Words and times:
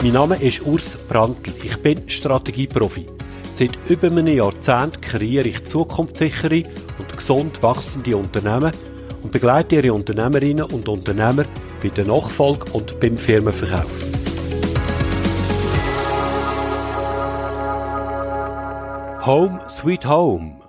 Mein 0.00 0.12
Name 0.12 0.36
ist 0.40 0.64
Urs 0.64 0.96
Brandl. 1.08 1.52
Ich 1.64 1.76
bin 1.78 2.08
Strategieprofi. 2.08 3.06
Seit 3.50 3.76
über 3.88 4.06
einem 4.06 4.28
Jahrzehnt 4.28 5.02
kreiere 5.02 5.48
ich 5.48 5.64
zukunftssichere 5.64 6.62
und 6.98 7.16
gesund 7.16 7.60
wachsende 7.64 8.16
Unternehmen 8.16 8.72
und 9.24 9.32
begleite 9.32 9.74
ihre 9.74 9.92
Unternehmerinnen 9.92 10.66
und 10.66 10.88
Unternehmer 10.88 11.44
bei 11.82 11.88
der 11.88 12.04
Nachfolge 12.04 12.70
und 12.74 13.00
beim 13.00 13.18
Firmenverkauf. 13.18 13.90
Home 19.26 19.60
Sweet 19.68 20.06
Home. 20.06 20.60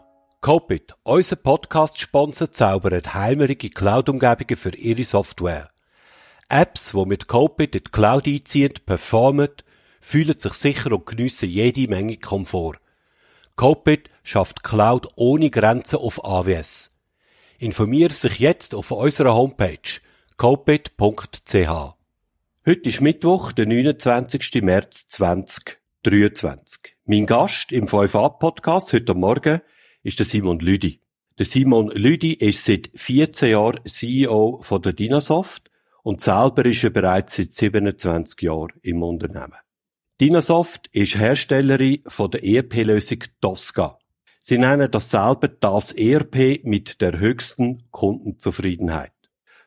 Copit, 0.42 0.96
unser 1.04 1.36
Podcast-Sponsor, 1.36 2.52
zaubert 2.52 3.14
heimerige 3.14 3.70
Cloud-Umgebungen 3.70 4.58
für 4.58 4.76
ihre 4.76 5.04
Software. 5.04 5.70
Apps, 6.52 6.94
die 6.94 7.06
mit 7.06 7.28
Copit 7.28 7.76
in 7.76 7.84
die 7.84 7.92
Cloud 7.92 8.26
einziehen, 8.28 8.74
performen, 8.84 9.50
fühlen 10.02 10.40
sich 10.40 10.54
sicher 10.54 10.92
und 10.92 11.06
geniessen 11.06 11.48
jede 11.48 11.88
Menge 11.88 12.18
Komfort. 12.18 12.80
Copit 13.56 14.10
schafft 14.24 14.64
Cloud 14.64 15.08
ohne 15.16 15.52
Grenzen 15.52 15.98
auf 15.98 16.26
AWS. 16.26 16.92
Informiere 17.60 18.14
sich 18.14 18.40
jetzt 18.40 18.74
auf 18.74 18.90
unserer 18.90 19.36
Homepage 19.36 20.02
copit.ch. 20.38 21.54
Heute 22.66 22.90
ist 22.90 23.02
Mittwoch, 23.02 23.52
der 23.52 23.68
29. 23.68 24.64
März 24.64 25.08
2023. 25.10 26.96
Mein 27.06 27.28
Gast 27.28 27.72
im 27.72 27.86
5a-Podcast 27.86 28.94
heute 28.94 29.14
Morgen 29.14 29.62
ist 30.02 30.18
der 30.18 30.26
Simon 30.26 30.60
Lüdi. 30.60 31.02
Der 31.38 31.46
Simon 31.46 31.90
Lüdi 31.92 32.34
ist 32.34 32.66
seit 32.66 32.90
14 32.96 33.52
Jahren 33.52 33.86
CEO 33.86 34.62
von 34.64 34.82
der 34.82 34.94
Dynasoft 34.94 35.69
und 36.04 36.22
selber 36.22 36.66
ist 36.66 36.84
er 36.84 36.90
bereits 36.90 37.36
seit 37.36 37.54
27 37.54 38.42
Jahren 38.42 38.74
im 38.82 39.04
Unternehmen. 39.04 39.58
Dynasoft 40.22 40.88
ist 40.92 41.18
Herstellerin 41.18 42.04
von 42.08 42.32
der 42.32 42.44
ERP-Lösung 42.44 43.24
Tosca. 43.42 44.00
Sie 44.40 44.58
nennen 44.58 44.90
das 44.92 45.10
selber 45.10 45.48
das 45.48 45.92
ERP 45.92 46.64
mit 46.64 47.02
der 47.02 47.20
höchsten 47.20 47.90
Kundenzufriedenheit. 47.92 49.12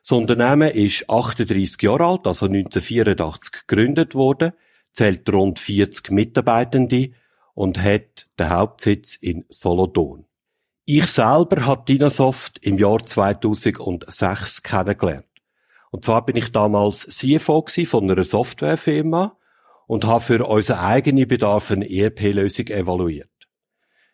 Das 0.01 0.11
Unternehmen 0.11 0.69
ist 0.69 1.09
38 1.09 1.81
Jahre 1.81 2.05
alt, 2.05 2.27
also 2.27 2.47
1984 2.47 3.67
gegründet 3.67 4.15
worden, 4.15 4.51
zählt 4.91 5.31
rund 5.31 5.59
40 5.59 6.11
Mitarbeitende 6.11 7.11
und 7.53 7.81
hat 7.81 8.27
den 8.37 8.49
Hauptsitz 8.49 9.15
in 9.15 9.45
Solothurn. 9.49 10.25
Ich 10.85 11.05
selber 11.05 11.65
habe 11.65 11.85
Dynasoft 11.87 12.59
im 12.61 12.77
Jahr 12.77 13.03
2006 13.05 14.63
kennengelernt. 14.63 15.25
Und 15.93 16.03
zwar 16.03 16.25
bin 16.25 16.35
ich 16.35 16.51
damals 16.51 17.01
CFO 17.01 17.63
von 17.85 18.09
einer 18.09 18.23
Softwarefirma 18.23 19.37
und 19.85 20.05
habe 20.05 20.21
für 20.21 20.43
unseren 20.43 20.79
eigenen 20.79 21.27
Bedarf 21.27 21.69
eine 21.69 21.87
ERP-Lösung 21.87 22.65
evaluiert. 22.69 23.29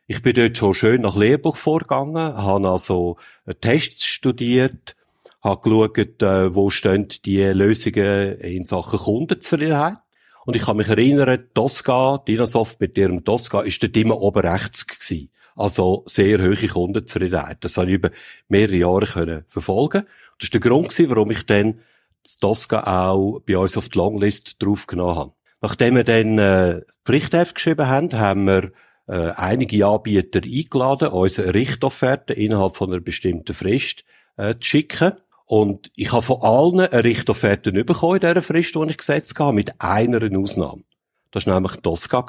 Ich 0.05 0.21
bin 0.21 0.33
dort 0.33 0.57
schon 0.57 0.73
schön 0.73 1.01
nach 1.03 1.15
Lehrbuch 1.15 1.55
vorgegangen, 1.55 2.35
habe 2.35 2.69
also 2.69 3.15
Tests 3.61 4.05
studiert, 4.05 4.97
habe 5.41 5.61
geschaut, 5.61 6.21
äh, 6.21 6.53
wo 6.53 6.69
stehen 6.69 7.07
die 7.23 7.43
Lösungen 7.43 8.41
in 8.41 8.65
Sachen 8.65 8.99
Kundenzufriedenheit. 8.99 9.99
Und 10.45 10.57
ich 10.57 10.63
kann 10.63 10.75
mich 10.75 10.89
erinnern, 10.89 11.45
Tosca, 11.53 12.17
Dynasoft 12.27 12.81
mit 12.81 12.97
ihrem 12.97 13.23
Tosca, 13.23 13.61
ist 13.61 13.81
dort 13.81 13.95
immer 13.95 14.19
oben 14.19 14.45
rechts 14.45 14.85
gewesen. 14.85 15.29
Also 15.55 16.03
sehr 16.07 16.39
hohe 16.39 16.67
Kundenzufriedenheit. 16.67 17.59
Das 17.61 17.77
habe 17.77 17.87
ich 17.87 17.95
über 17.95 18.11
mehrere 18.49 18.75
Jahre 18.75 19.05
können 19.05 19.45
verfolgen. 19.47 20.03
Das 20.39 20.45
ist 20.45 20.53
der 20.53 20.61
Grund 20.61 20.97
warum 21.09 21.31
ich 21.31 21.45
dann 21.45 21.81
das 22.23 22.37
Tosca 22.37 23.09
auch 23.09 23.41
bei 23.45 23.57
uns 23.57 23.77
auf 23.77 23.89
die 23.89 23.97
Longlist 23.97 24.61
draufgenommen 24.61 25.15
habe. 25.15 25.33
Nachdem 25.61 25.95
wir 25.95 26.03
dann 26.03 26.37
äh, 26.37 26.81
Pflichtheft 27.05 27.55
geschrieben 27.55 27.87
haben, 27.87 28.13
haben 28.13 28.45
wir 28.45 28.71
äh, 29.07 29.31
einige 29.35 29.85
Anbieter 29.85 30.41
eingeladen, 30.43 31.09
unsere 31.09 31.53
Richtofferte 31.53 32.33
innerhalb 32.33 32.77
von 32.77 32.91
einer 32.91 33.01
bestimmten 33.01 33.53
Frist 33.53 34.03
äh, 34.37 34.55
zu 34.55 34.67
schicken. 34.67 35.13
Und 35.45 35.91
ich 35.95 36.13
habe 36.13 36.21
von 36.21 36.41
allen 36.41 36.79
eine 36.79 37.03
Richtofferte 37.03 37.71
bekommen 37.71 38.15
in 38.15 38.21
dieser 38.21 38.41
Frist, 38.41 38.75
die 38.75 38.89
ich 38.91 38.97
gesetzt 38.97 39.37
habe, 39.39 39.53
mit 39.53 39.73
einer 39.79 40.21
Ausnahme. 40.37 40.83
Das 41.31 41.47
war 41.47 41.55
nämlich 41.55 41.77
Tosca. 41.81 42.25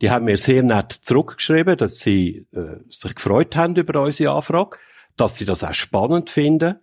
Die 0.00 0.10
haben 0.10 0.26
mir 0.26 0.36
sehr 0.36 0.62
nett 0.62 0.92
zurückgeschrieben, 0.92 1.76
dass 1.76 1.98
sie 1.98 2.46
äh, 2.52 2.76
sich 2.88 3.14
gefreut 3.14 3.56
haben 3.56 3.74
über 3.76 4.00
unsere 4.02 4.34
Anfrage, 4.34 4.78
dass 5.16 5.36
sie 5.36 5.44
das 5.44 5.64
auch 5.64 5.74
spannend 5.74 6.30
finden, 6.30 6.76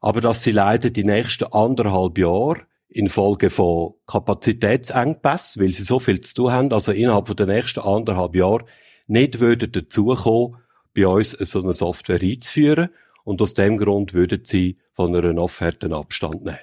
aber 0.00 0.20
dass 0.20 0.42
sie 0.42 0.52
leider 0.52 0.90
die 0.90 1.04
nächsten 1.04 1.52
anderthalb 1.52 2.18
Jahre 2.18 2.62
infolge 2.88 3.50
von 3.50 3.94
Kapazitätsengpässen, 4.06 5.62
weil 5.62 5.74
sie 5.74 5.82
so 5.82 5.98
viel 5.98 6.20
zu 6.20 6.34
tun 6.34 6.52
haben, 6.52 6.72
also 6.72 6.92
innerhalb 6.92 7.36
der 7.36 7.46
nächsten 7.46 7.80
anderthalb 7.80 8.34
Jahre 8.34 8.64
nicht 9.06 9.40
würden 9.40 9.72
dazukommen, 9.72 10.56
bei 10.94 11.06
uns 11.06 11.32
so 11.32 11.62
eine 11.62 11.72
Software 11.72 12.20
einzuführen 12.20 12.90
und 13.24 13.42
aus 13.42 13.54
dem 13.54 13.76
Grund 13.76 14.14
würden 14.14 14.44
sie 14.44 14.78
von 14.94 15.14
einer 15.14 15.40
Offerte 15.40 15.94
Abstand 15.94 16.44
nehmen. 16.44 16.58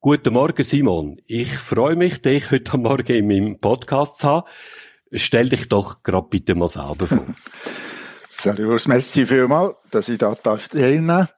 Guten 0.00 0.34
Morgen, 0.34 0.62
Simon. 0.62 1.18
Ich 1.26 1.58
freue 1.58 1.96
mich, 1.96 2.22
dich 2.22 2.50
heute 2.50 2.76
Morgen 2.76 3.12
in 3.12 3.26
meinem 3.26 3.58
Podcast 3.58 4.18
zu 4.18 4.28
haben. 4.28 4.46
Stell 5.12 5.48
dich 5.48 5.68
doch 5.68 6.02
gerade 6.02 6.28
bitte 6.28 6.54
mal 6.54 6.68
selber 6.68 7.06
vor. 7.06 7.26
Salut, 8.38 8.86
merci 8.86 9.26
vielmals, 9.26 9.76
dass 9.90 10.08
ich 10.08 10.18
da 10.18 10.34
teilnehmen 10.34 11.08
darf. 11.08 11.34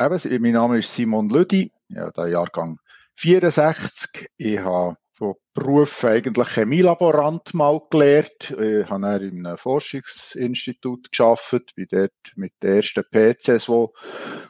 Eben, 0.00 0.42
mein 0.42 0.52
Name 0.52 0.78
ist 0.78 0.92
Simon 0.92 1.28
Lüdi 1.28 1.70
ja, 1.88 2.10
der 2.10 2.26
Jahrgang 2.26 2.78
64. 3.14 4.28
Ich 4.36 4.58
habe 4.58 4.96
von 5.12 5.34
Beruf 5.54 6.04
eigentlich 6.04 6.48
Chemielaborant 6.48 7.54
mal 7.54 7.80
gelernt. 7.90 8.50
Ich 8.50 8.90
habe 8.90 9.02
dann 9.02 9.22
in 9.22 9.46
einem 9.46 9.56
Forschungsinstitut 9.56 11.12
geschafft, 11.12 11.76
bin 11.76 11.86
dort 11.88 12.10
mit 12.34 12.54
den 12.60 12.78
ersten 12.78 13.04
PCs, 13.04 13.66
die 13.66 13.86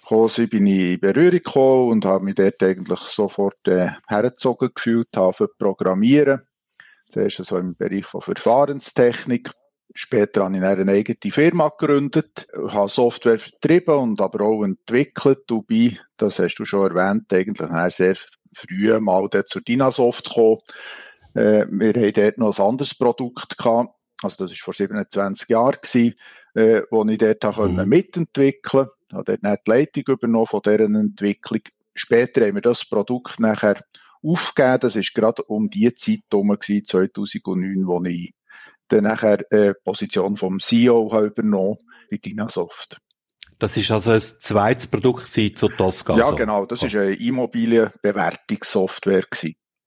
gekommen 0.00 0.48
bin 0.48 0.66
ich 0.66 0.94
in 0.94 1.00
Berührung 1.00 1.30
gekommen 1.32 1.90
und 1.90 2.06
habe 2.06 2.24
mich 2.24 2.36
dort 2.36 2.62
eigentlich 2.62 3.00
sofort 3.00 3.68
äh, 3.68 3.90
hergezogen 4.08 4.70
gefühlt, 4.74 5.14
habe 5.14 5.34
für 5.34 5.48
Programmieren. 5.48 6.40
Zuerst 7.12 7.40
also 7.40 7.58
im 7.58 7.76
Bereich 7.76 8.06
von 8.06 8.22
Verfahrenstechnik, 8.22 9.50
Später 9.96 10.44
habe 10.44 10.56
ich 10.56 10.62
eine 10.62 10.90
eigene 10.90 11.32
Firma 11.32 11.68
gegründet, 11.68 12.48
habe 12.68 12.88
Software 12.88 13.38
vertrieben 13.38 13.94
und 13.94 14.20
aber 14.20 14.44
auch 14.44 14.64
entwickelt. 14.64 15.44
Wobei, 15.48 15.98
das 16.16 16.40
hast 16.40 16.56
du 16.56 16.64
schon 16.64 16.90
erwähnt, 16.90 17.32
eigentlich 17.32 17.94
sehr 17.94 18.16
früh 18.52 18.98
mal 18.98 19.28
zur 19.46 19.62
Dynasoft 19.62 20.24
gekommen. 20.24 20.58
Äh, 21.34 21.66
wir 21.70 21.92
haben 21.94 22.12
dort 22.12 22.38
noch 22.38 22.58
ein 22.58 22.64
anderes 22.64 22.94
Produkt 22.94 23.56
gehabt. 23.56 23.94
Also 24.20 24.44
das 24.44 24.50
war 24.52 24.64
vor 24.64 24.74
27 24.74 25.48
Jahren 25.48 25.78
gewesen, 25.80 26.14
äh, 26.54 26.82
wo 26.90 27.04
ich 27.04 27.18
dort 27.18 27.56
mhm. 27.56 27.88
mitentwickeln 27.88 28.88
konnte. 28.88 28.94
Ich 29.08 29.14
habe 29.14 29.24
dort 29.24 29.42
nicht 29.44 29.66
die 29.66 29.70
Leitung 29.70 30.04
übernommen 30.08 30.46
von 30.46 30.62
dieser 30.64 30.80
Entwicklung. 30.80 31.60
Später 31.94 32.44
haben 32.44 32.56
wir 32.56 32.62
das 32.62 32.84
Produkt 32.84 33.38
nachher 33.38 33.80
aufgegeben. 34.24 34.80
Das 34.80 34.96
war 34.96 35.02
gerade 35.14 35.42
um 35.44 35.70
die 35.70 35.94
Zeit 35.94 36.24
herum, 36.32 36.56
2009, 36.60 37.86
wo 37.86 38.02
ich 38.04 38.34
dann 38.94 39.04
nachher 39.04 39.40
äh, 39.52 39.74
Position 39.74 40.36
vom 40.36 40.58
CEO 40.60 41.10
habe 41.12 41.26
übernommen 41.26 41.78
bei 42.10 42.16
Dynasoft. 42.18 42.98
Das 43.58 43.76
ist 43.76 43.90
also 43.90 44.12
ein 44.12 44.20
zweites 44.20 44.86
Produkt 44.86 45.26
zu 45.28 45.50
Tosca. 45.50 46.16
Ja, 46.16 46.30
genau. 46.32 46.64
Das 46.66 46.82
ist 46.82 46.94
eine 46.94 47.14
Immobilienbewertungssoftware 47.14 49.24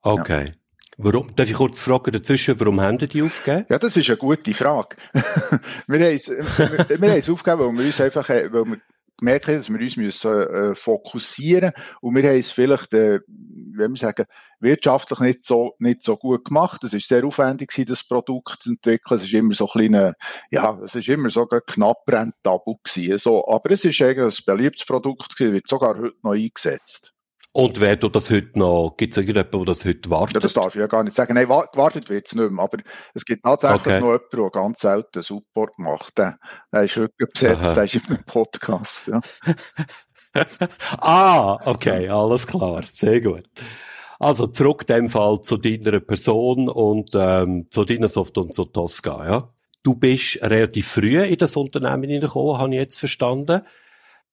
Okay. 0.01 0.45
Ja. 0.47 0.53
Warum, 0.99 1.35
darf 1.35 1.47
ich 1.47 1.55
kurz 1.55 1.79
fragen 1.79 2.11
dazwischen, 2.11 2.59
warum 2.59 2.81
haben 2.81 2.97
die 2.97 3.21
aufgegeben? 3.21 3.67
Ja, 3.69 3.77
das 3.77 3.95
ist 3.95 4.09
eine 4.09 4.17
gute 4.17 4.51
Frage. 4.55 4.97
wir 5.13 5.99
haben 5.99 6.15
es, 6.15 6.27
wir, 6.27 6.89
wir 6.89 7.11
haben 7.11 7.19
es 7.19 7.29
aufgegeben, 7.29 7.59
weil 7.59 7.71
wir 7.77 7.85
uns 7.85 8.01
einfach, 8.01 8.27
äh, 8.31 8.51
weil 8.51 8.65
wir 8.65 8.81
gemerkt 9.17 9.47
haben, 9.47 9.57
dass 9.57 9.69
wir 9.69 9.79
uns 9.79 9.97
müssen, 9.97 10.31
äh, 10.31 10.75
fokussieren 10.75 11.71
und 12.01 12.15
wir 12.15 12.23
haben 12.23 12.39
es 12.39 12.51
vielleicht, 12.51 12.93
äh, 12.93 13.19
wie 13.27 13.87
wir 13.87 13.95
sagen, 13.97 14.25
wirtschaftlich 14.59 15.19
nicht 15.19 15.45
so, 15.45 15.75
nicht 15.79 16.03
so 16.03 16.17
gut 16.17 16.45
gemacht. 16.45 16.83
Es 16.83 16.93
ist 16.93 17.07
sehr 17.07 17.25
aufwendig 17.25 17.69
gewesen, 17.69 17.89
das 17.89 18.03
Produkt 18.03 18.63
zu 18.63 18.71
entwickeln. 18.71 19.17
Es 19.17 19.25
ist 19.25 19.33
immer 19.33 19.53
so 19.53 19.65
ein 19.65 19.71
kleiner, 19.71 20.13
ja, 20.49 20.79
es 20.83 20.95
ist 20.95 21.09
immer 21.09 21.29
so 21.29 21.45
knapp 21.45 22.03
rentabel 22.07 22.75
gewesen. 22.83 23.19
So, 23.19 23.47
aber 23.47 23.71
es 23.71 23.85
ist 23.85 24.01
eigentlich 24.01 24.39
ein 24.39 24.45
beliebtes 24.45 24.85
Produkt 24.85 25.35
gewesen, 25.35 25.53
wird 25.53 25.67
sogar 25.67 25.97
heute 25.97 26.15
noch 26.23 26.33
eingesetzt. 26.33 27.13
Und 27.51 27.79
wer 27.79 27.95
du 27.95 28.09
das 28.09 28.29
heute 28.29 28.59
noch, 28.59 28.95
gibt 28.97 29.13
es 29.13 29.17
irgendjemanden, 29.17 29.59
der 29.59 29.65
das 29.65 29.83
heute 29.83 30.09
wartet? 30.09 30.35
Ja, 30.35 30.39
das 30.41 30.53
darf 30.53 30.75
ich 30.75 30.79
ja 30.79 30.87
gar 30.87 31.03
nicht 31.03 31.15
sagen. 31.15 31.33
Nein, 31.33 31.47
gewartet 31.47 32.07
wird 32.09 32.27
es 32.27 32.35
nicht 32.35 32.51
mehr. 32.51 32.63
Aber 32.63 32.77
es 33.13 33.25
gibt 33.25 33.43
tatsächlich 33.43 33.81
okay. 33.81 33.99
noch 33.99 34.11
jemanden, 34.11 34.27
der 34.31 34.49
ganz 34.51 34.79
selten 34.79 35.21
Support 35.23 35.79
macht. 35.79 36.17
Der, 36.17 36.37
der 36.71 36.83
ist 36.83 36.97
wirklich 36.97 37.29
besetzt, 37.31 37.63
Aha. 37.63 37.73
der 37.73 37.83
ist 37.85 37.95
in 37.95 38.05
einem 38.07 38.23
Podcast. 38.25 39.07
Ja. 39.07 39.21
ah, 40.99 41.59
okay, 41.65 42.07
alles 42.09 42.45
klar. 42.45 42.83
Sehr 42.91 43.21
gut. 43.21 43.49
Also 44.19 44.47
zurück 44.47 44.85
in 44.87 44.95
dem 44.95 45.09
Fall 45.09 45.41
zu 45.41 45.57
deiner 45.57 45.99
Person 45.99 46.69
und 46.69 47.09
ähm, 47.15 47.67
zu 47.69 47.85
Dinosoft 47.85 48.37
und 48.37 48.53
zu 48.53 48.65
Tosca, 48.65 49.27
ja? 49.27 49.49
Du 49.83 49.95
bist 49.95 50.41
relativ 50.41 50.87
früh 50.87 51.21
in 51.21 51.37
das 51.37 51.55
Unternehmen 51.55 52.03
hineingekommen, 52.03 52.59
habe 52.59 52.71
ich 52.71 52.79
jetzt 52.79 52.99
verstanden 52.99 53.61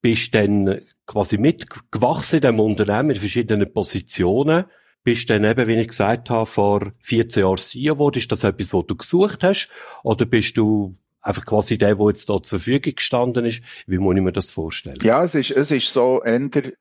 bist 0.04 0.34
dann 0.34 0.82
quasi 1.06 1.38
mitgewachsen 1.38 2.36
in 2.36 2.42
dem 2.42 2.60
Unternehmen 2.60 3.12
in 3.12 3.16
verschiedenen 3.16 3.72
Positionen, 3.72 4.66
bist 5.02 5.30
dann 5.30 5.44
eben, 5.44 5.66
wie 5.66 5.80
ich 5.80 5.88
gesagt 5.88 6.28
habe, 6.28 6.44
vor 6.44 6.92
14 6.98 7.42
Jahren 7.42 7.56
CEO 7.56 7.94
geworden. 7.94 8.18
Ist 8.18 8.30
das 8.30 8.44
etwas, 8.44 8.74
was 8.74 8.86
du 8.86 8.96
gesucht 8.96 9.42
hast? 9.42 9.70
Oder 10.02 10.26
bist 10.26 10.58
du 10.58 10.94
einfach 11.22 11.46
quasi 11.46 11.78
der, 11.78 11.94
der 11.94 12.06
jetzt 12.08 12.28
da 12.28 12.42
zur 12.42 12.58
Verfügung 12.58 12.96
gestanden 12.96 13.46
ist? 13.46 13.62
Wie 13.86 13.96
muss 13.96 14.14
ich 14.14 14.20
mir 14.20 14.32
das 14.32 14.50
vorstellen? 14.50 14.98
Ja, 15.00 15.24
es 15.24 15.34
ist, 15.34 15.52
es 15.52 15.70
ist 15.70 15.90
so, 15.90 16.20
Ende 16.20 16.74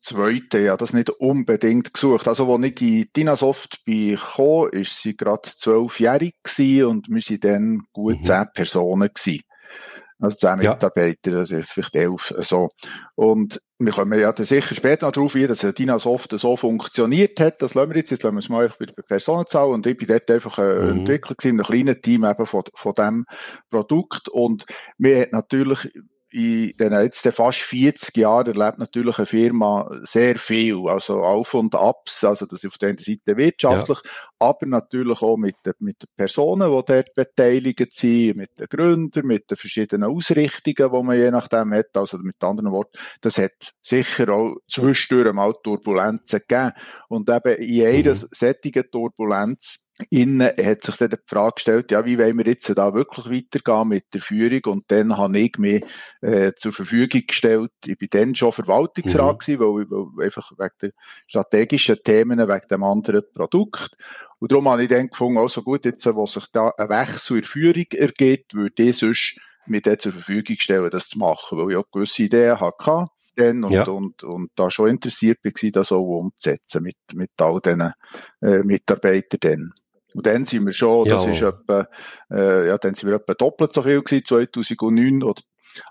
Zweite, 0.00 0.60
ja, 0.60 0.78
das 0.78 0.94
nicht 0.94 1.10
unbedingt 1.10 1.92
gesucht. 1.92 2.28
Also, 2.28 2.50
als 2.50 2.64
ich 2.64 2.80
in 2.80 3.08
Dinasoft 3.14 3.84
bin 3.84 4.16
gekommen, 4.16 4.70
ist 4.72 5.02
sie 5.02 5.18
gerade 5.18 5.50
zwölfjährig 5.54 6.34
gewesen 6.42 6.84
und 6.84 7.08
wir 7.08 7.22
waren 7.22 7.40
dann 7.40 7.82
gut 7.92 8.20
mhm. 8.20 8.22
zehn 8.22 8.46
Personen 8.54 9.10
gewesen. 9.12 9.42
Also 10.20 10.36
zehn 10.36 10.62
ja. 10.62 10.72
Mitarbeiter, 10.72 11.38
also 11.38 11.60
vielleicht 11.62 11.94
elf, 11.96 12.34
so. 12.38 12.70
Und 13.14 13.60
wir 13.78 13.92
kommen 13.92 14.18
ja 14.18 14.32
dann 14.32 14.46
sicher 14.46 14.74
später 14.74 15.06
noch 15.06 15.12
darauf 15.12 15.34
ein, 15.34 15.48
dass 15.48 15.60
Dynasoft 15.60 16.38
so 16.38 16.56
funktioniert 16.56 17.40
hat. 17.40 17.60
Das 17.60 17.74
lassen 17.74 17.90
wir 17.90 17.98
jetzt. 17.98 18.10
Jetzt 18.10 18.22
lassen 18.22 18.36
wir 18.36 18.40
es 18.40 18.48
mal 18.48 18.72
bei 18.78 18.86
der 18.86 19.02
Personenzahl. 19.02 19.68
Und 19.68 19.86
ich 19.86 19.96
bin 19.96 20.06
dort 20.06 20.30
einfach 20.30 20.58
ein 20.58 20.84
mhm. 20.84 20.98
Entwickler 20.98 21.34
gewesen, 21.34 21.60
ein 21.60 21.66
kleines 21.66 22.00
Team 22.00 22.24
eben 22.24 22.46
von, 22.46 22.62
von 22.74 22.94
dem 22.94 23.26
Produkt. 23.70 24.28
Und 24.28 24.64
wir 24.96 25.20
hat 25.22 25.32
natürlich 25.32 25.90
in 26.34 26.76
den 26.76 26.92
jetzt 26.92 27.20
fast 27.28 27.60
40 27.60 28.16
Jahren 28.16 28.48
erlebt 28.48 28.78
natürlich 28.78 29.18
eine 29.18 29.26
Firma 29.26 29.88
sehr 30.02 30.36
viel, 30.36 30.88
also 30.88 31.22
Auf 31.22 31.54
und 31.54 31.76
Abs, 31.76 32.24
also 32.24 32.44
das 32.44 32.64
ist 32.64 32.72
auf 32.72 32.78
der 32.78 32.88
einen 32.88 32.98
Seite 32.98 33.36
wirtschaftlich, 33.36 34.00
ja. 34.04 34.10
aber 34.40 34.66
natürlich 34.66 35.22
auch 35.22 35.36
mit 35.36 35.54
den, 35.64 35.74
mit 35.78 36.02
den 36.02 36.08
Personen, 36.16 36.68
die 36.72 36.82
dort 36.86 37.14
beteiligt 37.14 37.94
sind, 37.94 38.36
mit 38.36 38.50
den 38.58 38.66
Gründern, 38.66 39.26
mit 39.26 39.48
den 39.48 39.56
verschiedenen 39.56 40.10
Ausrichtungen, 40.10 40.92
die 40.92 41.02
man 41.06 41.16
je 41.16 41.30
nachdem 41.30 41.72
hat, 41.72 41.96
also 41.96 42.18
mit 42.18 42.42
anderen 42.42 42.72
Worten, 42.72 42.98
das 43.20 43.38
hat 43.38 43.72
sicher 43.80 44.28
auch 44.30 44.56
zwischendurch 44.68 45.32
mal 45.32 45.54
Turbulenzen 45.62 46.40
gegeben 46.48 46.72
und 47.08 47.30
eben 47.30 47.62
in 47.62 47.86
einer 47.86 48.14
mhm. 48.16 48.28
solchen 48.32 48.90
Turbulenz 48.90 49.83
innen 50.10 50.48
hat 50.48 50.82
sich 50.82 50.96
dann 50.96 51.10
die 51.10 51.16
Frage 51.26 51.54
gestellt, 51.54 51.92
ja, 51.92 52.04
wie 52.04 52.18
wollen 52.18 52.38
wir 52.38 52.46
jetzt 52.46 52.68
da 52.76 52.94
wirklich 52.94 53.26
weitergehen 53.26 53.88
mit 53.88 54.12
der 54.12 54.20
Führung? 54.20 54.60
Und 54.64 54.84
dann 54.88 55.16
habe 55.16 55.38
ich 55.38 55.56
mich 55.58 55.84
äh, 56.20 56.52
zur 56.56 56.72
Verfügung 56.72 57.22
gestellt. 57.26 57.70
Ich 57.86 57.96
bin 57.96 58.08
dann 58.10 58.34
schon 58.34 58.52
Verwaltungsrat 58.52 59.34
mhm. 59.34 59.38
gewesen, 59.38 59.60
weil, 59.60 59.90
weil 60.16 60.26
einfach 60.26 60.50
wegen 60.58 60.74
der 60.82 60.90
strategischen 61.28 61.98
Themen, 62.02 62.38
wegen 62.38 62.68
dem 62.68 62.82
anderen 62.82 63.22
Produkt. 63.32 63.96
Und 64.40 64.50
darum 64.50 64.68
habe 64.68 64.82
ich 64.82 64.88
dann 64.88 65.08
gefunden, 65.08 65.38
also 65.38 65.62
gut, 65.62 65.84
jetzt, 65.84 66.04
wo 66.06 66.26
sich 66.26 66.46
da 66.52 66.72
ein 66.76 66.88
Wechsel 66.88 67.36
in 67.36 67.42
der 67.42 67.50
Führung 67.50 67.86
ergibt, 67.92 68.54
würde 68.54 68.82
ich 68.82 68.98
sonst 68.98 69.38
mir 69.66 69.80
dann 69.80 69.98
zur 69.98 70.12
Verfügung 70.12 70.56
stellen, 70.58 70.90
das 70.90 71.08
zu 71.08 71.18
machen, 71.18 71.56
weil 71.56 71.70
ich 71.70 71.76
auch 71.76 71.90
gewisse 71.90 72.24
Ideen 72.24 72.60
hatte 72.60 73.06
dann 73.36 73.64
und, 73.64 73.72
ja. 73.72 73.84
und, 73.84 74.22
und, 74.22 74.24
und 74.24 74.50
da 74.56 74.70
schon 74.70 74.90
interessiert 74.90 75.38
war, 75.44 75.70
das 75.72 75.92
auch 75.92 76.20
umzusetzen 76.20 76.82
mit, 76.82 76.96
mit 77.14 77.30
all 77.38 77.60
diesen 77.60 77.92
äh, 78.42 78.58
Mitarbeitern 78.62 79.40
dann. 79.40 79.72
Und 80.14 80.26
dann 80.26 80.46
sind 80.46 80.64
wir 80.64 80.72
schon, 80.72 81.08
das 81.08 81.26
ja. 81.26 81.32
ist 81.32 81.42
etwa, 81.42 81.88
äh, 82.30 82.68
ja, 82.68 82.78
dann 82.78 82.94
sind 82.94 83.08
wir 83.08 83.16
etwa 83.16 83.34
doppelt 83.34 83.74
so 83.74 83.82
viel 83.82 84.00
gewesen, 84.02 84.24
2009 84.24 85.22
oder 85.22 85.42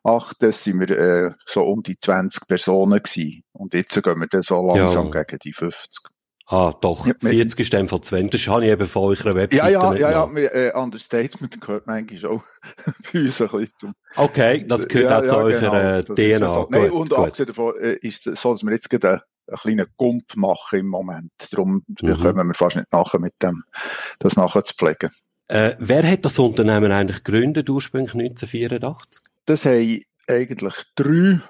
2008, 0.04 0.38
das 0.40 0.64
sind 0.64 0.80
wir 0.80 0.90
äh, 0.98 1.31
so 1.46 1.62
um 1.62 1.84
die 1.84 2.00
20 2.00 2.48
Personen 2.48 3.04
gewesen. 3.04 3.44
Und 3.52 3.74
jetzt 3.74 4.02
gehen 4.02 4.20
wir 4.20 4.28
dann 4.28 4.42
so 4.42 4.66
langsam 4.66 5.12
ja. 5.14 5.24
gegen 5.24 5.40
die 5.40 5.54
50. 5.54 6.14
Ah, 6.46 6.74
doch. 6.81 7.08
Ja, 7.08 7.14
40 7.20 7.60
ist 7.60 7.74
dann 7.74 7.88
von 7.88 8.04
20. 8.04 8.31
Das 8.31 8.54
habe 8.54 8.66
ich 8.66 8.72
eben 8.72 8.86
von 8.86 9.04
eurer 9.04 9.36
Webseite 9.36 9.72
Ja, 9.72 9.94
ja, 9.94 10.12
ja, 10.12 10.30
ja. 10.36 10.50
Äh, 10.52 10.74
Understatement 10.74 11.60
gehört 11.60 11.88
manchmal 11.88 12.31
auch 12.31 12.44
bei 13.14 13.22
uns 13.22 13.42
ein 13.42 13.48
bisschen 13.48 13.96
Okay, 14.16 14.66
das 14.68 14.88
gehört 14.88 15.10
ja, 15.10 15.20
auch 15.20 15.24
zu 15.24 15.50
ja, 15.50 15.72
eurer 15.72 16.04
genau. 16.04 16.16
DNA. 16.16 16.50
So. 16.50 16.68
Nein, 16.70 16.92
und 16.92 17.14
abgesehen 17.14 17.48
davon 17.48 17.74
äh, 17.80 17.94
ist 17.96 18.28
es 18.28 18.42
so, 18.42 18.54
dass 18.54 18.64
wir 18.64 18.72
jetzt 18.72 18.90
gerade 18.90 19.24
einen 19.48 19.57
kleinen 19.57 19.88
Gump 19.98 20.36
machen 20.36 20.80
im 20.80 20.88
Moment. 20.88 21.31
Darum 21.51 21.84
mhm. 21.88 22.13
kommen 22.19 22.48
wir 22.48 22.54
fast 22.54 22.75
nicht 22.75 22.92
nachher 22.92 23.19
mit 23.19 23.34
dem, 23.42 23.63
das 24.19 24.36
nachher 24.36 24.63
zu 24.63 24.74
pflegen. 24.75 25.10
Äh, 25.48 25.75
wer 25.80 26.10
hat 26.10 26.25
das 26.25 26.40
Unternehmen 26.40 26.92
eigentlich 26.92 27.24
gegründet, 27.24 27.69
ursprünglich 27.69 28.13
1984? 28.13 29.24
Das 29.45 29.66
haben 29.66 30.01
eigentlich 30.28 30.74
drei 30.95 31.42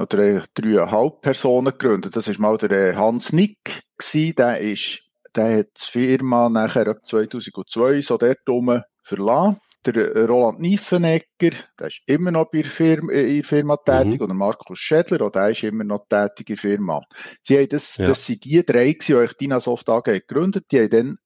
oder 0.00 0.44
dreieinhalb 0.54 1.20
Personen 1.20 1.72
gegründet. 1.72 2.16
Das 2.16 2.28
war 2.28 2.38
mal 2.38 2.56
der 2.56 2.96
Hans 2.96 3.32
Nick 3.32 3.82
gewesen. 3.98 4.36
Der 4.36 4.58
ist, 4.58 5.02
der 5.34 5.58
hat 5.58 5.66
die 5.76 5.90
Firma 5.90 6.48
nachher 6.48 6.88
ab 6.88 7.04
2002 7.04 8.02
so 8.02 8.16
dort 8.16 8.48
rum 8.48 8.80
verlassen 9.02 9.58
der 9.86 10.26
Roland 10.26 10.60
Niefenegger, 10.60 11.26
der 11.78 11.86
ist 11.86 12.02
immer 12.06 12.30
noch 12.30 12.50
bei 12.50 12.62
der 12.62 12.70
Firma, 12.70 13.12
äh, 13.12 13.28
in 13.28 13.36
der 13.36 13.44
Firma 13.44 13.76
tätig, 13.76 14.20
mhm. 14.20 14.24
oder 14.24 14.34
Markus 14.34 14.78
Schädler, 14.78 15.30
der 15.30 15.50
ist 15.50 15.62
immer 15.62 15.84
noch 15.84 16.06
tätig 16.08 16.50
in 16.50 16.54
der 16.54 16.60
Firma. 16.60 17.00
Sie 17.42 17.58
haben 17.58 17.68
das, 17.68 17.96
ja. 17.96 18.08
das 18.08 18.24
sind 18.26 18.44
die 18.44 18.64
drei, 18.64 18.96
die 19.00 19.14
euch 19.14 19.32
Dinasoft 19.34 19.88
AG 19.88 20.04
gegründet, 20.04 20.66
die 20.70 20.80
haben 20.80 20.90
dann 20.90 21.18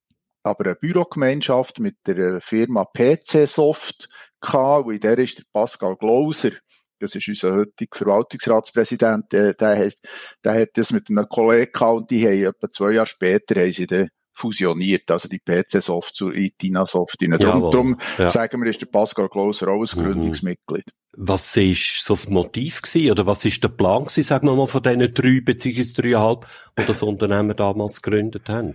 aber 0.43 0.67
eine 0.67 0.75
Bürogemeinschaft 0.77 1.81
mit 1.81 1.97
der 2.07 2.41
Firma 2.41 2.85
PC 2.85 3.49
Soft 3.49 4.09
gehabt, 4.41 4.87
und 4.87 4.95
in 4.95 5.01
der 5.01 5.19
ist 5.19 5.39
der 5.39 5.45
Pascal 5.53 5.97
Glauser, 5.97 6.53
das 6.99 7.15
ist 7.15 7.29
unser 7.29 7.53
heutiger 7.55 7.97
Verwaltungsratspräsident, 7.97 9.33
der, 9.33 9.55
der, 9.55 9.87
hat, 9.87 9.95
der 10.45 10.61
hat 10.61 10.71
das 10.75 10.93
mit 10.93 11.11
einem 11.11 11.29
Kollegen 11.29 11.73
gehabt 11.73 11.97
und 11.97 12.11
die 12.11 12.27
haben 12.27 12.55
etwa 12.55 12.71
zwei 12.71 12.93
Jahre 12.93 13.07
später 13.07 13.61
haben 13.61 13.73
sie 13.73 13.87
dann 13.87 14.09
fusioniert, 14.37 15.11
also 15.11 15.29
die 15.29 15.41
PC-Soft 15.41 16.15
zu 16.15 16.31
Itina-Soft. 16.31 17.17
Darum, 17.21 17.71
darum 17.71 18.01
ja. 18.19 18.31
sagen 18.31 18.63
wir, 18.63 18.71
ist 18.71 18.81
der 18.81 18.87
Pascal 18.87 19.29
Klauser 19.29 19.69
auch 19.69 19.81
ein 19.81 19.99
mhm. 19.99 20.05
Gründungsmitglied. 20.05 20.85
Was 21.17 21.57
ist 21.57 22.05
so 22.05 22.13
das 22.13 22.29
Motiv 22.29 22.83
gewesen, 22.83 23.11
oder 23.11 23.27
was 23.27 23.45
ist 23.45 23.65
der 23.65 23.71
Plan 23.71 24.05
gewesen, 24.05 24.23
sagen 24.23 24.47
wir 24.47 24.55
mal, 24.55 24.67
von 24.67 24.83
diesen 24.83 25.15
drei 25.15 25.41
beziehungsweise 25.41 25.95
dreieinhalb, 25.95 26.47
die 26.79 26.85
das 26.85 27.03
Unternehmen 27.03 27.57
damals 27.57 28.03
gegründet 28.03 28.49
haben? 28.49 28.75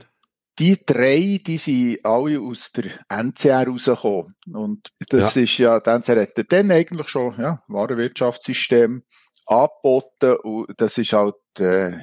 Die 0.59 0.83
drei, 0.83 1.39
die 1.45 1.57
sind 1.57 2.03
alle 2.03 2.39
aus 2.41 2.71
der 2.71 2.91
NCR 3.09 3.67
rausgekommen. 3.67 4.35
Und 4.51 4.89
das 5.09 5.35
ja. 5.35 5.43
ist 5.43 5.57
ja, 5.59 5.79
die 5.79 5.89
NCR 5.89 6.21
hat 6.21 6.51
dann 6.51 6.71
eigentlich 6.71 7.07
schon, 7.07 7.39
ja, 7.39 7.63
Warenwirtschaftssystem 7.67 9.03
angeboten 9.45 10.35
und 10.43 10.73
das 10.77 10.97
ist 10.97 11.13
halt, 11.13 11.35
äh, 11.59 11.99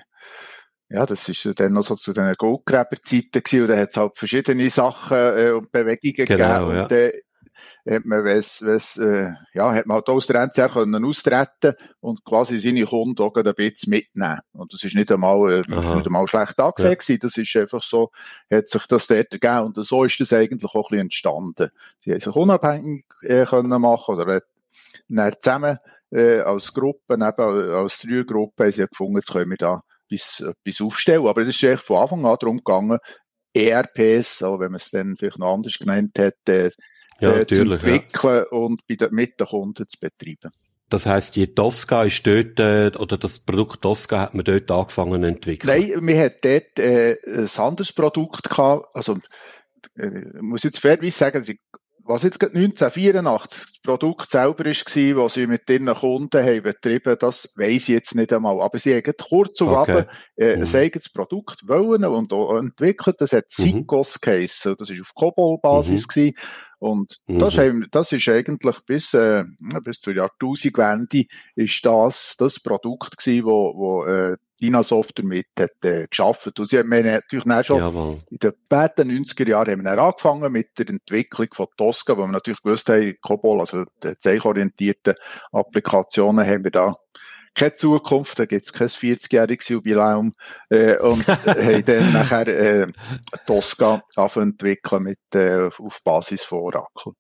ja, 0.91 1.05
das 1.05 1.29
ist 1.29 1.49
dann 1.57 1.73
noch 1.75 1.85
so 1.85 1.97
zu 1.97 2.13
den 2.13 2.35
Goldgräberzeiten 2.35 3.43
gewesen, 3.43 3.63
und 3.63 3.69
da 3.69 3.77
hat 3.77 3.91
es 3.91 3.97
halt 3.97 4.17
verschiedene 4.17 4.71
Sachen 4.71 5.17
äh, 5.17 5.51
und 5.51 5.71
Bewegungen 5.71 6.27
genau, 6.27 6.69
gegeben. 6.69 6.77
Ja. 6.77 6.83
Und 6.83 6.93
dann 6.93 7.11
hat 7.89 8.05
man, 8.05 8.25
wes, 8.25 8.63
wes, 8.63 8.97
äh, 8.97 9.33
ja, 9.55 9.73
hat 9.73 9.87
man 9.87 9.97
halt 9.97 10.09
aus 10.09 10.27
der 10.27 10.43
NCR 10.43 10.69
können 10.69 11.05
austreten 11.05 11.75
und 12.01 12.25
quasi 12.25 12.59
seine 12.59 12.85
Kunden 12.85 13.23
auch 13.23 13.35
ein 13.35 13.55
bisschen 13.55 13.91
mitnehmen. 13.91 14.41
Und 14.53 14.73
das 14.73 14.85
ist 14.85 14.95
nicht 14.95 15.11
einmal, 15.11 15.53
äh, 15.53 15.59
nicht 15.61 16.07
einmal 16.07 16.27
schlecht 16.27 16.59
angesehen 16.59 16.99
ja. 17.09 17.17
Das 17.19 17.37
ist 17.37 17.57
einfach 17.57 17.83
so, 17.83 18.11
hat 18.51 18.69
sich 18.69 18.87
das 18.87 19.07
dort 19.07 19.31
gegeben. 19.31 19.61
Und 19.61 19.85
so 19.85 20.05
ist 20.05 20.21
das 20.21 20.33
eigentlich 20.33 20.65
auch 20.65 20.75
ein 20.75 20.83
bisschen 20.83 20.99
entstanden. 21.01 21.71
Sie 22.05 22.13
haben 22.13 22.21
sich 22.21 22.35
unabhängig 22.35 23.05
äh, 23.23 23.45
können 23.45 23.81
machen 23.81 24.15
oder 24.15 24.43
dann 25.09 25.33
zusammen 25.41 25.79
äh, 26.11 26.41
als 26.41 26.73
Gruppe, 26.73 27.15
eben 27.15 27.25
als 27.25 27.99
drei 27.99 28.23
Gruppen, 28.23 28.65
haben 28.65 28.73
sie 28.73 28.87
gefunden, 28.87 29.17
jetzt 29.17 29.31
können 29.31 29.51
wir 29.51 29.57
da 29.57 29.83
etwas, 30.11 30.41
etwas 30.41 30.81
aufstellen. 30.81 31.27
Aber 31.27 31.43
es 31.43 31.49
ist 31.49 31.63
echt 31.63 31.83
von 31.83 31.99
Anfang 31.99 32.27
an 32.27 32.37
darum 32.41 32.59
gegangen, 32.59 32.99
ERPs, 33.55 34.43
auch 34.43 34.61
wenn 34.61 34.73
man 34.73 34.81
es 34.81 34.91
dann 34.91 35.17
vielleicht 35.17 35.39
noch 35.39 35.55
anders 35.55 35.79
genannt 35.79 36.19
hat, 36.19 36.37
äh, 36.49 36.71
ja, 37.21 37.39
äh, 37.39 37.47
zu 37.47 37.63
entwickeln 37.63 38.45
ja. 38.51 38.57
und 38.57 38.87
bei 38.87 38.95
den, 38.95 39.13
mit 39.13 39.41
den 39.41 39.47
Kunden 39.47 39.89
zu 39.89 39.99
betreiben. 39.99 40.53
Das 40.91 41.05
heißt, 41.05 41.37
die 41.37 41.55
Tosca 41.55 42.05
ist 42.05 42.27
dort, 42.27 42.59
äh, 42.61 42.91
oder 42.99 43.19
das 43.19 43.41
Produkt 43.41 43.83
Tosca 43.83 44.21
hat 44.21 44.35
man 44.35 44.45
dort 44.45 44.71
angefangen 44.71 45.23
zu 45.23 45.29
entwickeln? 45.29 45.69
Nein, 45.69 46.07
wir 46.07 46.25
hatten 46.25 46.39
dort 46.43 46.79
äh, 46.79 47.17
ein 47.27 47.51
anderes 47.57 47.93
Produkt 47.93 48.49
gehabt, 48.49 48.87
also 48.95 49.19
äh, 49.99 50.09
muss 50.41 50.63
jetzt 50.63 50.81
fairerweise 50.81 51.19
sagen, 51.19 51.45
was 52.09 52.23
jetzt 52.23 52.43
1984 52.43 53.61
das 53.61 53.83
Produkt 53.83 54.31
selber 54.31 54.65
war, 54.65 55.25
was 55.25 55.35
sie 55.35 55.47
mit 55.47 55.69
ihren 55.69 55.95
Kunden 55.95 56.43
haben 56.43 56.63
betrieben, 56.63 57.17
das 57.19 57.53
weiss 57.55 57.83
ich 57.83 57.89
jetzt 57.89 58.15
nicht 58.15 58.33
einmal. 58.33 58.61
Aber 58.61 58.79
sie 58.79 58.95
haben 58.95 59.15
kurz 59.29 59.61
und 59.61 59.69
okay. 59.69 60.05
äh, 60.37 60.57
mhm. 60.57 60.63
ein 60.63 60.75
eigenes 60.75 61.11
Produkt 61.11 61.69
wollen 61.69 62.05
und 62.05 62.33
auch 62.33 62.57
entwickelt. 62.57 63.17
Das 63.21 63.33
hat 63.33 63.51
Sikos 63.51 64.17
mhm. 64.17 64.21
geheissen. 64.23 64.77
Das 64.79 64.91
war 64.91 65.01
auf 65.01 65.15
Cobol-Basis. 65.15 66.07
Mhm. 66.17 66.35
Und 66.79 67.19
mhm. 67.27 67.39
das, 67.41 67.59
haben, 67.59 67.87
das 67.91 68.13
ist 68.13 68.29
eigentlich 68.29 68.81
bis, 68.87 69.13
äh, 69.15 69.45
bis 69.83 70.01
zur 70.01 70.15
Jahrtausendwende 70.15 71.25
ist 71.57 71.85
das 71.85 72.37
das 72.39 72.61
Produkt 72.61 73.19
gewesen, 73.19 73.45
wo, 73.45 73.75
wo 73.77 74.05
äh, 74.05 74.37
Dynasoft 74.61 75.19
damit 75.19 75.47
hat, 75.59 75.85
äh, 75.85 76.07
geschafft. 76.09 76.59
Und 76.59 76.69
sie 76.69 76.79
haben 76.79 76.89
natürlich 76.89 77.45
dann 77.45 77.65
schon 77.65 77.79
Jawohl. 77.79 78.21
in 78.31 78.39
den 78.39 78.53
späten 78.65 79.11
90er 79.11 79.49
Jahren 79.49 79.71
haben 79.71 79.83
wir 79.85 79.91
dann 79.97 79.99
angefangen 79.99 80.53
mit 80.53 80.79
der 80.79 80.89
Entwicklung 80.89 81.49
von 81.53 81.67
Tosca, 81.77 82.17
wo 82.17 82.23
wir 82.23 82.33
natürlich 82.33 82.63
gewusst 82.63 82.89
haben, 82.89 83.17
Cobol, 83.23 83.61
also 83.61 83.85
die 84.03 84.19
zeichorientierten 84.19 85.15
Applikationen 85.53 86.47
haben 86.47 86.65
wir 86.65 86.71
da 86.71 86.97
keine 87.59 87.77
Zukunft, 87.77 88.39
da 88.39 88.47
gibt's 88.47 88.73
kein 88.73 88.89
40-jähriges 88.89 89.71
Jubiläum 89.71 90.33
äh, 90.71 90.97
und 90.99 91.27
haben 91.27 91.85
dann 91.85 92.13
nachher 92.13 92.47
äh, 92.47 92.87
Tosca 93.47 94.03
entwickeln 94.17 95.03
mit 95.03 95.19
äh, 95.35 95.69
auf 95.79 96.01
Basis 96.05 96.45
von 96.45 96.61
Oracle. 96.61 97.13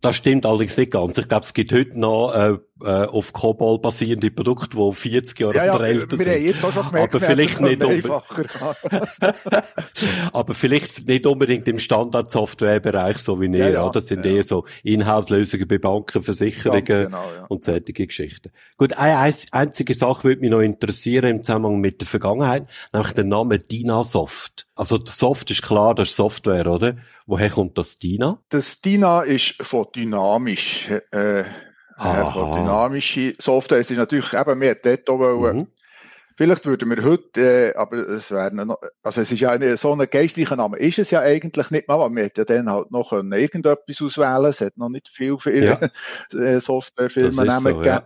Das 0.00 0.16
stimmt 0.16 0.46
allerdings 0.46 0.76
nicht 0.76 0.92
ganz. 0.92 1.18
Ich 1.18 1.28
glaube, 1.28 1.44
es 1.44 1.54
gibt 1.54 1.72
heute 1.72 1.98
noch 1.98 2.32
äh, 2.32 2.58
äh, 2.82 3.06
auf 3.06 3.32
Cobol 3.32 3.78
basierende 3.78 4.30
Produkte, 4.30 4.76
die 4.76 4.92
40 4.92 5.40
Jahre 5.40 5.56
ja, 5.56 5.66
ja, 5.66 5.78
älter 5.78 6.16
sind. 6.16 6.26
Wir 6.26 6.40
jetzt 6.40 6.64
auch 6.64 6.72
schon 6.72 6.86
gemerkt, 6.86 7.14
aber 7.14 7.26
vielleicht 7.26 7.60
nicht 7.60 7.82
aber 10.32 10.54
vielleicht 10.54 11.06
nicht 11.06 11.26
unbedingt 11.26 11.66
im 11.68 11.78
Standard-Software-Bereich, 11.78 13.18
so 13.18 13.40
wie 13.40 13.46
ihr. 13.46 13.70
Ja, 13.70 13.90
Das 13.90 14.06
sind 14.06 14.24
eher 14.24 14.44
so 14.44 14.64
Inhaltslösungen 14.82 15.66
bei 15.66 15.78
Banken, 15.78 16.22
Versicherungen 16.22 16.84
genau, 16.84 17.24
und 17.48 17.64
solche 17.64 17.92
Geschichten. 17.92 18.50
Gut, 18.76 18.92
eine 18.92 19.32
einzige 19.50 19.94
Sache 19.94 20.24
würde 20.24 20.40
mich 20.40 20.50
noch 20.50 20.60
interessieren 20.60 21.30
im 21.30 21.44
Zusammenhang 21.44 21.80
mit 21.80 22.00
der 22.00 22.08
Vergangenheit, 22.08 22.66
nämlich 22.92 23.12
der 23.12 23.24
Name 23.24 23.58
Dynasoft. 23.58 24.66
Also 24.74 24.98
Soft 25.04 25.50
ist 25.50 25.62
klar, 25.62 25.94
das 25.94 26.10
ist 26.10 26.16
Software, 26.16 26.66
oder? 26.68 26.96
Woher 27.26 27.50
kommt 27.50 27.76
das 27.76 27.98
DINA? 27.98 28.40
Das 28.48 28.80
DINA 28.80 29.22
ist 29.22 29.56
von 29.60 29.86
dynamisch. 29.94 30.88
Äh, 31.10 31.44
von 31.98 32.54
dynamische 32.54 33.34
Software. 33.38 33.80
Es 33.80 33.90
ist 33.90 33.96
natürlich 33.96 34.32
eben, 34.32 34.60
wir 34.60 34.74
dort 34.74 35.10
auch 35.10 35.18
wollen, 35.18 35.56
mhm. 35.56 35.66
Vielleicht 36.38 36.66
würden 36.66 36.88
wir 36.88 37.02
heute, 37.02 37.40
äh, 37.40 37.74
aber 37.74 37.96
es 37.96 38.30
wäre 38.30 38.54
noch, 38.54 38.78
also 39.02 39.22
es 39.22 39.32
ist 39.32 39.40
ja 39.40 39.50
eine, 39.50 39.76
so 39.76 39.92
ein 39.92 40.08
geistlicher 40.08 40.54
Name, 40.54 40.78
ist 40.78 41.00
es 41.00 41.10
ja 41.10 41.18
eigentlich 41.18 41.72
nicht 41.72 41.88
mal, 41.88 41.94
aber 41.94 42.14
wir 42.14 42.22
hätten 42.22 42.38
ja 42.38 42.44
dann 42.44 42.70
halt 42.70 42.92
noch 42.92 43.10
können 43.10 43.32
irgendetwas 43.32 44.00
auswählen 44.00 44.44
Es 44.44 44.60
hat 44.60 44.76
noch 44.76 44.88
nicht 44.88 45.08
viel 45.08 45.36
für 45.38 45.52
ja. 45.52 45.80
Äh, 46.32 46.60
Softwarefirmen 46.60 47.32
so, 47.32 47.68
gegeben. 47.70 47.84
Ja. 47.84 48.04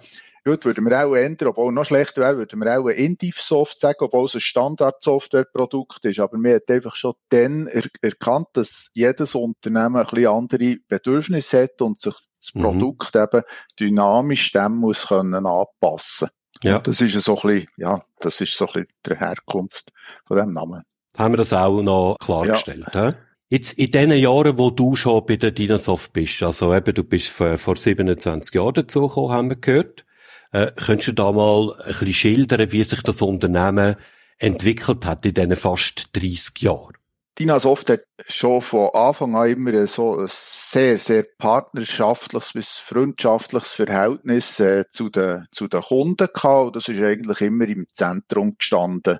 Heute 0.48 0.64
würden 0.64 0.88
wir 0.88 1.04
auch 1.04 1.14
ändern, 1.14 1.48
obwohl 1.48 1.74
noch 1.74 1.84
schlechter 1.84 2.22
wäre, 2.22 2.38
würden 2.38 2.58
wir 2.58 2.80
auch 2.80 2.88
ein 2.88 2.96
Indiv-Soft 2.96 3.78
sagen, 3.78 3.98
obwohl 4.00 4.24
es 4.24 4.34
ein 4.34 4.40
Standard-Software-Produkt 4.40 6.02
ist. 6.06 6.18
Aber 6.18 6.38
wir 6.38 6.54
haben 6.54 6.74
einfach 6.74 6.96
schon 6.96 7.12
dann 7.28 7.66
er 7.66 7.84
erkannt, 8.00 8.48
dass 8.54 8.88
jedes 8.94 9.34
Unternehmen 9.34 9.96
ein 9.96 10.06
bisschen 10.06 10.28
andere 10.28 10.76
Bedürfnisse 10.88 11.64
hat 11.64 11.82
und 11.82 12.00
sich 12.00 12.14
das 12.42 12.54
mhm. 12.54 12.62
Produkt 12.62 13.16
eben 13.16 13.42
dynamisch 13.78 14.52
dem 14.52 14.76
muss 14.76 15.06
können 15.06 15.46
anpassen. 15.46 16.28
Ja. 16.62 16.76
Und 16.76 16.88
das 16.88 17.00
ist 17.00 17.20
so 17.24 17.36
ein 17.40 17.48
bisschen, 17.48 17.68
ja, 17.76 18.02
das 18.20 18.40
ist 18.40 18.54
so 18.54 18.66
ein 18.66 18.72
bisschen 18.72 18.88
die 19.06 19.16
Herkunft 19.16 19.92
von 20.26 20.36
dem 20.36 20.52
Namen. 20.52 20.82
Haben 21.16 21.32
wir 21.32 21.38
das 21.38 21.52
auch 21.52 21.82
noch 21.82 22.16
klargestellt, 22.20 22.86
ja. 22.94 23.14
Jetzt 23.48 23.74
in 23.74 23.90
den 23.90 24.12
Jahren, 24.12 24.56
wo 24.56 24.70
du 24.70 24.96
schon 24.96 25.26
bei 25.26 25.36
der 25.36 25.50
Dinasoft 25.50 26.14
bist, 26.14 26.42
also 26.42 26.74
eben, 26.74 26.94
du 26.94 27.04
bist 27.04 27.28
vor, 27.28 27.58
vor 27.58 27.76
27 27.76 28.54
Jahren 28.54 28.72
dazugekommen, 28.72 29.30
haben 29.30 29.48
wir 29.50 29.56
gehört. 29.56 30.06
Äh, 30.52 30.72
könntest 30.74 31.08
du 31.08 31.12
da 31.12 31.32
mal 31.32 31.74
ein 31.74 31.88
bisschen 31.88 32.12
schildern, 32.14 32.72
wie 32.72 32.82
sich 32.82 33.02
das 33.02 33.20
Unternehmen 33.20 33.96
entwickelt 34.38 35.04
hat 35.04 35.26
in 35.26 35.34
diesen 35.34 35.56
fast 35.56 36.08
30 36.14 36.62
Jahren? 36.62 36.96
Dina 37.38 37.58
Soft 37.58 37.88
hat 37.88 38.02
schon 38.28 38.60
von 38.60 38.90
Anfang 38.92 39.34
an 39.34 39.48
immer 39.48 39.86
so 39.86 40.18
ein 40.18 40.28
sehr, 40.28 40.98
sehr 40.98 41.24
partnerschaftliches 41.38 42.52
bis 42.52 42.68
freundschaftliches 42.72 43.72
Verhältnis 43.72 44.60
äh, 44.60 44.84
zu, 44.92 45.08
den, 45.08 45.46
zu 45.50 45.66
den 45.66 45.80
Kunden 45.80 46.28
gehabt. 46.32 46.76
Das 46.76 46.88
ist 46.88 47.00
eigentlich 47.00 47.40
immer 47.40 47.66
im 47.66 47.86
Zentrum 47.94 48.56
gestanden 48.58 49.18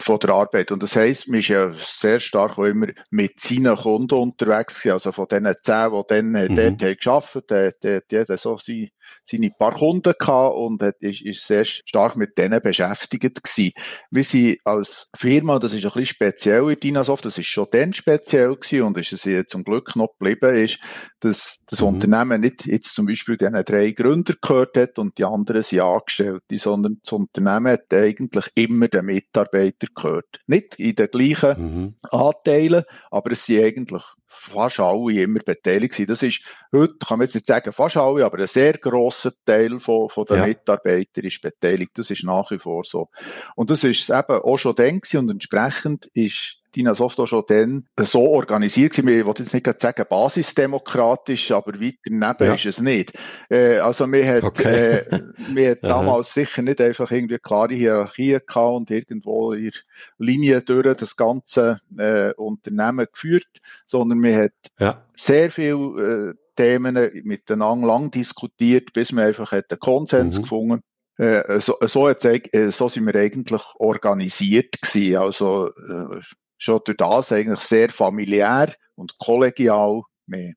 von 0.00 0.18
der 0.20 0.30
Arbeit. 0.30 0.70
Und 0.70 0.82
das 0.82 0.94
heisst, 0.94 1.28
man 1.28 1.40
ist 1.40 1.48
ja 1.48 1.72
sehr 1.78 2.20
stark 2.20 2.58
auch 2.58 2.64
immer 2.64 2.86
mit 3.10 3.40
seinen 3.40 3.76
Kunden 3.76 4.14
unterwegs 4.14 4.78
gewesen. 4.78 4.92
Also 4.92 5.12
von 5.12 5.26
denen 5.28 5.54
zehn, 5.62 5.90
die 5.90 6.02
dann 6.08 6.30
mhm. 6.30 6.56
dort 6.56 6.82
haben 6.82 6.96
gearbeitet 6.96 7.50
haben, 7.50 7.72
der 7.82 7.96
hat 7.96 8.04
jeder 8.10 8.38
so 8.38 8.58
seine, 8.58 8.88
seine 9.28 9.50
paar 9.50 9.74
Kunden 9.74 10.14
gehabt 10.18 10.56
und 10.56 10.82
hat, 10.82 10.96
ist, 11.00 11.22
ist 11.22 11.46
sehr 11.46 11.64
stark 11.64 12.16
mit 12.16 12.38
denen 12.38 12.60
beschäftigt 12.62 13.42
gewesen. 13.42 13.72
Wir 14.10 14.24
sind 14.24 14.58
als 14.64 15.08
Firma, 15.16 15.58
das 15.58 15.72
ist 15.72 15.84
ein 15.84 15.90
bisschen 15.90 16.06
speziell 16.06 16.70
in 16.70 16.80
Dynasoft, 16.80 17.24
das 17.24 17.38
ist 17.38 17.48
schon 17.48 17.66
dann 17.72 17.92
speziell 17.92 18.54
gewesen 18.54 18.82
und 18.82 18.98
ist 18.98 19.12
es 19.12 19.24
jetzt 19.24 19.50
zum 19.50 19.64
Glück 19.64 19.96
noch 19.96 20.12
geblieben, 20.18 20.54
ist, 20.54 20.78
dass 21.20 21.58
das 21.66 21.80
mhm. 21.80 21.88
Unternehmen 21.88 22.40
nicht 22.40 22.66
jetzt 22.66 22.94
zum 22.94 23.06
Beispiel 23.06 23.36
diesen 23.36 23.64
drei 23.64 23.90
Gründer 23.90 24.34
gehört 24.40 24.76
hat 24.76 24.98
und 24.98 25.18
die 25.18 25.24
anderen 25.24 25.62
sind 25.62 25.80
Angestellte, 25.80 26.58
sondern 26.58 26.98
das 27.02 27.12
Unternehmen 27.12 27.72
hat 27.72 27.92
eigentlich 27.92 28.46
immer 28.54 28.88
den 28.88 29.06
Mitarbeiter 29.06 29.71
gehört. 29.94 30.40
Nicht 30.46 30.76
in 30.78 30.94
den 30.94 31.08
gleichen 31.08 31.56
mhm. 31.58 31.94
Anteilen, 32.10 32.84
aber 33.10 33.32
es 33.32 33.46
sind 33.46 33.64
eigentlich 33.64 34.02
fast 34.28 34.80
alle 34.80 35.22
immer 35.22 35.40
beteiligt 35.40 35.94
sind. 35.94 36.10
Das 36.10 36.22
ist, 36.22 36.40
heute 36.72 36.94
kann 36.94 37.18
man 37.18 37.26
jetzt 37.26 37.34
nicht 37.34 37.46
sagen 37.46 37.72
fast 37.72 37.96
alle, 37.96 38.24
aber 38.24 38.38
ein 38.38 38.46
sehr 38.46 38.74
grosser 38.74 39.32
Teil 39.44 39.78
von, 39.78 40.08
von 40.08 40.24
den 40.24 40.38
ja. 40.38 40.46
Mitarbeitern 40.46 41.24
ist 41.24 41.42
beteiligt. 41.42 41.92
Das 41.94 42.10
ist 42.10 42.24
nach 42.24 42.50
wie 42.50 42.58
vor 42.58 42.84
so. 42.84 43.08
Und 43.54 43.70
das 43.70 43.84
ist 43.84 44.10
eben 44.10 44.42
auch 44.42 44.58
schon 44.58 44.74
dann 44.74 45.00
und 45.14 45.30
entsprechend 45.30 46.06
ist 46.14 46.61
Dina 46.74 46.94
Soft 46.94 47.18
schon 47.28 47.44
dann 47.48 47.86
so 48.00 48.20
organisiert 48.28 48.94
gewesen. 48.94 49.20
Ich 49.20 49.26
wollte 49.26 49.42
jetzt 49.42 49.52
nicht 49.52 49.80
sagen 49.80 50.04
basisdemokratisch, 50.08 51.52
aber 51.52 51.80
weiter 51.80 51.96
neben 52.06 52.44
ja. 52.44 52.54
ist 52.54 52.66
es 52.66 52.80
nicht. 52.80 53.12
Äh, 53.50 53.78
also 53.78 54.10
wir 54.10 54.26
hat, 54.26 54.44
okay. 54.44 54.98
äh, 54.98 55.20
wir 55.48 55.70
hat 55.72 55.78
damals 55.82 56.32
sicher 56.32 56.62
nicht 56.62 56.80
einfach 56.80 57.10
irgendwie 57.10 57.38
klare 57.38 57.74
Hierarchie 57.74 58.38
gehabt 58.46 58.76
und 58.76 58.90
irgendwo 58.90 59.52
in 59.52 59.72
Linie 60.18 60.62
durch 60.62 60.96
das 60.96 61.16
ganze 61.16 61.80
äh, 61.98 62.32
Unternehmen 62.34 63.06
geführt, 63.12 63.48
sondern 63.86 64.22
wir 64.22 64.44
hat 64.44 64.52
ja. 64.78 65.04
sehr 65.16 65.50
viel 65.50 66.34
äh, 66.34 66.38
Themen 66.56 67.10
miteinander 67.24 67.86
lang 67.86 68.10
diskutiert, 68.10 68.92
bis 68.92 69.12
wir 69.12 69.24
einfach 69.24 69.52
einen 69.52 69.64
Konsens 69.78 70.36
mhm. 70.36 70.42
gefunden 70.42 70.82
äh, 71.18 71.60
so, 71.60 71.76
so, 71.82 72.08
äh, 72.08 72.72
so 72.72 72.88
sind 72.88 73.06
wir 73.06 73.14
eigentlich 73.14 73.62
organisiert 73.78 74.80
gewesen. 74.80 75.16
Also, 75.16 75.68
äh, 75.68 76.20
schon 76.62 76.80
durch 76.84 76.96
das 76.96 77.32
eigentlich 77.32 77.60
sehr 77.60 77.90
familiär 77.90 78.74
und 78.94 79.18
kollegial 79.18 80.02
mehr 80.26 80.52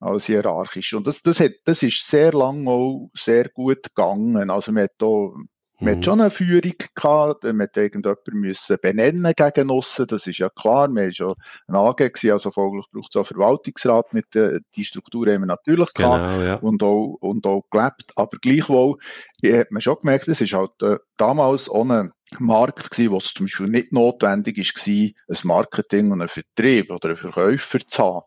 als 0.00 0.26
hierarchisch. 0.26 0.94
Und 0.94 1.06
das, 1.06 1.22
das, 1.22 1.40
hat, 1.40 1.52
das 1.64 1.82
ist 1.82 2.06
sehr 2.06 2.32
lang 2.32 2.66
auch 2.66 3.10
sehr 3.14 3.48
gut 3.50 3.82
gegangen. 3.94 4.50
Also 4.50 4.72
man 4.72 4.84
hat 4.84 4.92
da 4.98 5.30
man 5.80 5.90
hat 5.90 5.98
mhm. 5.98 6.02
schon 6.04 6.20
eine 6.20 6.30
Führung 6.30 6.72
gehabt, 6.94 7.42
man 7.42 7.60
hat 7.62 7.76
irgendjemanden 7.76 8.40
müssen 8.40 8.76
benennen 8.80 9.32
gegen 9.36 9.70
aussen, 9.70 10.06
das 10.06 10.26
ist 10.26 10.38
ja 10.38 10.48
klar, 10.48 10.86
man 10.86 11.10
ist 11.10 11.18
ja 11.18 11.32
ein 11.66 11.74
AG 11.74 11.96
gewesen, 11.96 12.30
also 12.30 12.52
folglich 12.52 12.86
braucht 12.92 13.14
es 13.14 13.20
auch 13.20 13.26
Verwaltungsrat 13.26 14.14
mit, 14.14 14.36
äh, 14.36 14.60
die 14.76 14.84
Struktur 14.84 15.26
haben 15.26 15.42
wir 15.42 15.46
natürlich 15.46 15.92
gehabt 15.92 16.36
genau, 16.36 16.42
ja. 16.42 16.54
und, 16.54 16.82
auch, 16.84 17.16
und 17.20 17.44
auch 17.46 17.64
gelebt, 17.70 18.12
aber 18.14 18.38
gleichwohl 18.40 18.98
hat 19.44 19.72
man 19.72 19.82
schon 19.82 19.96
gemerkt, 20.00 20.28
es 20.28 20.40
ist 20.40 20.52
halt 20.52 20.80
äh, 20.80 20.98
damals 21.16 21.68
ohne 21.68 22.12
Markt 22.40 22.90
gewesen, 22.90 23.12
wo 23.12 23.18
es 23.18 23.32
zum 23.34 23.46
Beispiel 23.46 23.68
nicht 23.68 23.92
notwendig 23.92 24.58
ist, 24.58 24.86
ein 24.86 25.14
Marketing 25.44 26.12
und 26.12 26.20
einen 26.20 26.28
Vertrieb 26.28 26.90
oder 26.90 27.08
einen 27.08 27.16
Verkäufer 27.16 27.78
zu 27.86 28.02
haben, 28.02 28.22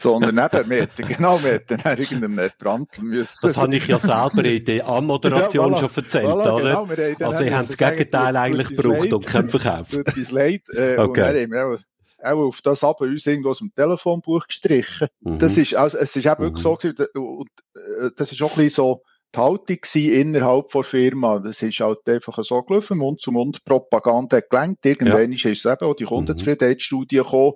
sondern 0.00 0.38
eben, 0.52 0.70
wir 0.70 0.82
hätten, 0.82 1.06
genau, 1.06 1.42
wir 1.42 1.52
hätten 1.52 1.80
irgendeinem 1.84 2.50
Brandl 2.58 3.02
müssen. 3.02 3.38
Das 3.42 3.56
habe 3.56 3.76
ich 3.76 3.86
ja 3.86 3.98
selber 3.98 4.44
in 4.44 4.64
der 4.64 4.88
Anmoderation 4.88 5.72
ja, 5.72 5.78
voilà, 5.78 5.80
schon 5.80 6.04
erzählt, 6.04 6.26
voilà, 6.26 6.52
oder? 6.52 6.96
Genau, 7.16 7.30
also, 7.30 7.44
ihr 7.44 7.56
habt 7.56 7.68
das 7.68 7.76
Gegenteil 7.76 8.36
eigentlich 8.36 8.68
gebraucht 8.68 9.12
und 9.12 9.26
kein 9.26 9.48
Verkauf. 9.48 9.88
Das 9.90 10.30
Leid, 10.30 10.62
äh, 10.72 10.96
okay. 10.96 11.00
und 11.00 11.16
dann 11.16 11.36
haben 11.36 11.50
wir 11.50 11.78
auch, 12.22 12.48
auf 12.48 12.60
das 12.62 12.84
aber 12.84 13.06
uns 13.06 13.26
irgendwo 13.26 13.50
aus 13.50 13.58
dem 13.58 13.74
Telefonbuch 13.74 14.46
gestrichen. 14.46 15.08
Mhm. 15.20 15.38
Das 15.38 15.56
ist, 15.56 15.74
also, 15.74 15.98
es 15.98 16.14
ist 16.14 16.26
eben 16.26 16.34
mhm. 16.34 16.44
wirklich 16.44 16.62
so 16.62 16.74
gewesen, 16.76 17.06
und, 17.14 17.48
äh, 17.74 18.10
das 18.16 18.32
ist 18.32 18.42
auch 18.42 18.50
ein 18.50 18.64
bisschen 18.64 18.84
so, 18.84 19.02
die 19.34 19.38
Haltung 19.38 19.78
innerhalb 19.94 20.68
der 20.68 20.82
Firma. 20.82 21.38
Das 21.38 21.62
ist 21.62 21.80
halt 21.80 22.08
einfach 22.08 22.42
so 22.42 22.62
gelaufen, 22.62 22.98
Mund-zu-Mund-Propaganda 22.98 24.38
hat 24.38 24.50
gelenkt. 24.50 24.84
Irgendwann 24.84 25.32
ja. 25.32 25.50
ist 25.50 25.64
es 25.64 25.64
eben 25.64 25.86
auch 25.86 25.94
die 25.94 26.04
Kundenzufriedenheitsstudie 26.04 27.16
gekommen. 27.16 27.54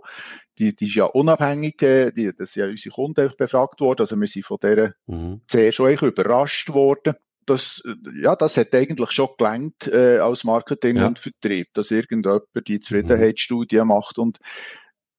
Die, 0.58 0.74
die 0.74 0.86
ist 0.86 0.94
ja 0.94 1.06
unabhängig, 1.06 1.82
äh, 1.82 2.12
die, 2.12 2.30
das 2.36 2.52
sind 2.52 2.62
ja 2.62 2.70
unsere 2.70 2.94
Kunden 2.94 3.32
befragt 3.36 3.80
worden. 3.80 4.02
Also 4.02 4.16
wir 4.16 4.28
sind 4.28 4.46
von 4.46 4.58
dieser 4.62 4.94
mhm. 5.06 5.40
sehr 5.50 5.72
schon 5.72 5.92
überrascht 5.92 6.68
worden. 6.70 7.14
Das, 7.44 7.82
ja, 8.16 8.36
das 8.36 8.56
hat 8.56 8.74
eigentlich 8.74 9.10
schon 9.10 9.28
gelenkt 9.36 9.88
äh, 9.88 10.18
als 10.18 10.44
Marketing 10.44 10.96
ja. 10.96 11.08
und 11.08 11.18
Vertrieb, 11.18 11.68
dass 11.74 11.90
irgendjemand 11.90 12.44
die 12.66 12.80
Zufriedenheitsstudie 12.80 13.80
mhm. 13.80 13.88
macht. 13.88 14.18
Und 14.18 14.38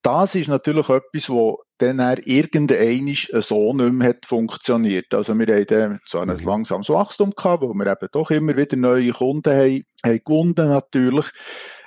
das 0.02 0.36
ist 0.36 0.48
natürlich 0.48 0.88
etwas, 0.90 1.30
wo 1.30 1.65
dann 1.78 2.00
er 2.00 2.26
irgendeinisch 2.26 3.30
so 3.34 3.74
nicht 3.74 3.94
mehr 3.94 4.10
hat 4.10 4.26
funktioniert. 4.26 5.14
Also 5.14 5.38
wir 5.38 5.54
haben 5.54 5.68
dann 5.68 6.00
so 6.06 6.20
ein 6.20 6.30
mhm. 6.30 6.46
langsames 6.46 6.90
Wachstum 6.90 7.32
gehabt, 7.32 7.64
wo 7.64 7.74
wir 7.74 7.88
eben 7.88 8.08
doch 8.12 8.32
immer 8.32 8.56
wieder 8.56 8.78
neue 8.78 9.12
Kunden 9.12 9.54
haben, 9.54 9.84
haben 10.06 10.22
gewonnen 10.24 10.54
natürlich. 10.56 11.32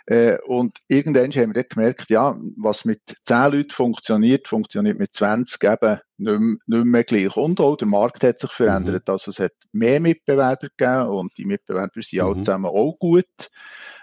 Äh, 0.07 0.39
und 0.47 0.79
irgendwann 0.89 1.33
haben 1.33 1.55
wir 1.55 1.63
dann 1.63 1.69
gemerkt, 1.69 2.11
ja, 2.11 2.37
was 2.57 2.85
mit 2.85 3.01
10 3.25 3.53
Leuten 3.53 3.71
funktioniert, 3.71 4.49
funktioniert 4.49 4.99
mit 4.99 5.15
20 5.15 5.63
eben 5.65 5.99
nicht 6.19 6.41
mehr, 6.41 6.57
nicht 6.67 6.87
mehr 6.87 7.05
gleich. 7.05 7.37
Und 7.37 7.61
auch 7.61 7.77
der 7.77 7.89
Markt 7.89 8.23
hat 8.25 8.41
sich 8.41 8.51
verändert. 8.51 9.07
Mhm. 9.07 9.13
Also 9.13 9.31
es 9.31 9.39
hat 9.39 9.53
mehr 9.73 10.01
Mitbewerber 10.01 10.69
gegeben 10.77 11.09
und 11.09 11.37
die 11.39 11.45
Mitbewerber 11.45 12.03
sind 12.03 12.21
mhm. 12.21 12.27
alle 12.27 12.37
zusammen 12.39 12.67
auch 12.67 12.97
gut. 12.99 13.51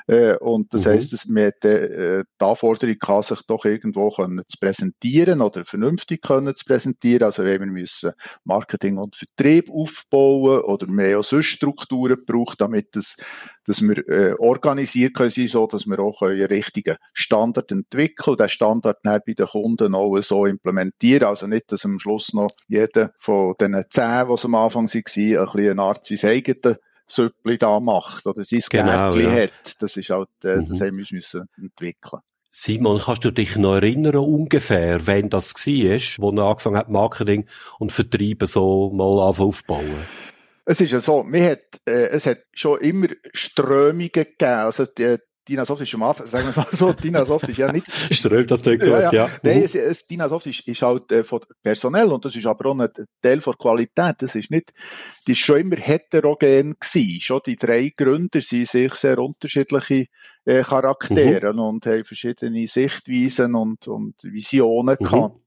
Äh, 0.08 0.36
und 0.38 0.72
das 0.74 0.86
mhm. 0.86 0.90
heisst, 0.90 1.14
dass 1.14 1.26
man 1.26 1.52
äh, 1.64 2.24
die 2.24 2.46
Anforderung 2.46 2.98
kann, 3.00 3.24
sich 3.24 3.42
doch 3.48 3.66
irgendwo 3.66 4.12
können 4.12 4.44
zu 4.48 4.58
präsentieren 4.60 5.42
oder 5.42 5.66
vernünftig 5.66 6.22
können 6.22 6.56
zu 6.56 6.64
präsentieren. 6.64 7.24
Also 7.24 7.44
wenn 7.44 7.62
wir 7.62 7.68
müssen 7.68 8.12
Marketing 8.44 8.98
und 8.98 9.16
Vertrieb 9.16 9.70
aufbauen 9.72 10.62
oder 10.62 10.88
mehr 10.88 11.20
auch 11.20 11.24
sonst 11.24 11.48
Strukturen 11.48 12.24
braucht, 12.24 12.62
damit 12.62 12.96
das, 12.96 13.16
dass 13.66 13.82
wir 13.82 14.08
äh, 14.08 14.36
organisiert 14.38 15.16
können 15.16 15.32
sein, 15.32 15.48
so 15.48 15.66
dass 15.66 15.88
wir 15.88 16.00
auch 16.00 16.22
einen 16.22 16.46
richtigen 16.46 16.98
Standard 17.14 17.72
entwickeln 17.72 18.34
und 18.34 18.40
den 18.40 18.50
Standard 18.50 19.00
dann 19.02 19.22
bei 19.26 19.34
den 19.34 19.48
Kunden 19.48 19.96
auch 19.96 20.22
so 20.22 20.46
implementieren. 20.46 21.28
Also 21.28 21.48
nicht, 21.48 21.72
dass 21.72 21.84
am 21.84 21.98
Schluss 22.06 22.34
noch 22.34 22.52
jeder 22.68 23.14
von 23.20 23.56
den 23.60 23.84
zehn, 23.90 24.30
es 24.30 24.46
am 24.46 24.56
Anfang 24.56 24.88
waren, 24.88 24.92
ein 24.94 25.04
bisschen 25.04 25.70
eine 25.70 25.82
Art 25.82 26.06
sein 26.06 26.30
eigenes 26.30 26.78
Süppli 27.08 27.58
da 27.58 27.80
macht 27.80 28.26
oder 28.26 28.44
sein 28.44 28.62
genau, 28.70 29.14
Gärtchen 29.14 29.36
ja. 29.36 29.44
hat. 29.44 29.76
Das 29.80 29.98
ist 29.98 30.10
halt, 30.10 30.30
äh, 30.44 30.58
das 30.58 30.70
mhm. 30.70 30.82
haben 30.82 30.98
wir 30.98 31.06
müssen 31.12 31.50
entwickeln. 31.58 32.22
Simon, 32.52 33.00
kannst 33.00 33.26
du 33.26 33.32
dich 33.32 33.58
noch 33.58 33.76
erinnern 33.76 34.16
ungefähr, 34.16 35.06
wenn 35.08 35.30
das 35.30 35.54
war, 35.54 36.22
wo 36.22 36.32
er 36.32 36.46
angefangen 36.46 36.78
hat, 36.78 36.90
Marketing 36.90 37.48
und 37.80 37.92
Vertrieben 37.92 38.48
so 38.48 38.92
mal 38.92 39.20
aufbauen? 39.20 40.06
Es 40.64 40.80
ist 40.80 40.92
ja 40.92 41.02
so, 41.02 41.24
mir 41.24 41.52
hat, 41.52 41.82
äh, 41.86 42.08
es 42.08 42.26
hat 42.26 42.40
schon 42.54 42.80
immer 42.80 43.08
Strömungen 43.34 44.10
gegeben. 44.10 44.38
Also 44.40 44.86
die, 44.86 45.18
Dina 45.48 45.66
Soft 45.66 45.82
ist 45.82 45.90
schon 45.90 46.00
mal, 46.00 46.16
sagen 46.26 46.48
wir 46.48 46.64
mal 46.64 46.68
so, 46.72 46.94
Dina 46.94 47.26
Soft 47.26 47.50
ist 47.50 47.58
ja 47.58 47.72
nicht. 47.72 47.88
Strömt 48.12 48.50
das 48.50 48.64
gut, 48.64 48.82
ja. 48.82 49.00
ja. 49.00 49.12
ja. 49.12 49.30
Nein, 49.44 49.64
es, 49.64 49.76
es, 49.76 50.08
Dina 50.08 50.28
Soft 50.28 50.48
ist, 50.48 50.68
ist 50.68 50.82
halt 50.82 51.12
äh, 51.12 51.24
von 51.24 51.42
personell 51.62 52.08
und 52.12 52.26
das 52.26 52.36
ist 52.36 52.46
aber 52.46 52.70
auch 52.70 52.80
ein 52.80 52.90
Teil 53.22 53.42
von 53.42 53.58
Qualität. 53.58 54.16
Das 54.20 54.36
ist 54.36 54.52
nicht, 54.52 54.74
die 55.28 55.34
ist 55.34 55.40
schon 55.40 55.58
immer 55.58 55.78
heterogen 55.78 56.76
gewesen. 56.80 57.22
Schon 57.22 57.42
die 57.46 57.56
drei 57.56 57.94
Gründer 57.96 58.42
sind 58.42 58.68
sich 58.68 58.94
sehr 58.96 59.20
unterschiedliche 59.20 60.08
äh, 60.46 60.64
Charaktere 60.64 61.54
mhm. 61.54 61.60
und 61.60 61.86
haben 61.86 62.06
verschiedene 62.06 62.68
Sichtweisen 62.68 63.56
und, 63.56 63.88
und 63.88 64.16
Visionen 64.24 64.98
mhm. 65.00 65.04
gehabt. 65.04 65.45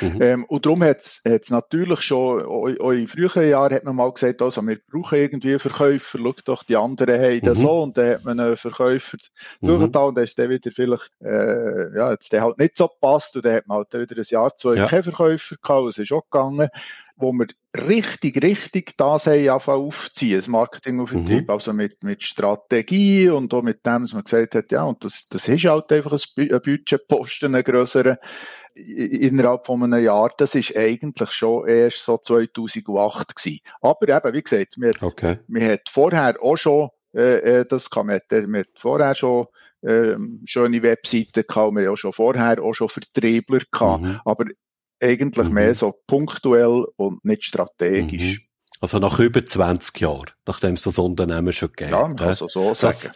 Mhm. 0.00 0.22
Ähm, 0.22 0.44
und 0.44 0.66
darum 0.66 0.82
hat 0.82 0.98
es 1.24 1.50
natürlich 1.50 2.00
schon, 2.02 2.42
auch 2.42 2.90
in 2.90 3.08
früheren 3.08 3.48
Jahren 3.48 3.74
hat 3.74 3.84
man 3.84 3.96
mal 3.96 4.12
gesagt, 4.12 4.42
also 4.42 4.66
wir 4.66 4.78
brauchen 4.90 5.18
irgendwie 5.18 5.58
Verkäufer, 5.58 6.18
schau 6.18 6.34
doch, 6.44 6.62
die 6.64 6.76
anderen 6.76 7.20
haben 7.20 7.40
das 7.40 7.58
mhm. 7.58 7.62
so, 7.62 7.82
und 7.82 7.96
dann 7.96 8.10
hat 8.14 8.24
man 8.24 8.40
einen 8.40 8.56
Verkäufer 8.56 9.18
mhm. 9.60 9.82
und 9.82 9.94
dann 9.94 10.16
ist 10.16 10.38
der 10.38 10.50
wieder 10.50 10.70
vielleicht, 10.70 11.10
äh, 11.22 11.96
ja, 11.96 12.10
jetzt 12.10 12.32
der 12.32 12.42
halt 12.42 12.58
nicht 12.58 12.76
so 12.76 12.88
passt, 13.00 13.34
und 13.36 13.44
dann 13.44 13.54
hat 13.54 13.66
man 13.66 13.78
halt 13.78 13.92
wieder 14.10 14.20
ein 14.20 14.26
Jahr, 14.28 14.56
zwei 14.56 14.74
ja. 14.74 14.86
keinen 14.86 15.04
Verkäufer 15.04 15.56
gehabt, 15.62 15.88
es 15.88 15.98
ist 15.98 16.12
auch 16.12 16.24
gegangen, 16.30 16.68
wo 17.16 17.32
wir 17.32 17.46
richtig, 17.74 18.42
richtig 18.42 18.96
das 18.96 19.26
haben 19.26 19.48
aufziehen, 19.48 20.38
das 20.38 20.48
Marketing 20.48 21.00
und 21.00 21.06
Vertrieb, 21.08 21.44
mhm. 21.44 21.50
also 21.50 21.72
mit, 21.72 22.02
mit 22.02 22.22
Strategie 22.22 23.30
und 23.30 23.52
auch 23.54 23.62
mit 23.62 23.86
dem, 23.86 24.02
dass 24.02 24.12
man 24.12 24.24
gesagt 24.24 24.54
hat, 24.54 24.70
ja, 24.70 24.84
und 24.84 25.02
das, 25.04 25.28
das 25.28 25.48
ist 25.48 25.64
halt 25.64 25.90
einfach 25.92 26.12
ein, 26.12 26.60
Budgetposten, 26.60 27.54
ein 27.54 27.64
grösserer, 27.64 28.18
innerhalb 28.74 29.66
von 29.66 29.82
einem 29.82 30.02
Jahr, 30.02 30.30
das 30.38 30.54
ist 30.54 30.76
eigentlich 30.76 31.30
schon 31.30 31.68
erst 31.68 32.04
so 32.04 32.18
2008 32.18 33.36
gewesen. 33.36 33.60
Aber 33.80 34.08
eben, 34.08 34.34
wie 34.34 34.42
gesagt, 34.42 34.74
wir, 34.76 34.92
okay. 35.00 35.38
wir 35.48 35.72
hat 35.72 35.88
vorher 35.88 36.36
auch 36.42 36.56
schon, 36.56 36.90
äh, 37.14 37.60
äh 37.60 37.66
das 37.66 37.90
kann 37.90 38.06
man, 38.06 38.20
wir 38.28 38.60
hat 38.60 38.68
vorher 38.76 39.14
schon 39.14 39.46
äh, 39.82 40.14
schöne 40.44 40.82
Webseiten 40.82 41.44
gehabt, 41.46 41.74
wir 41.74 41.86
haben 41.86 41.92
auch 41.92 41.96
schon 41.96 42.12
vorher 42.12 42.62
auch 42.62 42.74
schon 42.74 42.88
Vertriebler 42.88 43.60
gehabt, 43.70 44.04
mhm. 44.04 44.20
aber 44.24 44.46
eigentlich 45.02 45.48
mhm. 45.48 45.54
mehr 45.54 45.74
so 45.74 45.94
punktuell 46.06 46.86
und 46.96 47.24
nicht 47.24 47.44
strategisch. 47.44 48.38
Mhm. 48.38 48.46
Also 48.82 48.98
nach 48.98 49.20
über 49.20 49.46
20 49.46 50.00
Jahren, 50.00 50.32
nachdem 50.44 50.74
es 50.74 50.82
das 50.82 50.98
Unternehmen 50.98 51.52
schon 51.52 51.68
gegeben 51.68 51.92
hat. 51.92 52.00
Ja, 52.00 52.08
man 52.08 52.16
kann 52.16 52.34
so, 52.34 52.48
so 52.48 52.74
sagen. 52.74 53.12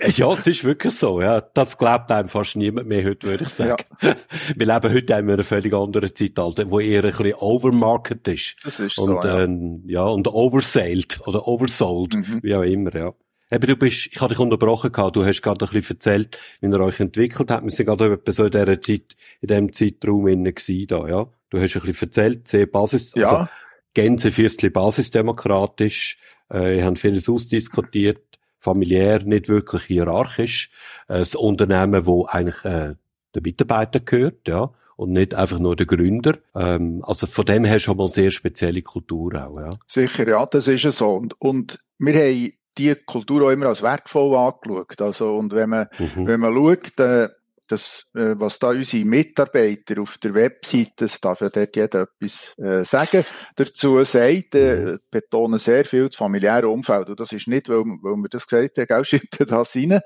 Das, 0.00 0.16
ja, 0.16 0.32
es 0.32 0.46
ist 0.46 0.64
wirklich 0.64 0.94
so, 0.94 1.20
ja. 1.20 1.42
Das 1.42 1.76
glaubt 1.76 2.10
einem 2.10 2.30
fast 2.30 2.56
niemand 2.56 2.88
mehr 2.88 3.04
heute, 3.04 3.26
würde 3.26 3.44
ich 3.44 3.50
sagen. 3.50 3.84
Ja. 4.00 4.16
Wir 4.56 4.66
leben 4.66 4.94
heute 4.94 5.12
in 5.12 5.30
einer 5.30 5.44
völlig 5.44 5.74
anderen 5.74 6.14
Zeitalter, 6.14 6.70
wo 6.70 6.80
eher 6.80 7.04
ein 7.04 7.10
bisschen 7.10 7.34
overmarket 7.34 8.26
ist. 8.28 8.56
Das 8.64 8.80
ist 8.80 8.96
und, 8.96 9.08
so, 9.08 9.22
ja. 9.22 9.42
Ähm, 9.42 9.82
ja, 9.86 10.04
und 10.04 10.26
oversailed 10.28 11.26
oder 11.26 11.46
oversold, 11.46 12.14
mhm. 12.14 12.40
wie 12.42 12.54
auch 12.54 12.62
immer, 12.62 12.94
ja. 12.94 13.12
Eben, 13.52 13.66
du 13.66 13.76
bist, 13.76 14.06
ich 14.06 14.18
habe 14.18 14.32
dich 14.32 14.38
unterbrochen 14.38 14.92
gehabt, 14.92 15.14
du 15.14 15.26
hast 15.26 15.42
gerade 15.42 15.62
ein 15.62 15.72
bisschen 15.72 15.96
erzählt, 15.96 16.38
wie 16.62 16.68
ihr 16.68 16.80
euch 16.80 17.00
entwickelt 17.00 17.50
habt. 17.50 17.64
Wir 17.64 17.70
sind 17.70 17.84
gerade 17.84 18.14
etwa 18.14 18.32
so 18.32 18.44
in 18.46 18.50
dieser 18.50 18.80
Zeit, 18.80 19.16
in 19.42 19.48
diesem 19.48 19.72
Zeitraum 19.74 20.26
innen 20.26 20.54
gewesen, 20.54 20.86
da, 20.86 21.06
ja. 21.06 21.26
Du 21.50 21.60
hast 21.60 21.76
ein 21.76 21.82
bisschen 21.82 22.08
erzählt, 22.08 22.48
sehr 22.48 22.64
Basis, 22.64 23.12
ja. 23.14 23.28
also, 23.28 23.50
Gänsefüßli 23.94 24.70
basisdemokratisch, 24.70 26.18
äh, 26.50 26.82
haben 26.82 26.96
vieles 26.96 27.28
ausdiskutiert, 27.28 28.38
familiär, 28.58 29.22
nicht 29.22 29.48
wirklich 29.48 29.84
hierarchisch, 29.84 30.70
äh, 31.08 31.18
das 31.20 31.34
Unternehmen, 31.34 32.06
wo 32.06 32.26
eigentlich 32.26 32.64
äh, 32.64 32.94
der 33.34 33.42
Mitarbeiter 33.42 34.00
gehört, 34.00 34.46
ja, 34.46 34.70
und 34.96 35.12
nicht 35.12 35.34
einfach 35.34 35.58
nur 35.58 35.76
der 35.76 35.86
Gründer. 35.86 36.38
Ähm, 36.54 37.02
also 37.06 37.26
von 37.26 37.46
dem 37.46 37.64
her 37.64 37.78
schon 37.78 37.96
mal 37.96 38.08
sehr 38.08 38.30
spezielle 38.30 38.82
Kultur 38.82 39.34
auch, 39.34 39.58
ja. 39.58 39.70
Sicher, 39.86 40.28
ja, 40.28 40.44
das 40.46 40.68
ist 40.68 40.82
ja 40.82 40.92
so. 40.92 41.14
Und, 41.14 41.40
und 41.40 41.78
wir 41.98 42.14
haben 42.14 42.52
die 42.76 42.94
Kultur 43.06 43.46
auch 43.46 43.50
immer 43.50 43.66
als 43.66 43.82
wertvoll 43.82 44.36
angeschaut. 44.36 45.00
Also, 45.00 45.34
und 45.34 45.54
wenn 45.54 45.70
man, 45.70 45.86
mhm. 45.98 46.26
wenn 46.26 46.40
man 46.40 46.54
schaut, 46.54 46.98
äh, 47.00 47.28
das, 47.70 48.06
äh, 48.14 48.34
was 48.36 48.58
da 48.58 48.70
unsere 48.70 49.04
Mitarbeiter 49.04 50.00
auf 50.00 50.18
der 50.18 50.34
Webseite, 50.34 50.90
das 50.96 51.20
darf 51.20 51.40
ja 51.40 51.48
dort 51.50 51.76
jeder 51.76 52.02
etwas 52.02 52.54
äh, 52.58 52.84
sagen, 52.84 53.24
dazu 53.56 54.02
sagt, 54.04 54.54
äh, 54.54 54.76
mhm. 54.76 55.00
betonen 55.10 55.58
sehr 55.58 55.84
viel 55.84 56.08
das 56.08 56.16
familiäre 56.16 56.68
Umfeld. 56.68 57.08
Und 57.10 57.20
das 57.20 57.30
ist 57.32 57.46
nicht, 57.46 57.68
weil, 57.68 57.84
weil 58.02 58.16
wir 58.16 58.28
das 58.28 58.46
gesagt 58.46 58.76
haben, 58.76 58.86
gell, 58.86 59.04
schreibt 59.04 59.50
das 59.50 59.76
rein, 59.76 60.00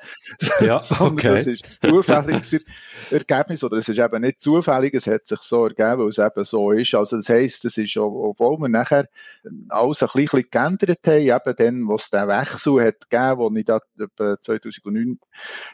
ja, 0.60 0.80
sondern 0.80 1.12
okay. 1.14 1.28
das 1.28 1.46
ist 1.46 1.64
ein 1.64 1.90
zufälliges 1.90 2.56
Ergebnis, 3.10 3.64
oder 3.64 3.78
es 3.78 3.88
ist 3.88 3.98
eben 3.98 4.20
nicht 4.20 4.42
zufällig, 4.42 4.94
es 4.94 5.06
hat 5.06 5.26
sich 5.26 5.40
so 5.40 5.64
ergeben, 5.64 6.02
weil 6.02 6.08
es 6.08 6.18
eben 6.18 6.44
so 6.44 6.70
ist. 6.72 6.94
Also 6.94 7.16
das 7.16 7.28
heisst, 7.28 7.64
das 7.64 7.78
ist, 7.78 7.96
obwohl 7.96 8.58
wir 8.58 8.68
nachher 8.68 9.08
alles 9.68 10.02
ein 10.02 10.08
bisschen 10.12 10.44
geändert 10.50 11.00
haben, 11.06 11.20
eben 11.20 11.56
dann, 11.56 11.88
wo 11.88 11.96
es 11.96 12.10
den 12.10 12.28
Wechsel 12.28 12.84
hat 12.84 13.08
gegeben, 13.08 13.38
wo 13.38 13.50
ich 13.54 13.64
da 13.64 13.80
2009 14.42 15.18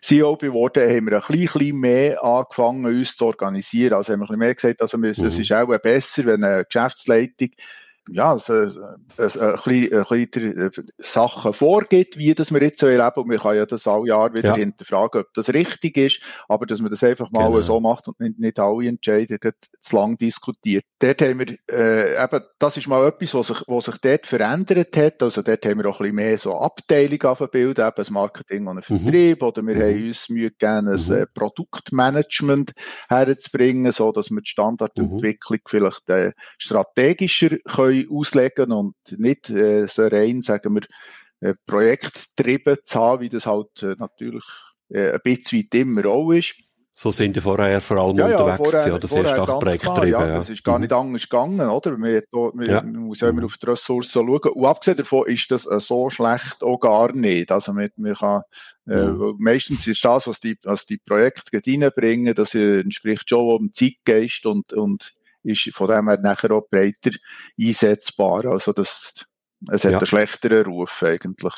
CEO 0.02 0.36
geworden 0.36 0.88
haben 0.88 1.06
wir 1.06 1.16
ein 1.16 1.22
bisschen 1.26 1.79
mehr 1.80 2.22
angefangen, 2.22 2.84
uns 2.84 3.16
zu 3.16 3.26
organisieren. 3.26 3.94
Also 3.94 4.12
haben 4.12 4.20
wir 4.20 4.24
ein 4.24 4.28
bisschen 4.28 4.38
mehr 4.38 4.54
gesagt, 4.54 4.82
also 4.82 4.98
wir, 4.98 5.14
mhm. 5.16 5.26
es 5.26 5.38
ist 5.38 5.52
auch 5.52 5.78
besser, 5.78 6.24
wenn 6.26 6.44
eine 6.44 6.64
Geschäftsleitung 6.64 7.50
ja, 8.12 8.38
so, 8.38 8.52
ein, 8.52 8.76
ein, 9.18 9.92
ein, 9.92 10.28
ein 10.32 10.70
Sachen 10.98 11.52
vorgibt, 11.52 12.18
wie 12.18 12.34
das 12.34 12.52
wir 12.52 12.62
jetzt 12.62 12.80
so 12.80 12.86
erleben. 12.86 13.20
Und 13.20 13.28
man 13.28 13.38
kann 13.38 13.56
ja 13.56 13.66
das 13.66 13.86
alle 13.86 14.08
Jahr 14.08 14.32
wieder 14.32 14.50
ja. 14.50 14.56
hinterfragen, 14.56 15.22
ob 15.22 15.34
das 15.34 15.48
richtig 15.48 15.96
ist, 15.96 16.20
aber 16.48 16.66
dass 16.66 16.80
man 16.80 16.90
das 16.90 17.02
einfach 17.02 17.30
mal 17.30 17.48
genau. 17.48 17.60
so 17.60 17.80
macht 17.80 18.08
und 18.08 18.18
nicht, 18.20 18.38
nicht 18.38 18.58
alle 18.58 18.88
Entscheidungen 18.88 19.52
zu 19.80 19.96
lang 19.96 20.18
diskutiert. 20.18 20.84
Dort 20.98 21.22
haben 21.22 21.38
wir, 21.38 21.56
äh, 21.70 22.22
eben, 22.22 22.44
das 22.58 22.76
ist 22.76 22.88
mal 22.88 23.06
etwas, 23.06 23.34
was 23.34 23.46
sich, 23.48 23.62
was 23.66 23.84
sich 23.84 23.96
dort 23.98 24.26
verändert 24.26 24.96
hat. 24.96 25.22
Also 25.22 25.42
dort 25.42 25.64
haben 25.64 25.78
wir 25.78 25.86
auch 25.86 26.00
ein 26.00 26.10
bisschen 26.10 26.16
mehr 26.16 26.38
so 26.38 26.58
Abteilungen 26.58 27.22
auf 27.22 27.38
dem 27.38 27.50
Bild, 27.50 27.78
eben 27.78 27.92
das 27.96 28.10
Marketing 28.10 28.66
und 28.66 28.78
ein 28.78 28.84
mhm. 28.88 29.00
Vertrieb, 29.00 29.40
mhm. 29.40 29.48
oder 29.48 29.62
wir 29.66 29.74
mhm. 29.76 29.82
haben 29.82 30.08
uns 30.08 30.28
Mühe 30.28 30.50
gegeben, 30.50 30.88
ein 30.88 31.06
mhm. 31.06 31.12
Äh, 31.12 31.26
Produktmanagement 31.26 32.72
herzubringen, 33.08 33.92
so 33.92 34.12
dass 34.12 34.30
wir 34.30 34.40
die 34.40 34.50
Standardentwicklung 34.50 35.58
mhm. 35.58 35.68
vielleicht 35.68 36.08
äh, 36.10 36.32
strategischer 36.58 37.56
können 37.58 37.99
auslegen 38.08 38.72
und 38.72 38.94
nicht 39.16 39.50
äh, 39.50 39.86
so 39.86 40.02
rein, 40.02 40.42
sagen 40.42 40.74
wir, 40.74 40.82
äh, 41.40 41.54
projekttrieben 41.66 42.78
zu 42.84 43.00
haben, 43.00 43.22
wie 43.22 43.28
das 43.28 43.46
halt 43.46 43.82
äh, 43.82 43.94
natürlich 43.98 44.44
äh, 44.90 45.12
ein 45.12 45.20
bisschen 45.22 45.60
weit 45.60 45.74
immer 45.74 46.06
auch 46.06 46.32
ist. 46.32 46.54
So 47.02 47.10
sind 47.12 47.34
die 47.34 47.40
vorher 47.40 47.80
vor 47.80 47.96
allem 47.96 48.18
ja, 48.18 48.28
ja, 48.28 48.42
unterwegs 48.42 48.72
vorher, 48.72 48.94
oder 48.94 49.08
sehr 49.08 49.26
stark 49.26 49.60
projekttrieben. 49.60 50.10
Ja, 50.10 50.36
das 50.36 50.50
ist 50.50 50.62
gar 50.62 50.74
mhm. 50.74 50.82
nicht 50.82 50.92
anders 50.92 51.22
gegangen, 51.22 51.60
oder? 51.60 51.96
Man, 51.96 52.20
man, 52.30 52.66
ja. 52.66 52.82
man 52.82 52.92
muss 52.92 53.20
ja 53.20 53.30
immer 53.30 53.40
mhm. 53.40 53.46
auf 53.46 53.56
die 53.56 53.64
Ressourcen 53.64 54.10
schauen. 54.10 54.52
Und 54.52 54.66
abgesehen 54.66 54.98
davon 54.98 55.26
ist 55.26 55.50
das 55.50 55.64
äh, 55.64 55.80
so 55.80 56.10
schlecht 56.10 56.62
auch 56.62 56.78
gar 56.78 57.10
nicht. 57.14 57.50
Also 57.52 57.72
man, 57.72 57.88
man 57.96 58.12
kann, 58.12 58.42
äh, 58.86 59.06
mhm. 59.06 59.36
meistens 59.38 59.86
ist 59.86 60.04
das, 60.04 60.26
was 60.26 60.40
die, 60.40 60.58
was 60.62 60.84
die 60.84 60.98
Projekte 60.98 61.62
reinbringen, 61.66 62.34
das 62.34 62.54
entspricht 62.54 63.30
schon 63.30 63.56
dem 63.56 63.72
Zeitgeist 63.72 64.44
und, 64.44 64.74
und 64.74 65.14
ist 65.42 65.70
von 65.74 65.88
dem 65.88 66.08
her 66.08 66.18
nachher 66.20 66.50
auch 66.52 66.68
breiter 66.68 67.10
einsetzbar. 67.60 68.46
Also 68.46 68.72
das, 68.72 69.24
es 69.70 69.84
hat 69.84 69.92
ja. 69.92 69.98
einen 69.98 70.06
schlechteren 70.06 70.64
Ruf 70.64 71.02
eigentlich. 71.02 71.54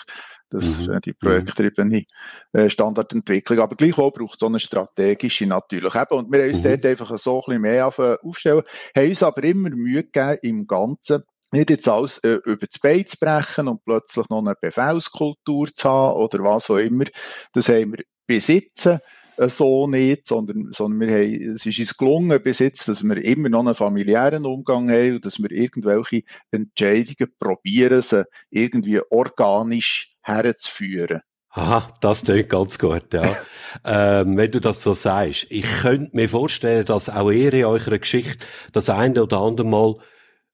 Das 0.51 0.65
mhm. 0.65 0.93
ist 0.93 1.07
die 1.07 1.15
projekttriebene 1.15 2.05
äh, 2.53 2.69
Standardentwicklung. 2.69 3.59
Aber 3.61 3.75
gleichwohl 3.75 4.13
braucht 4.13 4.37
es 4.37 4.43
auch 4.43 4.49
eine 4.49 4.61
strategische 4.61 5.47
natürlich. 5.47 5.95
Eben, 5.95 6.19
und 6.19 6.31
wir 6.31 6.43
haben 6.43 6.51
uns 6.51 6.63
mhm. 6.63 6.69
dort 6.69 6.87
einfach 6.87 7.19
so 7.19 7.37
ein 7.39 7.45
bisschen 7.47 7.63
mehr 7.63 7.87
aufstellen, 8.23 8.63
haben 8.95 9.09
uns 9.09 9.23
aber 9.23 9.43
immer 9.45 9.71
Mühe 9.71 10.05
gegeben, 10.05 10.39
im 10.43 10.67
Ganzen 10.67 11.23
nicht 11.53 11.71
jetzt 11.71 11.89
alles 11.89 12.19
äh, 12.19 12.39
über 12.45 12.67
das 12.67 12.79
Bein 12.79 13.07
zu 13.07 13.17
brechen 13.19 13.69
und 13.69 13.85
plötzlich 13.85 14.29
noch 14.31 14.39
eine 14.39 14.55
Befehlskultur 14.61 15.69
zu 15.75 15.89
haben 15.89 16.17
oder 16.17 16.43
was 16.43 16.71
auch 16.71 16.79
immer. 16.79 17.05
Das 17.53 17.69
haben 17.69 17.93
wir 17.93 18.05
besitzen 18.27 18.95
äh, 18.95 18.99
so 19.39 19.87
nicht, 19.87 20.27
sondern, 20.27 20.73
sondern 20.73 21.09
wir 21.09 21.17
haben, 21.17 21.55
es 21.55 21.67
ist 21.67 21.79
uns 21.79 21.97
gelungen 21.97 22.43
bis 22.43 22.59
jetzt, 22.59 22.89
dass 22.89 23.03
wir 23.03 23.17
immer 23.25 23.49
noch 23.49 23.61
einen 23.61 23.75
familiären 23.75 24.47
Umgang 24.47 24.91
haben 24.91 25.17
und 25.17 25.27
dass 25.27 25.39
wir 25.39 25.51
irgendwelche 25.51 26.23
Entscheidungen 26.51 27.33
probieren, 27.39 28.03
sie 28.03 28.25
irgendwie 28.51 29.01
organisch 29.11 30.15
herzuführen. 30.23 31.23
Aha, 31.55 31.93
das 32.01 32.23
klingt 32.23 32.49
ganz 32.49 32.79
gut, 32.79 33.13
ja. 33.13 33.37
ähm, 33.85 34.39
wenn 34.39 34.51
du 34.51 34.61
das 34.61 34.81
so 34.81 34.95
sagst. 34.95 35.47
Ich 35.51 35.67
könnte 35.83 36.17
mir 36.17 36.29
vorstellen, 36.29 36.87
dass 36.87 37.11
auch 37.11 37.31
ihr 37.31 37.53
in 37.53 37.67
eurer 37.67 37.99
Geschichte 37.99 38.45
das 38.73 38.89
eine 38.89 39.23
oder 39.23 39.39
andere 39.39 39.67
Mal 39.67 39.97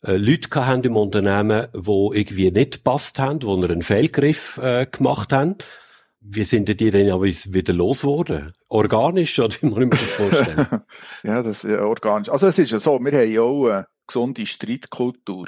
äh, 0.02 0.16
Leute 0.16 0.66
haben 0.66 0.82
im 0.82 0.96
Unternehmen, 0.96 1.68
wo 1.72 2.12
irgendwie 2.12 2.50
nicht 2.50 2.82
passt 2.82 3.20
haben, 3.20 3.42
wo 3.42 3.54
einen 3.54 3.82
Fehlgriff 3.82 4.58
äh, 4.58 4.86
gemacht 4.86 5.32
haben. 5.32 5.56
Wie 6.20 6.44
sind 6.44 6.68
die 6.68 6.90
denn 6.90 7.10
aber 7.10 7.24
wieder 7.24 7.72
losgeworden? 7.72 8.52
Organisch 8.68 9.38
oder 9.38 9.54
wie 9.60 9.66
muss 9.66 9.78
ich 9.78 9.84
mir 9.84 9.90
das 9.90 10.12
vorstellen? 10.12 10.82
ja, 11.22 11.42
das 11.42 11.64
ist 11.64 11.70
ja 11.70 11.82
organisch. 11.82 12.28
Also 12.28 12.48
es 12.48 12.58
ist 12.58 12.70
ja 12.70 12.78
so, 12.78 12.98
wir 12.98 13.12
haben 13.12 13.30
ja 13.30 13.42
auch 13.42 13.66
eine 13.68 13.86
gesunde 14.06 14.46
Streitkultur. 14.46 15.46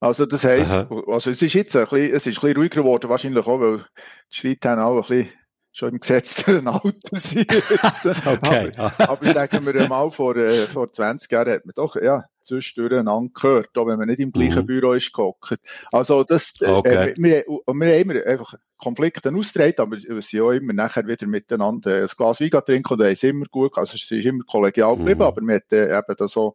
Also 0.00 0.24
das 0.24 0.44
heisst, 0.44 0.72
Aha. 0.72 0.88
also 1.08 1.30
es 1.30 1.42
ist 1.42 1.52
jetzt 1.52 1.76
ein 1.76 1.82
bisschen, 1.82 2.14
es 2.14 2.26
ist 2.26 2.38
ein 2.38 2.40
bisschen 2.40 2.56
ruhiger 2.56 2.82
geworden, 2.82 3.10
wahrscheinlich 3.10 3.46
auch, 3.46 3.60
weil 3.60 3.84
die 4.32 4.36
Schweiz 4.36 4.58
haben 4.64 4.80
auch 4.80 4.96
ein 4.96 5.00
bisschen 5.00 5.32
schon 5.72 5.90
im 5.90 6.00
gesetzten 6.00 6.66
Alter 6.66 7.18
sind. 7.18 7.50
okay. 8.26 8.72
aber, 8.76 9.10
aber 9.10 9.32
sagen 9.32 9.66
wir 9.66 9.88
mal, 9.88 10.10
vor, 10.10 10.36
äh, 10.36 10.66
vor 10.66 10.90
20 10.90 11.30
Jahren 11.30 11.52
hat 11.52 11.66
man 11.66 11.74
doch, 11.76 11.96
ja, 11.96 12.24
zwischendurch 12.42 13.00
einander 13.00 13.30
gehört, 13.34 13.76
auch 13.76 13.86
wenn 13.86 13.98
man 13.98 14.08
nicht 14.08 14.20
im 14.20 14.32
gleichen 14.32 14.62
mhm. 14.62 14.66
Büro 14.66 14.92
ist 14.92 15.12
gehockt. 15.12 15.58
Also 15.92 16.24
das, 16.24 16.54
äh, 16.60 16.66
okay. 16.66 17.10
äh, 17.10 17.14
wir, 17.16 17.44
wir 17.46 17.62
haben 17.66 17.82
immer 18.10 18.26
einfach 18.26 18.54
Konflikte 18.76 19.32
ausgetragen, 19.34 19.74
aber 19.78 19.96
wir 19.96 20.22
sind 20.22 20.40
auch 20.40 20.50
immer 20.52 20.72
nachher 20.72 21.06
wieder 21.06 21.26
miteinander 21.26 22.02
ein 22.02 22.08
Glas 22.16 22.40
Wein 22.40 22.50
trinken 22.50 22.94
und 22.94 23.00
es 23.02 23.12
ist 23.12 23.24
immer 23.24 23.46
gut, 23.50 23.76
also 23.76 23.94
es 23.94 24.10
ist 24.10 24.24
immer 24.24 24.44
kollegial 24.44 24.96
geblieben, 24.96 25.20
mhm. 25.20 25.26
aber 25.26 25.40
wir 25.42 25.56
hat 25.56 25.72
äh, 25.72 25.98
eben 25.98 26.14
da 26.16 26.28
so 26.28 26.54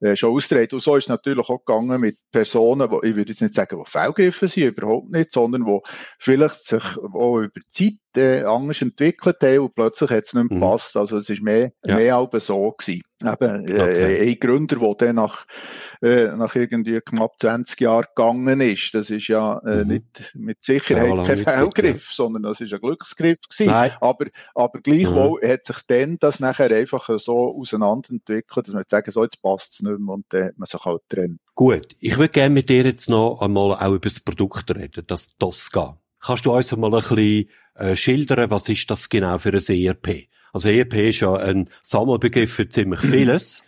äh, 0.00 0.16
schon 0.16 0.32
ausgetragen. 0.32 0.74
Und 0.74 0.82
so 0.82 0.96
ist 0.96 1.04
es 1.04 1.08
natürlich 1.08 1.48
auch 1.48 1.64
gegangen 1.64 2.00
mit 2.00 2.18
Personen, 2.30 2.88
die, 2.88 3.08
ich 3.08 3.16
würde 3.16 3.32
jetzt 3.32 3.42
nicht 3.42 3.54
sagen, 3.54 3.82
die 3.84 3.90
Fehlgriffe 3.90 4.48
sind, 4.48 4.76
überhaupt 4.76 5.10
nicht, 5.10 5.32
sondern 5.32 5.64
die 5.64 5.78
vielleicht 6.18 6.62
sich 6.64 6.84
auch 6.96 7.38
über 7.38 7.60
Zeit 7.70 7.94
äh, 8.16 8.42
anders 8.44 8.82
entwickelt 8.82 9.36
haben 9.42 9.58
und 9.60 9.74
plötzlich 9.74 10.10
hat 10.10 10.24
es 10.24 10.34
nicht 10.34 10.50
mehr 10.50 10.56
mhm. 10.56 10.60
gepasst. 10.60 10.96
Also 10.96 11.16
es 11.18 11.28
ist 11.28 11.42
mehr, 11.42 11.72
ja. 11.84 11.96
mehr 11.96 12.16
als 12.16 12.46
so 12.46 12.72
gewesen. 12.72 13.02
Eben, 13.22 13.68
äh, 13.68 13.80
okay. 13.80 14.30
ein 14.30 14.40
Gründer, 14.40 14.76
der 14.76 14.94
dann 14.94 15.16
nach, 15.16 15.46
äh, 16.02 16.28
nach 16.36 16.54
irgendwie 16.54 17.00
knapp 17.00 17.34
20 17.40 17.80
Jahren 17.80 18.06
gegangen 18.14 18.60
ist, 18.60 18.92
das 18.92 19.08
ist 19.08 19.28
ja 19.28 19.58
äh, 19.60 19.84
mhm. 19.84 19.88
nicht 19.88 20.32
mit 20.34 20.62
Sicherheit 20.62 21.08
ja, 21.08 21.24
kein 21.24 21.38
Fehlgriff, 21.38 22.08
ja. 22.08 22.14
sondern 22.14 22.42
das 22.42 22.60
ist 22.60 22.72
ein 22.72 22.80
Glücksgriff 22.80 23.38
gewesen. 23.48 23.70
Nein. 23.70 23.92
Aber, 24.00 24.26
aber 24.54 24.80
gleichwohl 24.80 25.40
mhm. 25.42 25.48
hat 25.48 25.64
sich 25.64 25.78
dann 25.86 26.18
das 26.18 26.40
nachher 26.40 26.70
einfach 26.70 27.08
so 27.18 27.56
auseinanderentwickelt, 27.58 28.68
dass 28.68 28.74
man 28.74 28.84
sagen, 28.88 29.10
so 29.10 29.22
jetzt 29.22 29.40
passt 29.40 29.74
es 29.74 29.80
nicht 29.80 29.98
mehr 29.98 30.14
und 30.14 30.26
dann 30.30 30.44
hat 30.44 30.58
man 30.58 30.66
sich 30.66 30.84
halt 30.84 31.02
trennt. 31.08 31.38
Gut, 31.54 31.96
ich 32.00 32.18
würde 32.18 32.32
gerne 32.32 32.52
mit 32.52 32.68
dir 32.68 32.84
jetzt 32.84 33.08
noch 33.08 33.40
einmal 33.40 33.74
auch 33.74 33.92
über 33.92 34.00
das 34.00 34.20
Produkt 34.20 34.74
reden, 34.74 35.04
das 35.06 35.36
TOSCA. 35.36 35.98
Kannst 36.20 36.46
du 36.46 36.52
uns 36.52 36.72
einmal 36.72 36.94
ein 36.94 37.00
bisschen 37.00 37.48
äh, 37.74 37.96
schildern, 37.96 38.50
was 38.50 38.68
ist 38.68 38.90
das 38.90 39.08
genau 39.08 39.38
für 39.38 39.52
ein 39.52 39.76
ERP? 39.76 40.28
Also 40.52 40.68
ERP 40.68 40.94
ist 40.94 41.20
ja 41.20 41.34
ein 41.34 41.68
Sammelbegriff 41.82 42.52
für 42.52 42.68
ziemlich 42.68 43.00
vieles. 43.00 43.66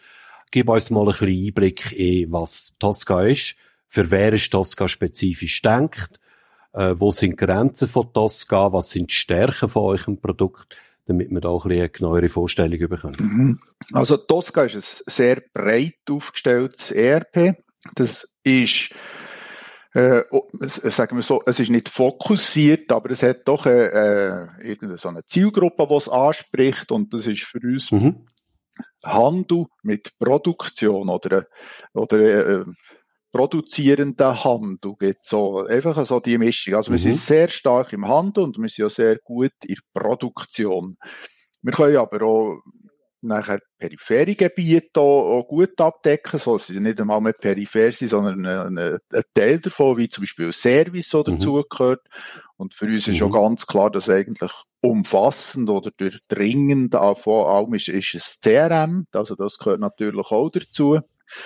Gib 0.50 0.68
uns 0.68 0.90
mal 0.90 1.00
ein 1.00 1.06
bisschen 1.08 1.46
Einblick 1.46 1.92
in, 1.92 2.32
was 2.32 2.76
Tosca 2.78 3.24
ist. 3.24 3.56
Für 3.88 4.10
wer 4.10 4.32
ist 4.32 4.50
Tosca 4.50 4.88
spezifisch 4.88 5.62
denkt? 5.62 6.20
Äh, 6.72 6.94
wo 6.98 7.10
sind 7.10 7.36
Grenzen 7.36 7.88
von 7.88 8.12
Tosca? 8.12 8.72
Was 8.72 8.90
sind 8.90 9.10
die 9.10 9.14
Stärken 9.14 9.68
von 9.68 9.82
eurem 9.82 10.20
Produkt? 10.20 10.76
Damit 11.06 11.30
wir 11.30 11.40
da 11.40 11.50
ein 11.50 11.58
bisschen 11.58 11.72
eine 11.72 11.88
genauere 11.88 12.28
Vorstellung 12.28 12.78
bekommen. 12.88 13.16
Mhm. 13.18 13.60
Also 13.92 14.16
Tosca 14.16 14.64
ist 14.64 14.74
ein 14.74 15.02
sehr 15.06 15.42
breit 15.52 15.94
aufgestelltes 16.10 16.90
ERP. 16.90 17.56
Das 17.94 18.28
ist 18.42 18.90
äh, 19.96 20.24
oh, 20.30 20.46
sagen 20.60 21.16
wir 21.16 21.22
so, 21.22 21.42
es 21.46 21.58
ist 21.58 21.70
nicht 21.70 21.88
fokussiert, 21.88 22.92
aber 22.92 23.10
es 23.12 23.22
hat 23.22 23.48
doch 23.48 23.64
äh, 23.64 23.86
äh 23.86 24.46
irgendeine 24.60 24.98
so 24.98 25.08
eine 25.08 25.24
Zielgruppe, 25.24 25.86
die 25.88 25.94
es 25.94 26.08
anspricht 26.08 26.92
und 26.92 27.14
das 27.14 27.26
ist 27.26 27.44
für 27.44 27.60
uns 27.62 27.90
mhm. 27.90 28.26
Handel 29.02 29.64
mit 29.82 30.12
Produktion 30.18 31.08
oder, 31.08 31.46
oder 31.94 32.18
äh, 32.18 32.64
produzierender 33.32 34.44
Handel 34.44 34.96
geht 34.98 35.24
so, 35.24 35.64
einfach 35.64 36.04
so 36.04 36.20
die 36.20 36.36
Mischung. 36.36 36.74
Also 36.74 36.90
mhm. 36.90 36.96
wir 36.96 37.00
sind 37.00 37.12
mhm. 37.12 37.16
sehr 37.16 37.48
stark 37.48 37.94
im 37.94 38.06
Handel 38.06 38.44
und 38.44 38.58
wir 38.58 38.68
sind 38.68 38.82
ja 38.84 38.90
sehr 38.90 39.16
gut 39.24 39.52
in 39.64 39.76
der 39.76 40.00
Produktion. 40.00 40.98
Wir 41.62 41.72
können 41.72 41.96
aber 41.96 42.22
auch 42.22 42.60
nachher 43.20 43.60
periphere 43.78 44.34
Gebiete 44.34 45.00
auch, 45.00 45.38
auch 45.40 45.48
gut 45.48 45.80
abdecken, 45.80 46.38
so 46.38 46.56
dass 46.56 46.66
sie 46.68 46.80
nicht 46.80 47.00
einmal 47.00 47.20
mehr 47.20 47.32
peripher 47.32 47.92
sind, 47.92 48.08
sondern 48.08 48.46
ein, 48.46 48.78
ein, 48.78 48.98
ein 49.12 49.22
Teil 49.34 49.60
davon, 49.60 49.96
wie 49.96 50.08
zum 50.08 50.22
Beispiel 50.22 50.52
Service, 50.52 51.10
der 51.10 51.20
mhm. 51.20 51.38
dazugehört. 51.38 52.00
Und 52.56 52.74
für 52.74 52.86
uns 52.86 53.06
ist 53.06 53.14
mhm. 53.14 53.18
schon 53.18 53.32
ganz 53.32 53.66
klar, 53.66 53.90
dass 53.90 54.08
eigentlich 54.08 54.52
umfassend 54.80 55.68
oder 55.68 55.90
durchdringend 55.96 56.94
von 56.94 57.46
allem 57.46 57.74
ist, 57.74 57.88
ist 57.88 58.14
es 58.14 58.38
CRM, 58.40 59.06
also 59.12 59.34
das 59.34 59.58
gehört 59.58 59.80
natürlich 59.80 60.30
auch 60.30 60.50
dazu. 60.50 61.00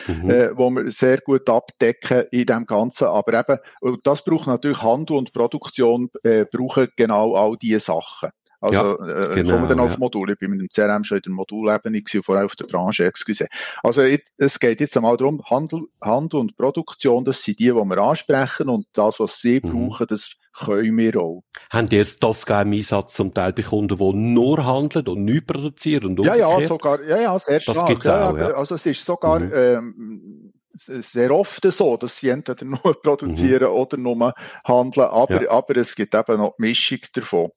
Mhm. 0.07 0.31
Äh, 0.31 0.59
wo 0.59 0.69
wir 0.69 0.91
sehr 0.91 1.19
gut 1.23 1.49
abdecken 1.49 2.25
in 2.31 2.45
dem 2.45 2.67
Ganzen. 2.67 3.07
Aber 3.07 3.33
eben, 3.33 3.99
das 4.03 4.23
braucht 4.23 4.47
natürlich 4.47 4.83
Handel 4.83 5.17
und 5.17 5.33
Produktion, 5.33 6.11
äh, 6.23 6.45
brauchen 6.45 6.89
genau 6.97 7.35
all 7.35 7.57
diese 7.57 7.81
Sachen. 7.81 8.29
Also, 8.61 8.77
ja, 8.77 9.31
äh, 9.31 9.35
genau, 9.37 9.55
kommen 9.55 9.69
dann 9.69 9.81
auf 9.81 9.93
ja. 9.93 9.99
Module. 9.99 10.35
Ich 10.35 10.39
bin 10.39 10.51
mit 10.51 10.61
dem 10.61 10.69
CRM 10.69 11.03
schon 11.05 11.19
in 11.19 11.23
der 11.23 11.33
Modulebene 11.33 12.03
gewesen, 12.03 12.23
vorher 12.23 12.45
auf 12.45 12.57
der 12.57 12.67
Branche, 12.67 13.07
excuse. 13.07 13.47
Also, 13.83 14.03
es 14.03 14.61
geht 14.61 14.81
jetzt 14.81 14.97
einmal 14.97 15.17
darum, 15.17 15.43
Handel, 15.49 15.85
Handel 16.03 16.41
und 16.41 16.57
Produktion, 16.57 17.25
das 17.25 17.43
sind 17.43 17.59
die, 17.59 17.67
die 17.67 17.75
wir 17.75 17.99
ansprechen 17.99 18.69
und 18.69 18.87
das, 18.93 19.19
was 19.19 19.41
sie 19.41 19.61
mhm. 19.63 19.89
brauchen, 19.89 20.07
das 20.09 20.33
können 20.53 20.97
wir 20.99 21.17
auch. 21.21 21.43
Habt 21.71 21.93
ihr 21.93 22.05
das 22.05 22.45
im 22.45 22.73
Einsatz 22.73 23.15
zum 23.15 23.33
Teil 23.33 23.53
bei 23.53 23.63
Kunden, 23.63 23.97
die 23.97 24.19
nur 24.19 24.67
handeln 24.67 25.09
und 25.09 25.25
nicht 25.25 25.47
produzieren 25.47 26.19
und 26.19 26.27
Ja, 26.27 26.35
ja, 26.35 26.67
sogar, 26.67 27.03
ja, 27.03 27.19
ja, 27.19 27.39
sehr 27.39 27.61
stark. 27.61 27.77
Das 27.77 27.87
gibt's 27.87 28.07
auch, 28.07 28.37
ja. 28.37 28.49
Also, 28.49 28.75
es 28.75 28.85
ist 28.85 29.05
sogar, 29.05 29.41
mhm. 29.41 29.53
ähm, 29.55 30.53
sehr 30.87 31.31
oft 31.31 31.63
so, 31.73 31.97
dass 31.97 32.19
sie 32.19 32.29
entweder 32.29 32.65
nur 32.65 32.79
produzieren 33.03 33.69
mhm. 33.71 33.77
oder 33.77 33.97
nur 33.97 34.35
handeln, 34.65 35.07
aber, 35.07 35.43
ja. 35.45 35.51
aber 35.51 35.77
es 35.77 35.95
gibt 35.95 36.15
eben 36.15 36.37
noch 36.39 36.55
die 36.57 36.63
Mischung 36.63 37.01
davon. 37.15 37.51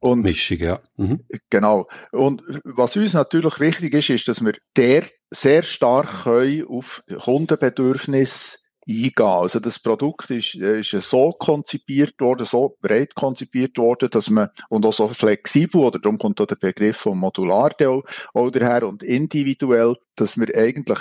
Und 0.00 0.22
Mischung, 0.22 0.58
ja. 0.58 0.80
Mhm. 0.96 1.24
Genau. 1.50 1.88
Und 2.10 2.42
was 2.64 2.96
uns 2.96 3.14
natürlich 3.14 3.60
wichtig 3.60 3.94
ist, 3.94 4.10
ist, 4.10 4.28
dass 4.28 4.44
wir 4.44 4.54
der 4.76 5.04
sehr 5.30 5.62
stark 5.62 6.24
können 6.24 6.66
auf 6.66 7.02
Kundenbedürfnisse 7.24 8.58
eingehen. 8.88 9.12
Also 9.24 9.60
das 9.60 9.78
Produkt 9.78 10.30
ist, 10.30 10.54
ist 10.54 10.90
so 10.90 11.32
konzipiert 11.32 12.20
worden, 12.20 12.46
so 12.46 12.76
breit 12.80 13.14
konzipiert 13.14 13.78
worden, 13.78 14.10
dass 14.10 14.28
man, 14.30 14.48
und 14.68 14.84
auch 14.84 14.92
so 14.92 15.08
flexibel, 15.08 15.82
oder 15.82 15.98
darum 15.98 16.18
kommt 16.18 16.40
auch 16.40 16.46
der 16.46 16.56
Begriff 16.56 16.98
von 16.98 17.18
modular 17.18 17.72
auch, 17.84 18.02
auch 18.34 18.50
daher 18.50 18.86
und 18.86 19.02
individuell, 19.02 19.96
dass 20.16 20.38
wir 20.38 20.48
eigentlich 20.56 20.98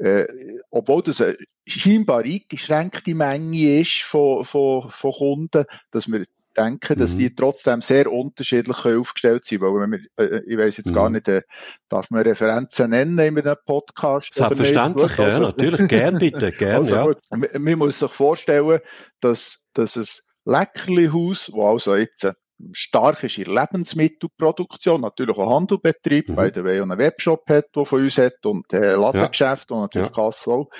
äh, 0.00 0.26
obwohl 0.70 1.02
das 1.02 1.20
eine 1.20 1.36
scheinbar 1.66 2.24
eingeschränkte 2.24 3.14
Menge 3.14 3.80
ist 3.80 4.02
von, 4.02 4.44
von, 4.44 4.90
von 4.90 5.12
Kunden, 5.12 5.64
dass 5.90 6.10
wir 6.10 6.24
denken, 6.56 6.98
dass 6.98 7.14
mhm. 7.14 7.18
die 7.18 7.34
trotzdem 7.34 7.82
sehr 7.82 8.10
unterschiedlich 8.10 8.84
aufgestellt 8.84 9.44
sind. 9.44 9.60
Weil 9.60 9.74
wenn 9.74 9.92
wir, 9.92 10.00
äh, 10.16 10.42
ich 10.46 10.58
weiß 10.58 10.78
jetzt 10.78 10.90
mhm. 10.90 10.94
gar 10.94 11.10
nicht, 11.10 11.28
äh, 11.28 11.42
darf 11.88 12.10
man 12.10 12.22
Referenzen 12.22 12.90
nennen 12.90 13.18
in 13.18 13.38
einem 13.38 13.56
Podcast? 13.64 14.34
Selbstverständlich, 14.34 15.16
ja, 15.16 15.24
also, 15.24 15.40
natürlich, 15.40 15.88
gern 15.88 16.18
bitte, 16.18 16.52
gern, 16.52 16.76
also, 16.76 16.94
ja. 16.94 17.14
Man, 17.30 17.48
man 17.58 17.78
muss 17.78 17.98
sich 17.98 18.10
vorstellen, 18.10 18.80
dass, 19.20 19.62
dass 19.74 19.96
ein 19.96 20.06
Leckerlihaus, 20.44 21.52
wo 21.52 21.68
also 21.68 21.94
jetzt 21.94 22.26
stark 22.72 23.22
ist 23.24 23.38
in 23.38 23.52
Lebensmittelproduktion, 23.52 25.00
natürlich 25.00 25.36
auch 25.36 25.54
Handelbetrieb, 25.54 26.28
mhm. 26.28 26.36
weil 26.36 26.52
der 26.52 26.64
auch 26.64 26.82
einen 26.82 26.98
Webshop 26.98 27.48
hat, 27.48 27.66
der 27.74 27.84
von 27.84 28.02
uns 28.02 28.18
hat, 28.18 28.44
und 28.44 28.72
äh, 28.72 28.94
Ladengeschäft, 28.94 29.70
ja. 29.70 29.76
und 29.76 29.82
natürlich 29.82 30.16
ja. 30.16 30.24
Kasse 30.24 30.50
auch 30.50 30.70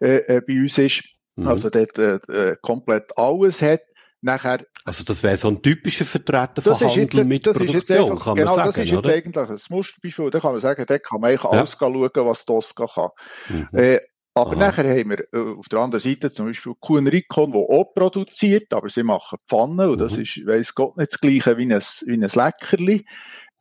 äh, 0.00 0.16
äh, 0.16 0.40
bei 0.46 0.60
uns 0.60 0.78
ist. 0.78 1.02
Mhm. 1.36 1.48
Also 1.48 1.70
dort 1.70 1.98
äh, 1.98 2.14
äh 2.28 2.56
komplett 2.60 3.16
alles 3.16 3.62
hat. 3.62 3.80
Nachher, 4.22 4.66
also 4.84 5.02
das 5.02 5.22
wäre 5.22 5.38
so 5.38 5.48
ein 5.48 5.62
typischer 5.62 6.04
Vertreter 6.04 6.60
von 6.60 6.74
Handel 6.74 6.98
jetzt, 7.00 7.24
mit 7.24 7.42
Produktion, 7.42 8.12
einfach, 8.12 8.24
kann 8.24 8.36
man 8.36 8.36
genau, 8.36 8.54
sagen, 8.54 8.66
das 8.68 8.76
ist 8.76 8.90
jetzt 8.90 8.98
oder? 8.98 9.14
eigentlich 9.14 9.48
ein 9.48 9.58
Musterbeispiel, 9.70 10.30
da 10.30 10.40
kann 10.40 10.52
man 10.52 10.60
sagen, 10.60 10.84
da 10.86 10.98
kann 10.98 11.20
man 11.22 11.30
eigentlich 11.30 11.44
ja. 11.44 11.50
alles 11.50 11.76
schauen, 11.78 12.10
was 12.26 12.44
Tosca 12.44 12.86
kann. 12.86 13.08
Mhm. 13.48 13.68
Äh, 13.72 14.00
aber 14.34 14.52
Aha. 14.52 14.58
nachher 14.58 14.88
haben 14.88 15.10
wir 15.10 15.20
äh, 15.32 15.58
auf 15.58 15.68
der 15.68 15.80
anderen 15.80 16.00
Seite 16.00 16.30
zum 16.30 16.46
Beispiel 16.46 16.72
Kuhn 16.78 17.06
Rikon, 17.06 17.52
der 17.52 17.60
auch 17.60 17.92
produziert, 17.94 18.72
aber 18.72 18.88
sie 18.88 19.02
machen 19.02 19.38
Pfannen 19.48 19.90
und 19.90 20.00
das 20.00 20.16
mhm. 20.16 20.22
ist, 20.22 20.46
weiss 20.46 20.74
Gott, 20.74 20.96
nicht 20.96 21.12
das 21.12 21.20
gleiche 21.20 21.58
wie 21.58 21.72
ein, 21.72 21.82
wie 22.06 22.14
ein 22.14 22.20
Leckerli. 22.20 23.04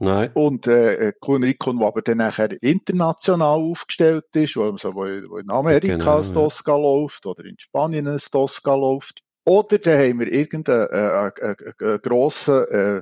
Nein. 0.02 0.32
Und 0.34 0.66
äh, 0.68 1.12
Kuhn 1.20 1.44
Rikon, 1.44 1.80
der 1.80 1.88
aber 1.88 2.02
dann 2.02 2.20
nachher 2.20 2.62
international 2.62 3.60
aufgestellt 3.60 4.28
ist, 4.34 4.56
wo, 4.56 4.72
wo, 4.72 4.94
wo 4.94 5.38
in 5.38 5.50
Amerika 5.50 5.98
genau, 5.98 6.22
ein 6.22 6.34
Tosca 6.34 6.72
ja. 6.72 6.78
läuft 6.78 7.26
oder 7.26 7.44
in 7.44 7.60
Spanien 7.60 8.08
ein 8.08 8.20
Tosca 8.20 8.76
läuft. 8.76 9.22
Oder 9.46 9.80
dann 9.80 10.00
haben 10.00 10.20
wir 10.20 10.32
irgendeinen 10.32 10.88
äh, 10.90 11.28
äh, 11.28 11.94
äh, 11.96 12.00
grossen 12.00 12.66
äh, 12.70 13.02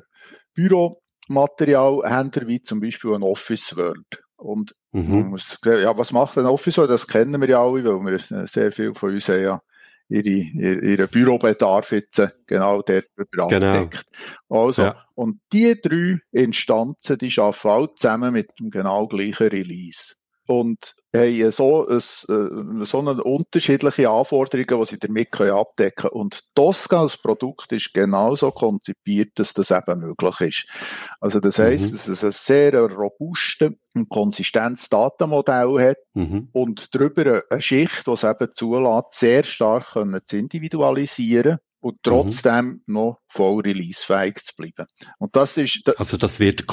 Büro 0.53 1.01
Büromaterialhändler 1.27 2.47
wie 2.47 2.61
zum 2.61 2.79
Beispiel 2.79 3.13
ein 3.13 3.23
Office 3.23 3.75
World. 3.75 4.23
Und 4.37 4.75
mhm. 4.91 5.29
muss, 5.29 5.59
ja, 5.65 5.97
was 5.97 6.11
macht 6.11 6.37
ein 6.37 6.45
Office 6.45 6.77
World? 6.77 6.91
Das 6.91 7.07
kennen 7.07 7.41
wir 7.41 7.49
ja 7.49 7.61
alle, 7.61 7.83
weil 7.83 8.19
wir 8.29 8.47
sehr 8.47 8.71
viel 8.71 8.93
von 8.93 9.13
uns 9.13 9.27
haben 9.27 9.41
ja 9.41 9.61
ihre, 10.09 10.29
ihre, 10.29 10.85
ihren 10.85 11.07
Bürobedarf 11.07 11.91
jetzt 11.91 12.21
genau 12.45 12.81
dort 12.81 13.05
genau. 13.31 13.47
abdeckt. 13.47 14.05
Also, 14.49 14.83
ja. 14.83 15.05
und 15.15 15.39
die 15.51 15.79
drei 15.81 16.19
Instanzen, 16.31 17.17
die 17.17 17.33
arbeiten 17.37 17.67
alle 17.67 17.93
zusammen 17.95 18.33
mit 18.33 18.49
dem 18.59 18.69
genau 18.69 19.07
gleichen 19.07 19.47
Release. 19.47 20.13
Und 20.45 20.95
haben 21.17 21.51
so, 21.51 21.87
ein, 21.87 21.97
äh, 21.97 22.85
so 22.85 22.99
eine 22.99 23.23
unterschiedliche 23.23 24.09
Anforderungen, 24.09 24.83
die 24.83 24.91
sie 24.91 24.99
damit 24.99 25.39
abdecken 25.39 26.09
können. 26.09 26.21
Und 26.21 26.43
Tosca 26.55 27.01
als 27.01 27.17
Produkt 27.17 27.71
ist 27.71 27.93
genauso 27.93 28.51
konzipiert, 28.51 29.31
dass 29.35 29.53
das 29.53 29.71
eben 29.71 29.99
möglich 29.99 30.41
ist. 30.41 30.67
Also 31.19 31.39
das 31.39 31.59
heisst, 31.59 31.91
mhm. 31.91 31.97
dass 31.97 32.07
es 32.07 32.23
ein 32.23 32.31
sehr 32.31 32.79
robustes 32.79 33.73
und 33.93 34.09
konsistentes 34.09 34.89
Datenmodell 34.89 35.89
hat 35.89 35.97
mhm. 36.13 36.49
und 36.51 36.93
darüber 36.93 37.41
eine 37.49 37.61
Schicht, 37.61 38.05
die 38.05 38.11
es 38.11 38.23
eben 38.23 38.49
zulässt, 38.53 39.13
sehr 39.13 39.43
stark 39.43 39.97
zu 40.25 40.37
individualisieren 40.37 41.57
und 41.87 41.93
mhm. 41.95 41.99
trotzdem 42.03 42.65
mhm. 42.65 42.81
noch 42.85 43.19
voll 43.27 43.61
releasefähig 43.61 44.43
zu 44.43 44.55
bleiben. 44.55 44.85
Und 45.19 45.35
das 45.35 45.57
ist 45.57 45.87
also 45.97 46.17
das 46.17 46.39
wird 46.39 46.65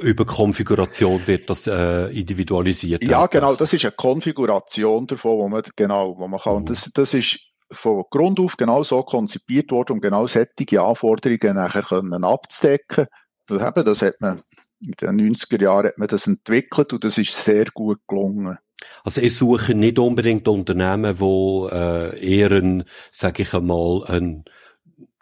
über 0.00 0.24
Konfiguration 0.26 1.26
wird 1.26 1.48
das 1.48 1.66
äh, 1.66 2.06
individualisiert. 2.06 3.02
Ja, 3.02 3.26
genau, 3.26 3.54
das 3.54 3.72
ist 3.72 3.84
eine 3.84 3.92
Konfiguration 3.92 5.06
davon, 5.06 5.38
wo 5.38 5.48
man 5.48 5.62
genau, 5.76 6.18
wo 6.18 6.28
man 6.28 6.40
kann. 6.40 6.52
Mhm. 6.52 6.58
Und 6.58 6.70
das, 6.70 6.90
das 6.92 7.14
ist 7.14 7.40
von 7.72 8.04
Grund 8.10 8.38
auf 8.40 8.56
genau 8.56 8.82
so 8.82 9.02
konzipiert 9.02 9.70
worden, 9.70 9.92
um 9.92 10.00
genau 10.00 10.26
solche 10.26 10.82
Anforderungen 10.82 11.56
nachher 11.56 11.82
können 11.82 12.24
abzudecken. 12.24 13.06
Das, 13.46 13.62
eben, 13.62 13.84
das 13.84 14.02
hat 14.02 14.20
man 14.20 14.42
in 14.80 14.92
den 14.92 15.34
90er 15.34 15.62
Jahren 15.62 15.86
hat 15.88 15.98
man 15.98 16.08
das 16.08 16.26
entwickelt 16.26 16.92
und 16.92 17.04
das 17.04 17.18
ist 17.18 17.36
sehr 17.36 17.66
gut 17.66 18.00
gelungen. 18.08 18.58
Also 19.04 19.20
ich 19.20 19.36
suche 19.36 19.74
nicht 19.74 19.98
unbedingt 19.98 20.46
Unternehmen, 20.48 21.18
wo 21.18 21.68
äh, 21.68 22.18
eher 22.18 22.52
ein, 22.52 22.84
sage 23.10 23.42
ich 23.42 23.54
einmal, 23.54 24.04
ein, 24.06 24.44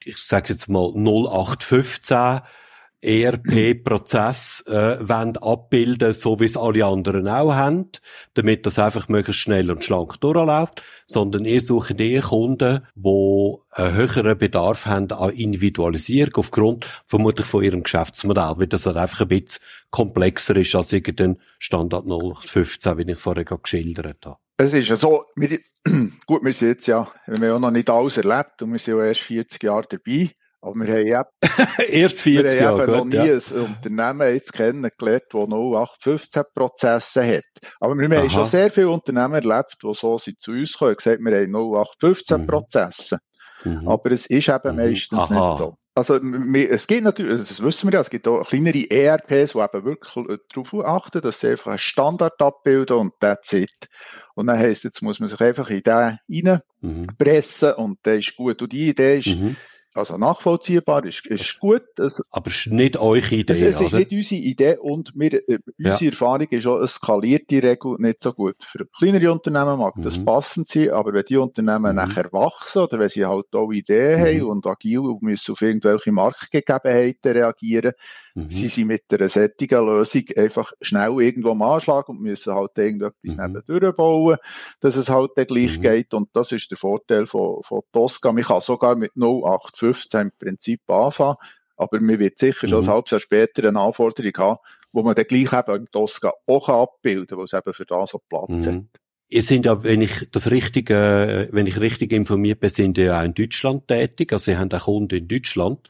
ich 0.04 0.18
sage 0.18 0.52
jetzt 0.52 0.68
mal 0.68 0.92
0815 0.94 2.40
ERP-Prozess 3.00 4.64
äh, 4.66 4.98
abbilden, 5.08 6.12
so 6.12 6.40
wie 6.40 6.46
es 6.46 6.56
alle 6.56 6.84
anderen 6.84 7.28
auch 7.28 7.54
haben, 7.54 7.90
damit 8.34 8.66
das 8.66 8.78
einfach 8.78 9.08
möglichst 9.08 9.42
schnell 9.42 9.70
und 9.70 9.84
schlank 9.84 10.20
durchläuft, 10.20 10.82
sondern 11.06 11.44
ihr 11.44 11.60
sucht 11.60 12.00
eher 12.00 12.22
Kunden, 12.22 12.86
die 12.96 13.54
einen 13.78 13.94
höheren 13.94 14.36
Bedarf 14.36 14.86
haben 14.86 15.10
an 15.12 15.30
Individualisierung 15.30 16.34
aufgrund 16.36 16.86
vermutlich 17.06 17.46
von 17.46 17.62
ihrem 17.62 17.82
Geschäftsmodell, 17.82 18.54
weil 18.56 18.66
das 18.66 18.86
halt 18.86 18.96
einfach 18.96 19.22
ein 19.22 19.28
bisschen 19.28 19.62
komplexer 19.90 20.56
ist 20.56 20.74
als 20.74 20.92
irgendein 20.92 21.38
Standard 21.58 22.04
0815, 22.04 22.98
wie 22.98 23.10
ich 23.12 23.18
vorher 23.18 23.44
gerade 23.44 23.62
geschildert 23.62 24.26
habe. 24.26 24.38
Es 24.56 24.74
ist 24.74 24.88
ja 24.88 24.96
so, 24.96 25.24
wir, 25.36 25.58
gut, 26.26 26.44
wir 26.44 26.52
sind 26.52 26.68
jetzt 26.68 26.86
ja, 26.88 27.06
wir 27.26 27.36
haben 27.36 27.44
ja 27.44 27.58
noch 27.58 27.70
nicht 27.70 27.88
alles 27.88 28.16
erlebt 28.16 28.60
und 28.62 28.72
wir 28.72 28.78
sind 28.78 28.98
ja 28.98 29.04
erst 29.04 29.20
40 29.20 29.62
Jahre 29.62 29.86
dabei. 29.88 30.32
Aber 30.60 30.74
wir 30.74 30.92
haben 30.92 31.06
ja 31.06 31.24
Erst 31.88 32.18
40 32.18 32.60
Jahre, 32.60 32.86
noch 32.88 33.04
nie 33.04 33.14
ja. 33.14 33.22
ein 33.22 33.60
Unternehmen 33.60 34.34
jetzt 34.34 34.52
kennengelernt, 34.52 35.22
das 35.30 35.48
0815 35.48 36.42
Prozesse 36.52 37.36
hat. 37.36 37.44
Aber 37.78 37.94
wir 37.94 38.10
Aha. 38.10 38.22
haben 38.22 38.30
schon 38.30 38.46
sehr 38.46 38.70
viele 38.72 38.90
Unternehmen 38.90 39.34
erlebt, 39.34 39.76
die 39.80 39.94
so 39.94 40.18
sind 40.18 40.40
zu 40.40 40.50
uns 40.50 40.72
gekommen 40.72 40.90
und 40.90 40.98
gesagt, 40.98 41.20
wir 41.20 41.36
haben 41.36 41.54
0815 41.54 42.40
mhm. 42.40 42.46
Prozesse. 42.48 43.18
Mhm. 43.64 43.88
Aber 43.88 44.12
es 44.12 44.26
ist 44.26 44.48
eben 44.48 44.70
mhm. 44.70 44.76
meistens 44.76 45.18
Aha. 45.18 45.50
nicht 45.50 45.58
so. 45.58 45.76
Also, 45.94 46.14
es 46.14 46.86
gibt 46.86 47.02
natürlich, 47.02 47.48
das 47.48 47.60
wissen 47.60 47.88
wir 47.88 47.94
ja, 47.94 48.00
es 48.00 48.10
gibt 48.10 48.28
auch 48.28 48.46
kleinere 48.46 48.88
ERPs, 48.88 49.52
die 49.52 49.58
eben 49.58 49.84
wirklich 49.84 50.16
äh, 50.28 50.38
darauf 50.54 50.84
achten, 50.84 51.20
dass 51.20 51.40
sie 51.40 51.48
einfach 51.48 51.72
einen 51.72 51.78
Standard 51.80 52.40
abbilden 52.40 52.96
und 52.98 53.14
that's 53.18 53.52
it. 53.52 53.88
Und 54.34 54.46
dann 54.46 54.58
heisst, 54.58 54.84
jetzt 54.84 55.02
muss 55.02 55.18
man 55.18 55.28
sich 55.28 55.40
einfach 55.40 55.68
in 55.70 55.82
den 55.82 56.18
reinpressen 56.30 57.72
mhm. 57.76 57.84
und 57.84 57.98
der 58.06 58.18
ist 58.18 58.36
gut. 58.36 58.62
Und 58.62 58.72
die 58.72 58.90
Idee 58.90 59.18
ist, 59.18 59.26
mhm 59.26 59.56
also 59.94 60.16
nachvollziehbar, 60.16 61.04
ist, 61.04 61.26
ist 61.26 61.58
gut. 61.58 61.82
Es, 61.98 62.22
aber 62.30 62.48
es 62.48 62.66
ist 62.66 62.72
nicht 62.72 62.96
eure 62.96 63.34
Idee, 63.34 63.52
Es, 63.52 63.60
es 63.60 63.80
ist 63.80 63.92
nicht 63.92 64.12
unsere 64.12 64.40
Idee 64.40 64.76
und 64.80 65.12
wir, 65.14 65.34
äh, 65.48 65.58
unsere 65.78 66.04
ja. 66.04 66.10
Erfahrung 66.10 66.46
ist 66.48 66.66
auch, 66.66 66.80
es 66.80 66.92
skaliert 66.92 67.50
die 67.50 67.58
Regel 67.58 67.96
nicht 67.98 68.22
so 68.22 68.32
gut. 68.32 68.56
Für 68.64 68.86
kleinere 68.86 69.32
Unternehmen 69.32 69.78
mag 69.78 69.96
mhm. 69.96 70.02
das 70.02 70.22
passend 70.24 70.68
sein, 70.68 70.90
aber 70.90 71.12
wenn 71.12 71.24
die 71.24 71.36
Unternehmen 71.36 71.90
mhm. 71.90 71.96
nachher 71.96 72.32
wachsen 72.32 72.82
oder 72.82 72.98
wenn 72.98 73.08
sie 73.08 73.26
halt 73.26 73.46
auch 73.54 73.72
Ideen 73.72 74.20
mhm. 74.20 74.24
haben 74.24 74.50
und 74.50 74.66
agil 74.66 75.00
und 75.00 75.22
müssen 75.22 75.52
auf 75.52 75.62
irgendwelche 75.62 76.12
Marktgegebenheiten 76.12 77.32
reagieren, 77.32 77.92
mhm. 78.34 78.50
sind 78.50 78.72
sie 78.72 78.84
mit 78.84 79.04
einer 79.10 79.28
sättigen 79.28 79.84
Lösung 79.84 80.24
einfach 80.36 80.72
schnell 80.80 81.20
irgendwo 81.20 81.50
am 81.50 81.62
Anschlag 81.62 82.08
und 82.08 82.20
müssen 82.20 82.54
halt 82.54 82.70
irgendetwas 82.76 83.36
mhm. 83.36 83.52
nebendurch 83.54 83.96
bauen, 83.96 84.36
dass 84.80 84.96
es 84.96 85.08
halt 85.08 85.32
dann 85.36 85.46
gleich 85.46 85.78
mhm. 85.78 85.82
geht 85.82 86.14
und 86.14 86.28
das 86.32 86.52
ist 86.52 86.70
der 86.70 86.78
Vorteil 86.78 87.26
von, 87.26 87.62
von 87.62 87.82
Tosca. 87.92 88.32
Man 88.32 88.44
kann 88.44 88.60
sogar 88.60 88.96
mit 88.96 89.16
0815 89.92 90.20
im 90.20 90.32
Prinzip 90.38 90.90
anfangen, 90.90 91.36
aber 91.76 92.00
man 92.00 92.18
wird 92.18 92.38
sicher 92.38 92.66
mhm. 92.66 92.70
schon 92.70 92.80
ein 92.80 92.86
mhm. 92.86 92.90
halbes 92.90 93.10
Jahr 93.10 93.20
später 93.20 93.68
eine 93.68 93.80
Anforderung 93.80 94.32
haben, 94.36 94.58
wo 94.92 95.02
man 95.02 95.14
dann 95.14 95.26
gleich 95.26 95.52
eben 95.52 95.76
im 95.76 95.90
Tosca 95.90 96.32
auch 96.46 96.68
abbilden 96.68 97.26
kann, 97.26 97.38
wo 97.38 97.44
es 97.44 97.52
eben 97.52 97.72
für 97.72 97.86
das 97.86 98.10
so 98.10 98.20
Platz 98.28 98.48
mhm. 98.48 98.66
hat. 98.66 99.00
Ihr 99.30 99.42
sind 99.42 99.66
ja, 99.66 99.82
wenn 99.82 100.00
ich 100.00 100.28
das 100.32 100.50
richtige, 100.50 101.48
wenn 101.52 101.66
ich 101.66 101.78
richtig 101.80 102.12
informiert 102.12 102.60
bin, 102.60 102.70
sind 102.70 102.96
ihr 102.96 103.04
ja 103.04 103.20
auch 103.20 103.24
in 103.24 103.34
Deutschland 103.34 103.86
tätig. 103.86 104.32
Also 104.32 104.50
ihr 104.50 104.58
habt 104.58 104.74
auch 104.74 104.84
Kunden 104.84 105.18
in 105.18 105.28
Deutschland. 105.28 105.86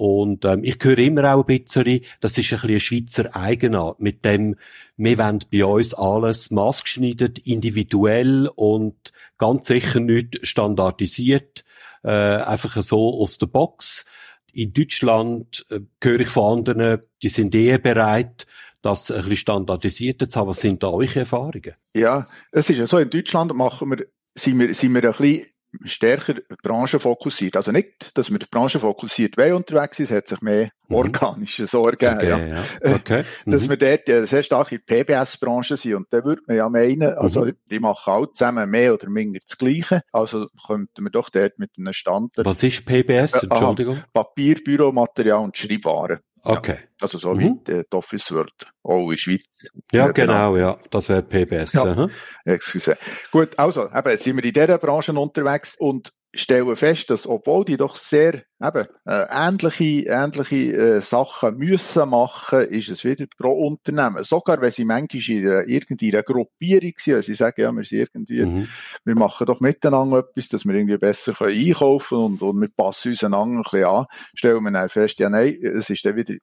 Und 0.00 0.46
ähm, 0.46 0.64
ich 0.64 0.78
höre 0.80 0.96
immer 0.96 1.34
auch 1.34 1.46
ein 1.46 1.58
bisschen, 1.58 2.00
das 2.22 2.38
ist 2.38 2.50
ein 2.54 2.60
bisschen 2.60 2.70
eine 2.70 2.80
Schweizer 2.80 3.36
Eigenart, 3.36 4.00
mit 4.00 4.24
dem, 4.24 4.56
wir 4.96 5.18
wollen 5.18 5.44
bei 5.52 5.62
uns 5.62 5.92
alles 5.92 6.50
maßgeschneidert, 6.50 7.40
individuell 7.40 8.48
und 8.54 9.12
ganz 9.36 9.66
sicher 9.66 10.00
nicht 10.00 10.38
standardisiert, 10.42 11.66
äh, 12.02 12.08
einfach 12.08 12.82
so 12.82 13.20
aus 13.20 13.36
der 13.36 13.48
Box. 13.48 14.06
In 14.54 14.72
Deutschland 14.72 15.66
äh, 15.68 15.80
höre 16.02 16.20
ich 16.20 16.28
von 16.28 16.60
anderen, 16.60 17.02
die 17.22 17.28
sind 17.28 17.54
eher 17.54 17.76
bereit, 17.76 18.46
das 18.80 19.10
ein 19.10 19.18
bisschen 19.18 19.36
standardisiert 19.36 20.32
zu 20.32 20.40
haben. 20.40 20.48
Was 20.48 20.62
sind 20.62 20.82
da 20.82 20.88
eure 20.88 21.20
Erfahrungen? 21.20 21.74
Ja, 21.94 22.26
es 22.52 22.70
ist 22.70 22.78
ja 22.78 22.86
so, 22.86 22.96
in 22.96 23.10
Deutschland 23.10 23.54
machen 23.54 23.90
wir, 23.90 24.06
sind 24.34 24.60
wir, 24.60 24.74
sind 24.74 24.94
wir 24.94 25.04
ein 25.04 25.12
bisschen 25.12 25.44
stärker 25.84 26.34
branchenfokussiert. 26.62 27.56
Also 27.56 27.72
nicht, 27.72 28.16
dass 28.16 28.30
wir 28.30 28.38
branchenfokussiert 28.38 29.36
wollen 29.36 29.54
unterwegs 29.54 29.96
sind, 29.96 30.10
es 30.10 30.16
hat 30.16 30.28
sich 30.28 30.40
mehr 30.40 30.70
mhm. 30.88 30.96
organische 30.96 31.66
so 31.66 31.84
ergeben. 31.84 32.16
Okay, 32.16 32.28
ja. 32.28 32.38
ja. 32.38 32.94
Okay. 32.94 33.24
Dass 33.46 33.64
mhm. 33.64 33.70
wir 33.70 33.76
dort 33.76 34.08
ja 34.08 34.26
sehr 34.26 34.42
stark 34.42 34.72
in 34.72 34.80
der 34.88 35.04
PBS-Branche 35.04 35.76
sind. 35.76 35.94
Und 35.94 36.06
da 36.10 36.24
würde 36.24 36.42
man 36.46 36.56
ja 36.56 36.68
meinen, 36.68 37.14
also 37.14 37.44
mhm. 37.44 37.56
die 37.70 37.80
machen 37.80 38.12
alle 38.12 38.32
zusammen 38.32 38.68
mehr 38.70 38.94
oder 38.94 39.08
minder 39.08 39.40
das 39.46 39.56
Gleiche. 39.58 40.02
Also 40.12 40.48
könnten 40.66 41.04
wir 41.04 41.10
doch 41.10 41.30
dort 41.30 41.58
mit 41.58 41.70
einem 41.78 41.92
Standard... 41.92 42.46
Was 42.46 42.62
ist 42.62 42.84
PBS? 42.84 43.42
Entschuldigung. 43.42 43.96
Aha, 43.96 44.04
Papier, 44.12 44.56
Büromaterial 44.64 45.44
und 45.44 45.56
Schreibwaren. 45.56 46.20
Okay. 46.42 46.76
Ja, 46.80 46.86
also 47.00 47.18
so 47.18 47.34
mhm. 47.34 47.60
wie 47.66 47.82
die 47.82 47.92
Office 47.92 48.32
World, 48.32 48.52
auch 48.82 49.02
in 49.02 49.10
der 49.10 49.16
Schweiz. 49.16 49.44
Ja, 49.92 50.06
ja 50.06 50.12
genau, 50.12 50.56
ja. 50.56 50.78
Das 50.90 51.08
wäre 51.08 51.22
PBS. 51.22 51.74
Ja. 51.74 52.08
Excuse. 52.44 52.96
Gut, 53.30 53.58
also, 53.58 53.88
eben, 53.92 54.16
sind 54.16 54.36
wir 54.36 54.44
in 54.44 54.52
dieser 54.52 54.78
Branche 54.78 55.12
unterwegs 55.12 55.76
und 55.78 56.12
stellen 56.32 56.76
fest, 56.76 57.10
dass 57.10 57.26
obwohl 57.26 57.64
die 57.64 57.76
doch 57.76 57.96
sehr 57.96 58.42
eben, 58.62 58.86
äh, 59.04 59.26
ähnliche, 59.30 60.08
ähnliche 60.08 60.56
äh, 60.76 61.00
Sachen 61.00 61.56
müssen 61.56 62.08
machen, 62.08 62.60
ist 62.66 62.88
es 62.88 63.04
wieder 63.04 63.26
pro 63.36 63.52
Unternehmen. 63.66 64.22
Sogar 64.22 64.60
wenn 64.60 64.70
sie 64.70 64.84
manchmal 64.84 65.22
in 65.22 65.48
einer, 65.48 65.68
irgendwie 65.68 66.12
einer 66.12 66.22
Gruppierung 66.22 66.92
sind, 66.98 67.14
wenn 67.14 67.22
sie 67.22 67.34
sagen, 67.34 67.60
ja, 67.60 67.72
wir 67.72 67.84
sind 67.84 68.00
irgendwie, 68.00 68.44
mhm. 68.44 68.68
wir 69.04 69.14
machen 69.16 69.46
doch 69.46 69.60
miteinander 69.60 70.18
etwas, 70.18 70.48
dass 70.48 70.64
wir 70.64 70.74
irgendwie 70.74 70.98
besser 70.98 71.32
können 71.32 71.58
einkaufen 71.58 72.18
und, 72.18 72.42
und 72.42 72.60
wir 72.60 72.68
passen 72.68 73.10
uns 73.10 73.24
einander 73.24 73.58
ein 73.58 73.62
bisschen 73.62 73.84
an, 73.84 74.06
stellen 74.34 74.62
wir 74.62 74.70
dann 74.70 74.88
fest, 74.88 75.18
ja 75.18 75.30
nein, 75.30 75.58
es 75.62 75.90
ist 75.90 76.04
dann 76.04 76.16
wieder 76.16 76.34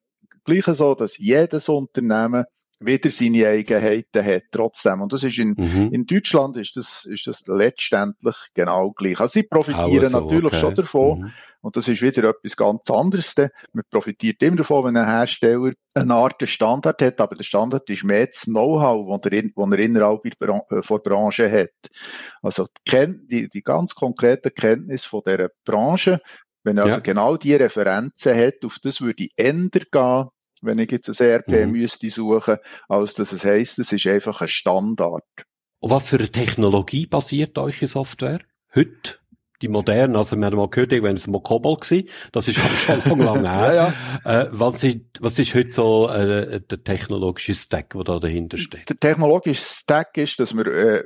gleich 0.43 0.65
so, 0.65 0.95
dass 0.95 1.17
jedes 1.17 1.69
Unternehmen 1.69 2.45
wieder 2.79 3.11
seine 3.11 3.47
Eigenheiten 3.47 4.23
hat, 4.23 4.43
trotzdem. 4.51 5.01
Und 5.01 5.13
das 5.13 5.23
ist 5.23 5.39
in, 5.39 5.55
mhm. 5.57 5.89
in 5.91 6.05
Deutschland 6.05 6.57
ist 6.57 6.77
das, 6.77 7.05
ist 7.05 7.27
das 7.27 7.43
letztendlich 7.47 8.35
genau 8.53 8.91
gleich. 8.91 9.19
Also 9.19 9.33
sie 9.33 9.43
profitieren 9.43 10.09
so, 10.09 10.21
natürlich 10.21 10.53
okay. 10.53 10.59
schon 10.59 10.75
davon. 10.75 11.19
Mhm. 11.19 11.31
Und 11.61 11.75
das 11.75 11.87
ist 11.87 12.01
wieder 12.01 12.29
etwas 12.29 12.55
ganz 12.55 12.89
anderes. 12.89 13.35
Man 13.73 13.83
profitiert 13.89 14.41
immer 14.41 14.57
davon, 14.57 14.85
wenn 14.85 14.97
ein 14.97 15.07
Hersteller 15.07 15.71
eine 15.95 16.13
Art 16.13 16.47
Standard 16.47 17.01
hat, 17.01 17.19
aber 17.19 17.35
der 17.35 17.43
Standard 17.43 17.89
ist 17.89 18.03
mehr 18.03 18.27
das 18.27 18.41
Know-how, 18.41 19.19
das 19.21 19.31
er, 19.31 19.39
in, 19.39 19.53
er 19.55 19.79
innerhalb 19.79 20.21
der 20.39 20.63
äh, 20.69 20.99
Branche 20.99 21.51
hat. 21.51 21.91
Also 22.41 22.67
die, 22.87 23.49
die 23.49 23.61
ganz 23.63 23.95
konkrete 23.95 24.51
Kenntnis 24.51 25.05
von 25.05 25.23
dieser 25.25 25.49
Branche, 25.65 26.21
wenn 26.63 26.77
er 26.77 26.85
ja. 26.85 26.91
also 26.91 27.03
genau 27.03 27.37
die 27.37 27.55
Referenzen 27.55 28.35
hat, 28.35 28.63
auf 28.63 28.77
das 28.81 29.01
würde 29.01 29.23
ich 29.23 29.31
ändern 29.35 29.85
gehen, 29.91 30.29
wenn 30.62 30.80
ich 30.80 30.91
jetzt 30.91 31.10
ein 31.10 31.28
ERP 31.28 31.65
mhm. 31.65 31.72
müsste 31.72 32.10
suchen, 32.10 32.58
als 32.88 33.13
dass 33.13 33.32
es 33.32 33.43
heisst, 33.43 33.80
es 33.80 33.91
ist 33.91 34.08
einfach 34.08 34.41
ein 34.41 34.48
Standard. 34.48 35.24
Und 35.80 35.91
was 35.91 36.10
für 36.10 36.17
eine 36.17 36.30
Technologie 36.30 37.06
basiert 37.06 37.58
eure 37.58 37.88
Software 37.88 38.41
heute? 38.74 39.20
die 39.62 39.67
modernen, 39.67 40.15
also 40.15 40.36
wir 40.36 40.46
haben 40.46 40.56
mal 40.56 40.70
gehört, 40.70 40.91
wenn 40.91 41.17
es 41.17 41.28
mal 41.28 41.41
Kobol 41.41 41.78
gewesen, 41.78 42.08
das 42.32 42.48
ist 42.48 42.60
schon 42.60 43.20
lange 43.20 43.50
her. 43.50 43.74
ja, 43.74 43.93
ja. 44.24 44.41
Äh, 44.41 44.50
was, 44.52 44.84
ist, 44.84 45.00
was 45.20 45.39
ist 45.39 45.56
heute 45.56 45.72
so 45.72 46.10
äh, 46.10 46.62
der 46.62 46.84
technologische 46.84 47.56
Stack, 47.56 47.93
der 47.93 48.04
da 48.04 48.20
dahinter 48.20 48.58
steht? 48.58 48.89
Der 48.89 49.00
technologische 49.00 49.63
Stack 49.63 50.17
ist, 50.17 50.39
dass 50.39 50.54
wir 50.54 50.67
äh, 50.67 51.04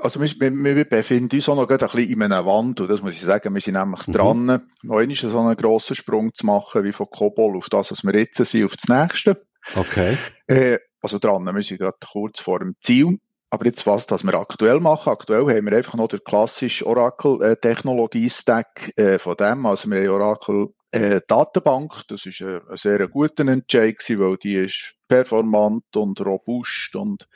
also 0.00 0.20
wir, 0.20 0.40
wir 0.40 0.84
befinden 0.84 1.36
uns 1.36 1.48
auch 1.48 1.56
noch 1.56 1.68
ein 1.68 1.78
bisschen 1.78 2.10
in 2.10 2.22
einem 2.22 2.46
Wandel, 2.46 2.86
das 2.86 3.02
muss 3.02 3.14
ich 3.14 3.20
sagen. 3.20 3.54
Wir 3.54 3.60
sind 3.60 3.74
nämlich 3.74 4.06
mhm. 4.06 4.12
dran, 4.12 4.46
noch 4.82 4.98
einmal 4.98 5.16
so 5.16 5.38
einen 5.38 5.56
grossen 5.56 5.96
Sprung 5.96 6.32
zu 6.34 6.46
machen, 6.46 6.84
wie 6.84 6.92
von 6.92 7.08
Kobol 7.10 7.56
auf 7.56 7.68
das, 7.68 7.90
was 7.90 8.04
wir 8.04 8.14
jetzt 8.14 8.44
sind, 8.44 8.64
auf 8.64 8.76
das 8.76 8.88
nächste. 8.88 9.44
Okay. 9.74 10.18
Äh, 10.46 10.78
also 11.00 11.18
dran, 11.18 11.44
wir 11.44 11.62
sind 11.62 11.78
gerade 11.78 11.96
kurz 12.00 12.40
vor 12.40 12.60
dem 12.60 12.74
Ziel. 12.82 13.18
Aber 13.50 13.66
jetzt 13.66 13.86
was, 13.86 14.06
das 14.06 14.24
wir 14.24 14.34
aktuell 14.34 14.80
machen. 14.80 15.12
Aktuell 15.12 15.42
haben 15.42 15.66
wir 15.66 15.76
einfach 15.76 15.94
noch 15.94 16.08
den 16.08 16.24
klassischen 16.24 16.88
Oracle-Technologie-Stack 16.88 18.94
äh, 18.96 19.18
von 19.20 19.36
dem. 19.36 19.64
Also 19.64 19.88
wir 19.90 20.00
haben 20.00 20.08
Oracle 20.08 20.70
äh, 20.94 21.20
Datenbank. 21.26 22.02
Das 22.08 22.24
ist 22.26 22.40
ein, 22.40 22.60
ein 22.68 22.76
sehr 22.76 23.08
guter 23.08 23.46
Entscheid 23.46 23.98
gewesen, 23.98 24.20
weil 24.20 24.36
die 24.36 24.56
ist 24.56 24.94
performant 25.08 25.96
und 25.96 26.20
robust 26.20 26.94
und 26.96 27.28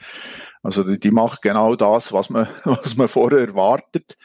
also 0.63 0.83
die, 0.85 0.99
die 0.99 1.11
macht 1.11 1.43
genau 1.43 1.77
das, 1.77 2.13
was 2.13 2.31
man, 2.31 2.49
was 2.65 2.97
man 2.97 3.09
vorher 3.09 3.41
erwartet. 3.41 4.17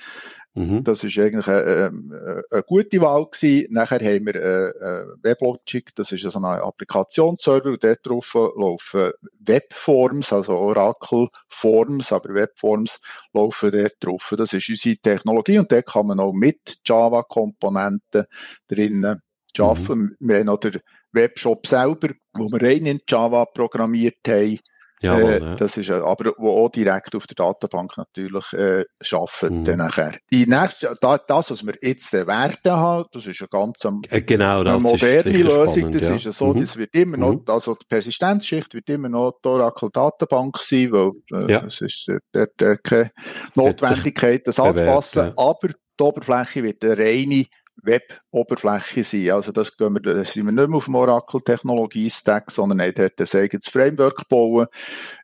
Mhm. 0.56 0.84
Das 0.84 1.04
ist 1.04 1.18
eigentlich 1.18 1.48
eine, 1.48 1.64
eine, 1.64 2.44
eine, 2.52 2.64
gute 2.64 3.02
Wahl 3.02 3.26
gewesen. 3.26 3.74
Nachher 3.74 4.00
haben 4.00 4.26
wir 4.28 4.36
äh, 4.36 5.06
WebLogic, 5.24 5.96
das 5.96 6.12
ist 6.12 6.30
so 6.30 6.40
ein 6.40 6.46
Applikationsserver, 6.46 7.72
und 7.72 7.84
dort 7.84 8.06
drauf 8.06 8.34
laufen 8.34 9.12
Webforms, 9.40 10.32
also 10.32 10.54
Oracle 10.54 11.30
Forms, 11.50 12.12
aber 12.12 12.36
Webforms 12.36 13.00
laufen 13.34 13.72
dort 13.72 13.96
drauf. 14.00 14.34
Das 14.38 14.54
ist 14.54 14.70
unsere 14.70 14.98
Technologie 14.98 15.58
und 15.58 15.72
dort 15.72 15.88
kann 15.88 16.08
man 16.08 16.20
auch 16.20 16.34
mit 16.34 16.78
Java-Komponenten 16.86 18.26
drinnen 18.68 19.22
arbeiten. 19.58 20.00
Mhm. 20.00 20.16
Wir 20.20 20.38
haben 20.38 20.46
noch 20.46 20.60
den 20.60 20.80
Webshop 21.14 21.68
selber, 21.68 22.10
wo 22.34 22.50
wir 22.52 22.62
rein 22.62 22.86
in 22.86 23.00
Java 23.08 23.46
programmiert 23.46 24.18
haben. 24.28 24.60
Jawohl, 25.04 25.32
äh, 25.32 25.40
ja. 25.40 25.56
Das 25.56 25.76
ist, 25.76 25.90
aber 25.90 26.32
wo 26.38 26.66
auch 26.66 26.70
direkt 26.70 27.14
auf 27.14 27.28
der 27.28 27.36
Datenbank 27.36 27.98
natürlich 27.98 28.54
äh, 28.54 28.86
arbeiten 29.12 29.60
mhm. 29.60 29.66
dann 29.66 29.78
nachher. 29.80 30.18
Die 30.32 30.46
nächste, 30.46 30.96
da, 31.02 31.18
das, 31.18 31.52
was 31.52 31.66
wir 31.66 31.76
jetzt 31.82 32.14
äh, 32.14 32.26
werden 32.26 32.72
haben, 32.72 33.06
das 33.12 33.26
ist 33.26 33.42
eine 33.42 33.50
ganz 33.50 33.78
äh, 34.10 34.22
genau, 34.22 34.62
eine 34.62 34.80
moderne 34.80 35.30
Lösung. 35.30 35.68
Spannend, 35.68 35.96
das 35.96 36.04
ja. 36.04 36.16
ist 36.16 36.24
ja 36.24 36.32
so, 36.32 36.54
mhm. 36.54 36.62
das 36.62 36.78
wird 36.78 36.96
immer 36.96 37.18
noch, 37.18 37.34
mhm. 37.34 37.44
also 37.48 37.76
die 37.76 37.86
Persistenzschicht 37.86 38.74
wird 38.74 38.90
immer 38.90 39.10
noch 39.10 39.34
die 39.44 39.50
Oracle 39.50 39.90
Datenbank 39.92 40.58
sein, 40.60 40.92
weil 40.94 41.12
äh, 41.34 41.52
ja. 41.52 41.66
es 41.66 41.82
ist 41.82 42.08
äh, 42.08 42.20
dort 42.32 42.62
äh, 42.62 42.78
keine 42.82 43.12
Notwendigkeit, 43.56 44.48
das 44.48 44.58
anzupassen, 44.58 45.34
aber 45.36 45.68
die 46.00 46.04
Oberfläche 46.04 46.64
wird 46.64 46.84
eine 46.84 46.98
reine 46.98 47.46
Web-Oberfläche 47.82 49.04
sein. 49.04 49.32
Also 49.32 49.52
das, 49.52 49.78
gehen 49.78 49.94
wir, 49.94 50.02
das 50.02 50.34
sind 50.34 50.46
wir 50.46 50.52
nicht 50.52 50.68
mehr 50.70 50.78
auf 50.78 50.86
dem 50.86 50.96
Oracle-Technologie-Stack, 50.96 52.52
sondern 52.52 52.82
haben 52.82 52.94
dort 52.96 53.20
ein 53.20 53.40
eigenes 53.40 53.68
Framework 53.68 54.28
bauen, 54.30 54.68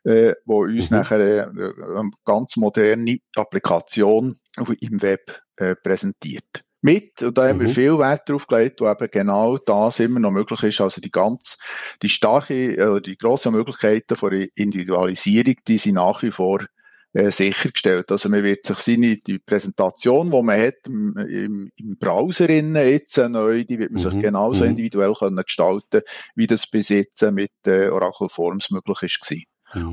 äh, 0.04 0.34
wo 0.44 0.62
uns 0.62 0.90
mhm. 0.90 0.96
nachher 0.98 1.20
äh, 1.20 1.42
eine 1.42 2.10
ganz 2.24 2.56
moderne 2.56 3.18
Applikation 3.36 4.36
im 4.80 5.02
Web 5.02 5.40
äh, 5.56 5.74
präsentiert. 5.76 6.64
Mit, 6.82 7.22
und 7.22 7.36
da 7.36 7.48
haben 7.48 7.58
mhm. 7.58 7.66
wir 7.66 7.68
viel 7.70 7.98
Wert 7.98 8.28
darauf 8.28 8.46
gelegt, 8.46 8.80
wo 8.80 8.90
eben 8.90 9.08
genau 9.10 9.58
das 9.58 10.00
immer 10.00 10.18
noch 10.18 10.30
möglich 10.30 10.62
ist. 10.62 10.80
Also 10.80 11.00
die 11.00 11.10
ganz, 11.10 11.58
die 12.02 12.08
starke, 12.08 12.54
äh, 12.54 13.00
die 13.02 13.18
grossen 13.18 13.52
Möglichkeiten 13.52 14.16
von 14.16 14.32
Individualisierung, 14.32 15.56
die 15.68 15.78
sind 15.78 15.94
nach 15.94 16.22
wie 16.22 16.30
vor 16.30 16.64
äh, 17.12 17.30
sichergestellt. 17.30 18.10
Also 18.10 18.28
man 18.28 18.44
wird 18.44 18.66
sich 18.66 18.78
seine 18.78 19.16
die 19.16 19.38
Präsentation, 19.38 20.30
die 20.30 20.42
man 20.42 20.60
hat 20.60 20.74
im, 20.86 21.16
im, 21.16 21.70
im 21.76 21.98
Browser 21.98 22.48
innen 22.48 22.76
jetzt 22.76 23.16
neu, 23.16 23.64
die 23.64 23.78
wird 23.78 23.92
man 23.92 24.02
mhm. 24.02 24.10
sich 24.10 24.20
genauso 24.20 24.64
mhm. 24.64 24.70
individuell 24.70 25.14
können 25.14 25.42
gestalten, 25.44 26.02
wie 26.34 26.46
das 26.46 26.66
bis 26.66 26.88
jetzt 26.88 27.22
mit 27.32 27.52
äh, 27.66 27.88
Oracle 27.88 28.28
Forms 28.28 28.70
möglich 28.70 29.02
ist 29.02 29.20
gewesen. 29.20 29.44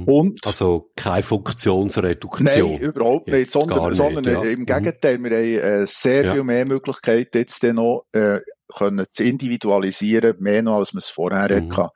Und, 0.06 0.46
also 0.46 0.90
keine 0.96 1.22
Funktionsreduktion. 1.22 2.72
Nein, 2.72 2.80
überhaupt 2.80 3.28
nicht, 3.28 3.52
sondern, 3.52 3.90
nicht, 3.90 3.98
sondern 3.98 4.24
ja. 4.24 4.42
im 4.42 4.62
mhm. 4.62 4.66
Gegenteil, 4.66 5.24
wir 5.24 5.38
haben 5.38 5.84
äh, 5.84 5.88
sehr 5.88 6.26
ja. 6.26 6.34
viel 6.34 6.44
mehr 6.44 6.66
Möglichkeiten 6.66 7.38
jetzt 7.38 7.62
noch 7.62 8.06
äh, 8.12 8.40
können 8.76 9.06
zu 9.12 9.24
individualisieren, 9.24 10.36
mehr 10.40 10.62
noch, 10.62 10.80
als 10.80 10.94
man 10.94 11.00
es 11.00 11.10
vorher 11.10 11.62
mhm. 11.62 11.76
hatte. 11.76 11.92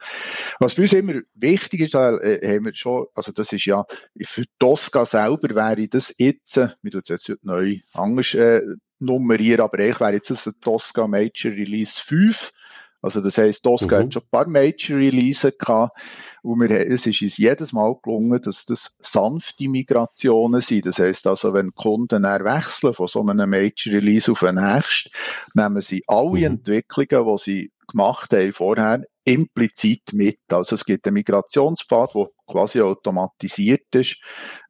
Was 0.60 0.74
für 0.74 0.82
uns 0.82 0.94
immer 0.94 1.22
wichtig 1.36 1.82
ist, 1.82 1.96
äh, 1.96 2.56
haben 2.56 2.66
wir 2.66 2.76
schon, 2.76 3.08
also 3.16 3.32
das 3.32 3.52
ist 3.52 3.66
ja, 3.66 3.86
für 4.24 4.44
Tosca 4.60 5.06
selber 5.06 5.56
wäre 5.56 5.88
das 5.88 6.14
jetzt, 6.18 6.58
äh, 6.58 6.70
wir 6.82 6.92
tun 6.92 7.02
es 7.04 7.10
jetzt 7.28 7.44
neu 7.44 7.78
anders 7.94 8.34
äh, 8.34 8.62
nummerieren, 9.00 9.62
aber 9.62 9.80
ich 9.80 10.00
wäre 10.00 10.14
jetzt 10.14 10.30
das 10.30 10.50
Tosca 10.62 11.08
Major 11.08 11.52
Release 11.52 12.02
5, 12.04 12.52
also 13.02 13.20
das 13.22 13.38
heisst, 13.38 13.64
Tosca 13.64 13.98
mhm. 13.98 14.04
hat 14.04 14.14
schon 14.14 14.24
ein 14.24 14.30
paar 14.30 14.48
Major 14.48 14.98
Releases 14.98 15.58
gehabt, 15.58 15.98
wo 16.44 16.56
wir, 16.56 16.70
es 16.70 17.06
ist 17.06 17.22
uns 17.22 17.38
jedes 17.38 17.74
Mal 17.74 17.96
gelungen, 18.04 18.42
dass 18.42 18.66
das 18.66 18.96
sanfte 19.02 19.68
Migrationen 19.68 20.62
sind. 20.62 20.86
Das 20.86 21.00
heisst 21.00 21.26
also, 21.28 21.54
wenn 21.54 21.74
Kunden 21.74 22.24
wechseln 22.24 22.94
von 22.94 23.08
so 23.08 23.22
einem 23.22 23.50
Major 23.50 23.94
Release 23.94 24.32
auf 24.32 24.40
den 24.40 24.56
nächsten, 24.56 25.10
nehmen 25.54 25.82
sie 25.82 26.04
alle 26.08 26.30
mhm. 26.30 26.44
Entwicklungen, 26.44 27.38
die 27.38 27.44
sie 27.44 27.72
gemacht 27.88 28.32
haben 28.34 28.54
vorher, 28.54 29.04
implizit 29.24 30.14
mit. 30.14 30.40
Also 30.50 30.76
es 30.76 30.86
gibt 30.86 31.06
einen 31.06 31.16
Migrationspfad, 31.16 32.16
der 32.16 32.28
quasi 32.48 32.82
automatisiert 32.82 33.94
ist, 33.94 34.18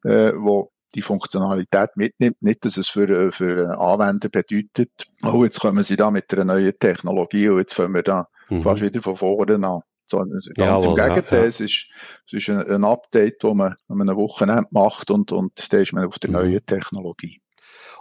äh, 0.04 0.32
wo 0.34 0.71
die 0.94 1.02
Funktionalität 1.02 1.90
mitnimmt. 1.96 2.42
Nicht, 2.42 2.64
dass 2.64 2.76
es 2.76 2.88
für, 2.88 3.08
äh, 3.08 3.32
für 3.32 3.78
Anwender 3.78 4.28
bedeutet, 4.28 4.90
oh, 5.22 5.44
jetzt 5.44 5.60
kommen 5.60 5.84
sie 5.84 5.96
da 5.96 6.10
mit 6.10 6.32
einer 6.32 6.44
neuen 6.44 6.72
Technologie 6.78 7.48
und 7.48 7.58
jetzt 7.58 7.74
fangen 7.74 7.94
wir 7.94 8.02
da 8.02 8.28
mhm. 8.48 8.62
fast 8.62 8.82
wieder 8.82 9.02
von 9.02 9.16
vorne 9.16 9.54
an. 9.54 9.80
So, 10.06 10.18
ganz 10.18 10.50
Jawohl, 10.56 10.90
im 11.00 11.06
Gegenteil, 11.06 11.38
ja, 11.38 11.44
ja. 11.44 11.48
es 11.48 11.60
ist, 11.60 11.86
es 12.26 12.32
ist 12.32 12.50
ein, 12.50 12.70
ein 12.70 12.84
Update, 12.84 13.42
das 13.42 13.54
man 13.54 13.76
an 13.88 14.00
einem 14.00 14.16
Wochenende 14.16 14.64
macht 14.70 15.10
und, 15.10 15.32
und 15.32 15.72
da 15.72 15.78
ist 15.78 15.92
man 15.92 16.06
auf 16.06 16.18
der 16.18 16.30
mhm. 16.30 16.36
neuen 16.36 16.66
Technologie. 16.66 17.40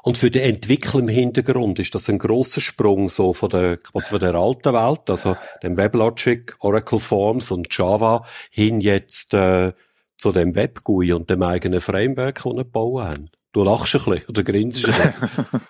Und 0.03 0.17
für 0.17 0.31
den 0.31 0.41
Entwickler 0.41 0.99
im 0.99 1.07
Hintergrund 1.07 1.77
ist 1.79 1.93
das 1.93 2.09
ein 2.09 2.17
großer 2.17 2.59
Sprung 2.59 3.07
so 3.07 3.33
von 3.33 3.49
der, 3.49 3.79
was 3.93 4.07
von 4.07 4.19
der 4.19 4.33
alten 4.33 4.73
Welt, 4.73 5.09
also 5.09 5.37
dem 5.61 5.77
WebLogic, 5.77 6.55
Oracle 6.59 6.99
Forms 6.99 7.51
und 7.51 7.67
Java 7.75 8.25
hin 8.49 8.81
jetzt 8.81 9.33
äh, 9.33 9.73
zu 10.21 10.31
dem 10.31 10.55
Web-GUI 10.55 11.13
und 11.13 11.29
dem 11.29 11.43
eigenen 11.43 11.81
Framework, 11.81 12.35
das 12.35 12.45
wir 12.45 12.63
gebaut 12.63 13.03
haben? 13.03 13.29
Du 13.53 13.63
lachst 13.63 13.95
ein 13.95 14.05
bisschen 14.05 14.29
oder 14.29 14.43
grinst 14.43 14.85
ein 14.85 14.91
bisschen. 14.91 15.13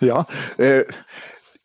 ja, 0.00 0.26
äh, 0.58 0.84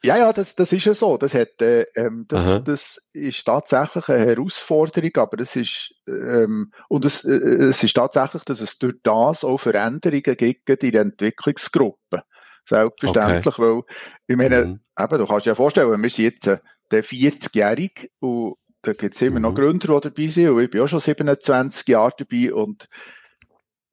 ja, 0.04 0.18
ja, 0.18 0.32
das, 0.32 0.56
das 0.56 0.72
ist 0.72 0.86
ja 0.86 0.94
so. 0.94 1.18
Das, 1.18 1.34
hat, 1.34 1.62
äh, 1.62 1.86
ähm, 1.96 2.26
das, 2.28 2.64
das 2.64 3.02
ist 3.14 3.44
tatsächlich 3.44 4.08
eine 4.10 4.26
Herausforderung, 4.26 5.12
aber 5.16 5.42
es 5.42 5.56
ist, 5.56 5.96
ähm, 6.08 6.72
und 6.88 7.04
es, 7.04 7.26
äh, 7.26 7.32
es 7.32 7.84
ist 7.84 7.96
tatsächlich, 7.96 8.44
dass 8.44 8.62
es 8.62 8.78
durch 8.78 8.96
das 9.04 9.44
auch 9.44 9.58
Veränderungen 9.58 10.38
gibt 10.38 10.84
in 10.84 10.92
der 10.92 11.02
Entwicklungsgruppe. 11.02 12.24
Selbstverständlich, 12.70 13.58
okay. 13.58 13.62
weil, 13.62 13.82
ich 14.28 14.38
meine, 14.38 14.66
mhm. 14.66 14.80
eben, 15.00 15.18
du 15.18 15.26
kannst 15.26 15.46
dir 15.46 15.52
ja 15.52 15.56
vorstellen, 15.56 16.02
wir 16.02 16.10
sind 16.10 16.24
jetzt 16.24 16.48
äh, 16.48 16.60
der 16.92 17.04
40-Jährige 17.04 18.10
und 18.20 18.56
da 18.82 18.94
gibt 18.94 19.16
es 19.16 19.22
immer 19.22 19.38
mhm. 19.38 19.44
noch 19.44 19.56
Gründer, 19.56 20.00
die 20.00 20.10
dabei 20.10 20.28
sind. 20.28 20.50
Und 20.50 20.64
ich 20.64 20.70
bin 20.70 20.82
auch 20.82 20.88
schon 20.88 21.00
27 21.00 21.88
Jahre 21.88 22.14
dabei. 22.18 22.54
Und 22.54 22.88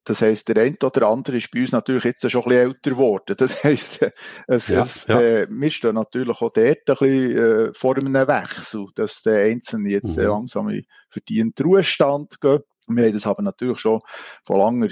das 0.05 0.21
heisst, 0.21 0.47
der 0.47 0.63
eine 0.63 0.77
oder 0.83 1.07
andere 1.07 1.37
ist 1.37 1.49
bei 1.51 1.61
uns 1.61 1.71
natürlich 1.71 2.03
jetzt 2.03 2.29
schon 2.29 2.43
ein 2.43 2.49
bisschen 2.49 2.67
älter 2.67 2.89
geworden. 2.91 3.35
Das 3.37 3.63
heisst, 3.63 4.05
es, 4.47 4.67
ja, 4.67 4.83
es, 4.83 5.07
ja. 5.07 5.19
Äh, 5.19 5.47
wir 5.49 5.71
stehen 5.71 5.95
natürlich 5.95 6.41
auch 6.41 6.53
dort 6.53 6.57
ein 6.59 6.77
bisschen 6.85 7.37
äh, 7.37 7.73
vor 7.73 7.97
einem 7.97 8.13
Wechsel, 8.13 8.85
dass 8.95 9.23
der 9.23 9.45
Einzelne 9.45 9.89
jetzt 9.89 10.15
mhm. 10.15 10.23
langsam 10.23 10.69
in 10.69 10.85
verdienten 11.09 11.65
Ruhestand 11.65 12.39
geht. 12.39 12.63
Wir 12.87 13.05
haben 13.05 13.13
das 13.13 13.25
aber 13.25 13.41
natürlich 13.41 13.79
schon 13.79 14.01
von 14.45 14.59
langer 14.59 14.89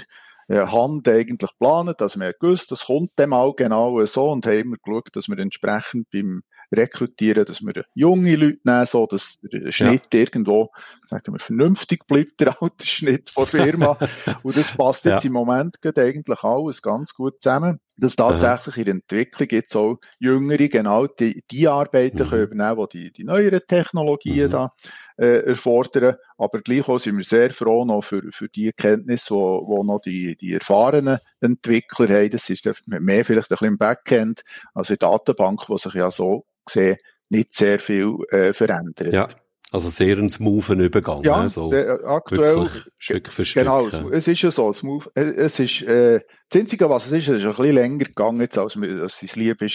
äh, 0.48 0.66
Hand 0.66 1.08
eigentlich 1.08 1.50
geplant. 1.50 2.02
Also 2.02 2.18
wir 2.18 2.32
gewusst, 2.32 2.72
das 2.72 2.86
kommt 2.86 3.16
dem 3.16 3.32
auch 3.32 3.54
genau 3.54 4.04
so 4.06 4.30
und 4.30 4.46
haben 4.46 4.58
immer 4.58 4.76
geschaut, 4.84 5.08
dass 5.12 5.28
wir 5.28 5.38
entsprechend 5.38 6.10
beim 6.10 6.42
rekrutieren, 6.76 7.44
dass 7.44 7.60
wir 7.60 7.84
junge 7.94 8.36
Leute 8.36 8.58
nehmen, 8.64 8.86
so 8.86 9.06
dass 9.06 9.38
der 9.42 9.72
Schnitt 9.72 10.12
ja. 10.12 10.20
irgendwo, 10.20 10.70
sagen 11.08 11.32
wir, 11.32 11.38
vernünftig 11.38 12.06
bleibt, 12.06 12.40
der 12.40 12.60
Altersschnitt 12.60 13.30
von 13.30 13.46
Firma. 13.46 13.98
und 14.42 14.56
das 14.56 14.76
passt 14.76 15.04
jetzt 15.04 15.24
ja. 15.24 15.28
im 15.28 15.32
Moment 15.32 15.80
geht 15.80 15.98
eigentlich 15.98 16.42
alles 16.42 16.82
ganz 16.82 17.14
gut 17.14 17.42
zusammen. 17.42 17.80
Dass 17.96 18.16
tatsächlich 18.16 18.78
in 18.78 18.84
der 18.84 18.94
Entwicklung 18.94 19.48
jetzt 19.50 19.76
auch 19.76 19.98
Jüngere 20.18 20.68
genau 20.68 21.06
die, 21.06 21.42
die 21.50 21.68
Arbeiten 21.68 22.24
mhm. 22.24 22.28
können 22.28 22.42
übernehmen, 22.42 22.86
die, 22.92 23.12
die 23.12 23.24
die 23.24 23.24
neueren 23.24 23.60
Technologien 23.66 24.46
mhm. 24.46 24.50
da 24.50 24.72
äh, 25.16 25.46
erfordern. 25.46 26.16
Aber 26.36 26.60
gleichwohl 26.60 26.98
sind 26.98 27.16
wir 27.16 27.24
sehr 27.24 27.50
froh 27.52 27.84
noch 27.84 28.02
für, 28.02 28.22
für 28.32 28.48
die 28.48 28.72
Kenntnisse, 28.72 29.34
wo, 29.34 29.66
wo 29.66 29.82
noch 29.82 30.00
die, 30.00 30.36
die 30.36 30.54
erfahrenen 30.54 31.18
Entwickler 31.40 32.08
haben. 32.08 32.30
Das 32.30 32.50
ist 32.50 32.64
mehr 32.86 33.24
vielleicht 33.24 33.50
ein 33.50 33.54
bisschen 33.54 33.68
im 33.68 33.78
Backend, 33.78 34.42
also 34.74 34.94
in 34.94 34.98
Datenbank, 34.98 35.68
wo 35.68 35.78
sich 35.78 35.94
ja 35.94 36.10
so 36.10 36.44
gesehen 36.66 36.96
nicht 37.30 37.54
sehr 37.54 37.78
viel 37.78 38.16
äh, 38.30 38.52
verändert. 38.52 39.12
Ja. 39.12 39.28
Also 39.74 39.88
sehr 39.88 40.16
ein 40.18 40.30
smoothen 40.30 40.78
Übergang. 40.78 41.24
Ja, 41.24 41.42
ne? 41.42 41.50
so 41.50 41.72
äh, 41.72 41.98
aktuell. 42.04 42.58
wirklich 42.58 42.84
Stück 42.96 43.28
für 43.28 43.44
Stück. 43.44 43.64
Genau, 43.64 43.88
ja. 43.88 44.04
es 44.12 44.28
ist 44.28 44.40
ja 44.40 44.52
so. 44.52 44.72
Smooth, 44.72 45.10
äh, 45.16 45.22
es 45.22 45.58
ist, 45.58 45.82
äh, 45.82 46.20
das 46.48 46.60
Einzige, 46.60 46.88
was 46.88 47.06
es 47.06 47.10
ist, 47.12 47.26
es 47.28 47.38
ist 47.38 47.44
ein 47.44 47.56
bisschen 47.56 47.74
länger 47.74 48.04
gegangen, 48.04 48.40
jetzt, 48.40 48.56
als, 48.56 48.76
als 48.76 49.20
es 49.20 49.34
lieb 49.34 49.60
war. 49.60 49.66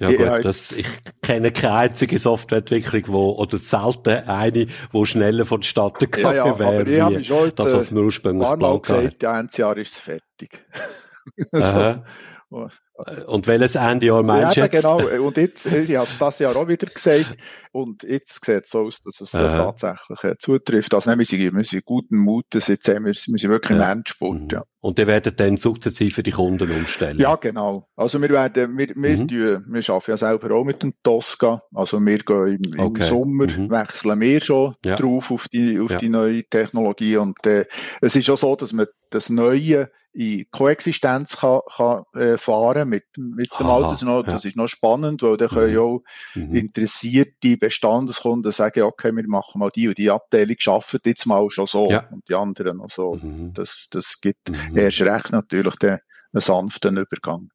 Ja 0.00 0.10
Ich- 0.10 0.18
gut, 0.18 0.26
ich- 0.36 0.42
das, 0.42 0.72
ich 0.72 0.86
kenne 1.22 1.50
keine 1.50 1.76
einzige 1.76 2.18
Softwareentwicklung, 2.18 3.04
wo, 3.06 3.30
oder 3.36 3.56
selten 3.56 4.28
eine, 4.28 4.66
wo 4.92 5.06
schneller 5.06 5.46
vonstatten 5.46 6.04
ja, 6.04 6.10
gegangen 6.10 6.36
ja, 6.36 6.44
aber 6.44 6.58
wäre, 6.58 6.90
ich 6.90 7.00
habe 7.00 7.24
schon 7.24 7.52
das, 7.56 7.72
was 7.72 7.90
äh, 7.90 7.94
wir 7.94 8.02
ursprünglich 8.02 8.50
geplant 8.50 8.88
haben. 8.90 8.98
gesagt, 9.00 9.22
ja, 9.22 9.40
Ende 9.40 9.56
Jahr 9.56 9.76
ist 9.78 9.92
es 9.94 9.98
fertig. 9.98 10.62
So. 11.52 12.02
Und 12.50 13.46
welches 13.46 13.74
Ende 13.74 14.06
Jahr 14.06 14.16
Ja, 14.18 14.22
meinst 14.22 14.56
du 14.56 14.60
jetzt? 14.62 14.72
genau. 14.82 14.96
Und 15.22 15.36
jetzt, 15.36 15.66
äh, 15.66 15.82
ich 15.82 15.96
habe 15.96 16.08
es 16.10 16.18
das 16.18 16.38
Jahr 16.38 16.56
auch 16.56 16.66
wieder 16.66 16.86
gesagt. 16.86 17.36
Und 17.72 18.02
jetzt 18.04 18.42
sieht 18.44 18.64
es 18.64 18.70
so 18.70 18.80
aus, 18.86 19.02
dass 19.02 19.20
es 19.20 19.34
äh, 19.34 19.38
Aha. 19.38 19.72
tatsächlich 19.72 20.24
äh, 20.24 20.34
zutrifft. 20.38 20.94
Also, 20.94 21.10
nein, 21.10 21.18
wir 21.18 21.26
sind, 21.26 21.54
wir 21.54 21.64
sind 21.64 21.84
guten 21.84 22.16
Mutes. 22.16 22.66
Jetzt 22.68 22.88
haben 22.88 23.04
wir, 23.04 23.12
wir 23.12 23.14
sind 23.38 23.42
wirklich 23.50 23.70
im 23.76 23.82
Ja. 23.82 23.92
Endspurt, 23.92 24.40
Mhm. 24.40 24.48
ja. 24.50 24.64
Und 24.80 24.98
die 24.98 25.06
werden 25.06 25.34
dann 25.36 25.56
sukzessive 25.58 26.22
die 26.22 26.30
Kunden 26.30 26.70
umstellen. 26.70 27.18
Ja, 27.18 27.34
genau. 27.36 27.86
Also 27.96 28.20
wir 28.22 28.30
werden, 28.30 28.78
wir, 28.78 28.88
wir, 28.96 29.16
Mhm. 29.18 29.28
tun, 29.28 29.64
wir 29.68 29.90
arbeiten 29.90 30.10
ja 30.12 30.16
selber 30.16 30.54
auch 30.54 30.64
mit 30.64 30.82
dem 30.82 30.94
Tosca. 31.02 31.60
Also 31.74 32.00
wir 32.00 32.18
gehen 32.18 32.62
im, 32.64 32.72
im 32.74 32.80
Okay. 32.80 33.08
Sommer, 33.08 33.46
Mhm. 33.46 33.70
wechseln 33.70 34.20
wir 34.20 34.40
schon 34.40 34.74
Ja. 34.84 34.96
drauf 34.96 35.30
auf 35.30 35.48
die, 35.48 35.78
auf 35.78 35.90
Ja. 35.90 35.98
die 35.98 36.08
neue 36.08 36.44
Technologie. 36.44 37.16
Und 37.18 37.44
äh, 37.46 37.66
es 38.00 38.16
ist 38.16 38.30
auch 38.30 38.38
so, 38.38 38.56
dass 38.56 38.72
man 38.72 38.86
das 39.10 39.28
Neue 39.28 39.90
in 40.12 40.46
Koexistenz 40.50 41.36
kann, 41.36 41.60
kann 41.76 42.02
äh, 42.14 42.38
fahren 42.38 42.88
mit, 42.88 43.04
mit 43.16 43.50
dem 43.58 43.66
Aha, 43.66 43.76
Alten. 43.76 43.90
Das 43.90 44.02
ist, 44.02 44.06
noch, 44.06 44.26
ja. 44.26 44.32
das 44.32 44.44
ist 44.44 44.56
noch 44.56 44.66
spannend, 44.68 45.22
weil 45.22 45.36
dann 45.36 45.48
können 45.48 45.68
Mhm. 45.68 45.74
ja 45.74 45.80
auch 45.80 46.02
Mhm. 46.34 46.54
interessierte 46.54 47.56
Bestandeskunden 47.56 48.52
sagen, 48.52 48.82
okay, 48.82 49.14
wir 49.14 49.28
machen 49.28 49.58
mal 49.58 49.70
die 49.70 49.88
und 49.88 49.98
die 49.98 50.10
Abteilung, 50.10 50.56
schaffen 50.58 51.00
jetzt 51.04 51.26
mal 51.26 51.48
schon 51.50 51.66
so 51.66 51.88
Ja. 51.90 52.08
und 52.10 52.28
die 52.28 52.34
anderen 52.34 52.78
noch 52.78 52.90
so. 52.90 53.14
Mhm. 53.22 53.52
Das, 53.54 53.88
das 53.90 54.20
gibt 54.20 54.48
Mhm. 54.50 54.76
erst 54.76 55.00
recht 55.02 55.30
natürlich 55.30 55.76
den, 55.76 55.98
einen 56.32 56.42
sanften 56.42 56.96
Übergang. 56.96 57.50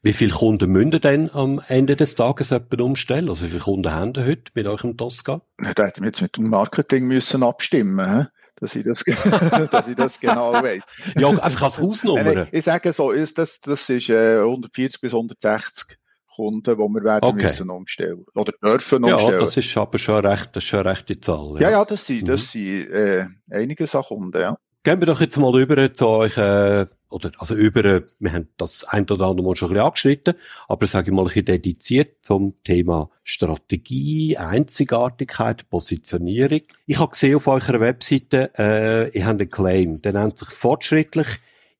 Wie 0.00 0.12
viele 0.12 0.32
Kunden 0.32 0.70
müssen 0.70 1.00
denn 1.00 1.28
am 1.32 1.60
Ende 1.66 1.96
des 1.96 2.14
Tages 2.14 2.50
jemanden 2.50 2.80
umstellen? 2.82 3.28
Also 3.28 3.46
wie 3.46 3.50
viele 3.50 3.62
Kunden 3.62 3.92
haben 3.92 4.12
ihr 4.16 4.24
heute 4.24 4.52
mit 4.54 4.66
eurem 4.66 4.96
Tosca? 4.96 5.40
Da 5.74 5.86
hätten 5.86 6.02
wir 6.02 6.06
jetzt 6.10 6.22
mit 6.22 6.36
dem 6.36 6.48
Marketing 6.48 7.06
müssen 7.08 7.42
abstimmen? 7.42 8.28
Dass 8.60 8.74
ich 8.74 8.84
das, 8.84 9.04
dass 9.70 9.88
ich 9.88 9.94
das 9.94 10.18
genau 10.20 10.52
weiß. 10.52 10.82
Ja, 11.16 11.28
einfach 11.28 11.62
als 11.62 11.78
Hausnummer. 11.78 12.46
ich 12.52 12.64
sage 12.64 12.92
so, 12.92 13.10
ist 13.10 13.38
das, 13.38 13.60
das 13.60 13.88
ist 13.90 14.08
äh, 14.08 14.38
140 14.40 15.00
bis 15.00 15.12
160 15.12 15.98
Kunden, 16.34 16.62
die 16.62 16.70
wir 16.78 17.04
werden 17.04 17.24
Okay. 17.24 17.44
müssen 17.46 17.70
umstellen 17.70 18.26
oder 18.34 18.52
dürfen 18.62 19.04
ja, 19.06 19.14
umstellen. 19.14 19.40
das 19.40 19.56
ist 19.56 19.76
aber 19.76 19.98
schon 19.98 20.26
recht, 20.26 20.50
das 20.54 20.62
ist 20.64 20.68
schon 20.68 20.86
recht 20.86 21.08
die 21.08 21.18
Zahl. 21.20 21.56
ja, 21.60 21.70
ja, 21.70 21.84
das 21.84 22.06
sind, 22.06 22.22
Mhm. 22.22 22.26
das 22.26 22.50
sind 22.52 22.90
äh, 22.90 23.26
einige 23.50 23.86
Kunden, 23.86 24.38
ja. 24.38 24.58
Gehen 24.82 25.00
wir 25.00 25.06
doch 25.06 25.20
jetzt 25.20 25.36
mal 25.38 25.58
über 25.60 25.92
zu 25.94 26.06
euch, 26.06 26.36
äh, 26.36 26.86
oder, 27.08 27.32
also 27.38 27.54
über, 27.54 27.84
äh, 27.84 28.02
wir 28.18 28.32
haben 28.32 28.48
das 28.56 28.84
ein 28.84 29.04
oder 29.04 29.26
andere 29.26 29.46
Mal 29.46 29.56
schon 29.56 29.68
ein 29.68 29.74
bisschen 29.74 29.86
angeschnitten, 29.86 30.34
aber 30.68 30.86
sage 30.86 31.10
ich 31.10 31.16
mal 31.16 31.22
ein 31.22 31.28
bisschen 31.28 31.44
dediziert 31.44 32.16
zum 32.22 32.54
Thema 32.64 33.10
Strategie, 33.22 34.36
Einzigartigkeit, 34.36 35.68
Positionierung. 35.70 36.62
Ich 36.86 36.98
habe 36.98 37.12
gesehen 37.12 37.36
auf 37.36 37.46
eurer 37.46 37.80
Webseite, 37.80 38.50
äh, 38.58 39.16
ihr 39.16 39.26
habt 39.26 39.40
einen 39.40 39.50
Claim, 39.50 40.02
der 40.02 40.12
nennt 40.12 40.38
sich 40.38 40.48
fortschrittlich, 40.48 41.28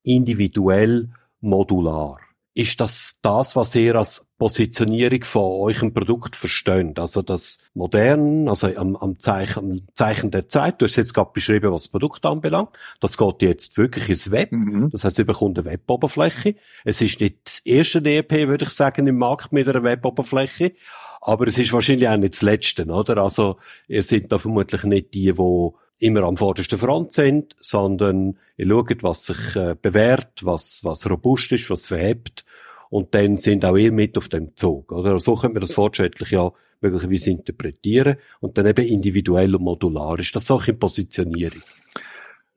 individuell, 0.02 1.08
modular. 1.40 2.20
Ist 2.56 2.80
das 2.80 3.18
das, 3.20 3.54
was 3.54 3.74
ihr 3.74 3.96
als 3.96 4.26
Positionierung 4.38 5.24
von 5.24 5.42
eurem 5.42 5.92
Produkt 5.92 6.36
versteht? 6.36 6.98
Also 6.98 7.20
das 7.20 7.58
modern, 7.74 8.48
also 8.48 8.74
am, 8.74 8.96
am, 8.96 9.18
Zeichen, 9.18 9.58
am 9.58 9.82
Zeichen 9.92 10.30
der 10.30 10.48
Zeit, 10.48 10.80
du 10.80 10.86
hast 10.86 10.96
jetzt 10.96 11.12
gerade 11.12 11.32
beschrieben, 11.34 11.70
was 11.70 11.82
das 11.82 11.90
Produkt 11.90 12.24
anbelangt. 12.24 12.70
Das 12.98 13.18
geht 13.18 13.42
jetzt 13.42 13.76
wirklich 13.76 14.08
ins 14.08 14.30
Web. 14.30 14.52
Mhm. 14.52 14.88
Das 14.90 15.04
heißt, 15.04 15.18
ihr 15.18 15.26
bekommt 15.26 15.58
eine 15.58 15.70
Weboberfläche. 15.70 16.54
Es 16.86 17.02
ist 17.02 17.20
nicht 17.20 17.40
das 17.44 17.58
erste 17.58 18.02
ERP, 18.02 18.48
würde 18.48 18.64
ich 18.64 18.70
sagen, 18.70 19.06
im 19.06 19.18
Markt 19.18 19.52
mit 19.52 19.68
einer 19.68 19.82
Weboberfläche. 19.82 20.72
Aber 21.20 21.46
es 21.48 21.58
ist 21.58 21.74
wahrscheinlich 21.74 22.08
auch 22.08 22.16
nicht 22.16 22.32
das 22.32 22.40
letzte, 22.42 22.86
oder? 22.86 23.18
Also, 23.18 23.58
ihr 23.86 24.02
seid 24.02 24.32
da 24.32 24.38
vermutlich 24.38 24.82
nicht 24.84 25.12
die, 25.12 25.34
die 25.34 25.70
immer 25.98 26.22
am 26.24 26.36
vordersten 26.36 26.78
Front 26.78 27.12
sind, 27.12 27.56
sondern 27.60 28.38
ihr 28.56 28.66
schaut, 28.66 29.02
was 29.02 29.26
sich 29.26 29.56
äh, 29.56 29.74
bewährt, 29.80 30.44
was, 30.44 30.80
was 30.84 31.08
robust 31.08 31.52
ist, 31.52 31.70
was 31.70 31.86
verhebt. 31.86 32.44
Und 32.90 33.14
dann 33.14 33.36
sind 33.36 33.64
auch 33.64 33.76
ihr 33.76 33.92
mit 33.92 34.16
auf 34.16 34.28
dem 34.28 34.56
Zug, 34.56 34.92
oder? 34.92 35.18
So 35.18 35.34
könnte 35.34 35.54
man 35.54 35.60
das 35.62 35.72
fortschrittlich 35.72 36.30
ja 36.30 36.52
möglicherweise 36.80 37.30
interpretieren. 37.30 38.16
Und 38.40 38.58
dann 38.58 38.66
eben 38.66 38.86
individuell 38.86 39.54
und 39.56 39.62
modular. 39.62 40.18
Ist 40.18 40.36
das 40.36 40.46
so 40.46 40.60
in 40.66 40.78
Positionierung? 40.78 41.62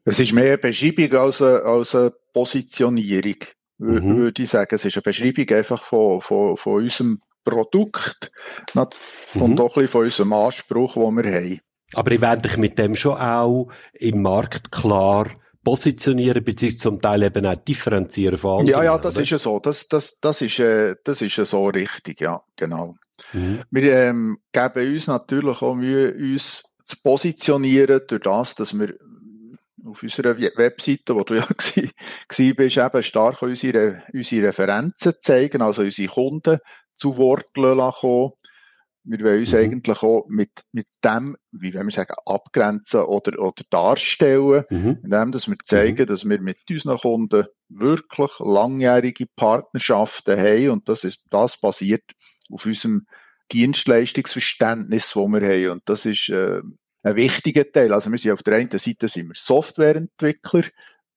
Es 0.05 0.19
ist 0.19 0.33
mehr 0.33 0.47
eine 0.53 0.57
Beschreibung 0.57 1.13
als 1.13 1.41
eine, 1.41 1.63
als 1.63 1.95
eine 1.95 2.13
Positionierung, 2.33 3.37
Mhm. 3.77 4.17
würde 4.17 4.43
ich 4.43 4.49
sagen. 4.49 4.75
Es 4.75 4.83
ist 4.83 4.97
eine 4.97 5.01
Beschreibung 5.03 5.49
einfach 5.49 5.83
von, 5.83 6.21
von, 6.21 6.57
von 6.57 6.83
unserem 6.83 7.21
Produkt 7.45 8.31
und 8.75 8.93
Mhm. 9.35 9.59
auch 9.59 9.77
ein 9.77 9.83
bisschen 9.83 9.87
von 9.87 10.05
unserem 10.05 10.33
Anspruch, 10.33 10.93
den 10.95 11.23
wir 11.23 11.33
haben. 11.33 11.59
Aber 11.93 12.11
ich 12.11 12.21
werde 12.21 12.43
dich 12.43 12.57
mit 12.57 12.77
dem 12.77 12.95
schon 12.95 13.17
auch 13.17 13.69
im 13.93 14.21
Markt 14.21 14.71
klar 14.71 15.27
positionieren, 15.63 16.43
beziehungsweise 16.43 16.81
zum 16.81 17.01
Teil 17.01 17.23
eben 17.23 17.45
auch 17.45 17.55
differenzieren 17.55 18.37
von 18.37 18.59
anderen. 18.61 18.79
Ja, 18.79 18.83
ja, 18.83 18.97
das 18.97 19.15
oder? 19.15 19.23
ist 19.23 19.29
ja 19.29 19.39
so. 19.39 19.59
Das, 19.59 19.87
das, 19.87 20.17
das 20.21 20.41
ist, 20.41 20.59
äh, 20.59 20.95
das 21.03 21.21
ist 21.21 21.35
ja 21.35 21.45
so 21.45 21.67
richtig, 21.67 22.21
ja, 22.21 22.41
genau. 22.55 22.95
Mhm. 23.33 23.63
Wir 23.69 23.93
ähm, 23.93 24.37
geben 24.51 24.93
uns 24.93 25.07
natürlich 25.07 25.61
auch 25.61 25.75
Mühe, 25.75 26.13
uns 26.13 26.63
zu 26.85 26.95
positionieren, 27.03 28.01
durch 28.07 28.21
das, 28.21 28.55
dass 28.55 28.73
wir 28.73 28.95
auf 29.85 30.01
unserer 30.03 30.37
We- 30.37 30.51
Webseite, 30.55 31.15
wo 31.15 31.23
du 31.23 31.35
ja 31.35 31.47
gsi 32.27 32.53
bist, 32.53 32.77
eben 32.77 33.03
stark 33.03 33.41
unsere, 33.41 34.03
unsere 34.13 34.47
Referenzen 34.47 35.13
zeigen, 35.21 35.61
also 35.61 35.81
unsere 35.81 36.07
Kunden 36.07 36.59
zu 36.95 37.17
Wort 37.17 37.55
lassen 37.55 37.99
kommen. 37.99 38.31
Wir 39.11 39.25
wollen 39.25 39.39
uns 39.39 39.51
Mhm. 39.53 39.57
eigentlich 39.57 40.03
auch 40.03 40.27
mit, 40.29 40.51
mit 40.71 40.85
dem, 41.03 41.35
wie 41.51 41.73
wollen 41.73 41.87
wir 41.87 41.91
sagen, 41.91 42.13
abgrenzen 42.25 43.01
oder, 43.01 43.39
oder 43.39 43.63
darstellen, 43.71 44.65
Mhm. 44.69 44.99
indem 45.03 45.31
dass 45.31 45.47
wir 45.47 45.57
zeigen, 45.65 46.05
dass 46.05 46.25
wir 46.25 46.39
mit 46.39 46.59
unseren 46.69 46.97
Kunden 46.97 47.45
wirklich 47.69 48.31
langjährige 48.39 49.25
Partnerschaften 49.35 50.37
haben 50.37 50.69
und 50.69 50.89
das 50.89 51.03
ist, 51.03 51.21
das 51.29 51.57
basiert 51.57 52.03
auf 52.51 52.65
unserem 52.65 53.07
Dienstleistungsverständnis, 53.51 55.07
das 55.13 55.15
wir 55.15 55.41
haben 55.41 55.69
und 55.71 55.81
das 55.85 56.05
ist 56.05 56.29
äh, 56.29 56.61
ein 57.03 57.15
wichtiger 57.15 57.69
Teil. 57.71 57.93
Also 57.93 58.11
wir 58.11 58.17
sind 58.17 58.31
auf 58.31 58.43
der 58.43 58.55
einen 58.55 58.69
Seite 58.71 59.07
sind 59.07 59.27
wir 59.27 59.35
Softwareentwickler, 59.35 60.63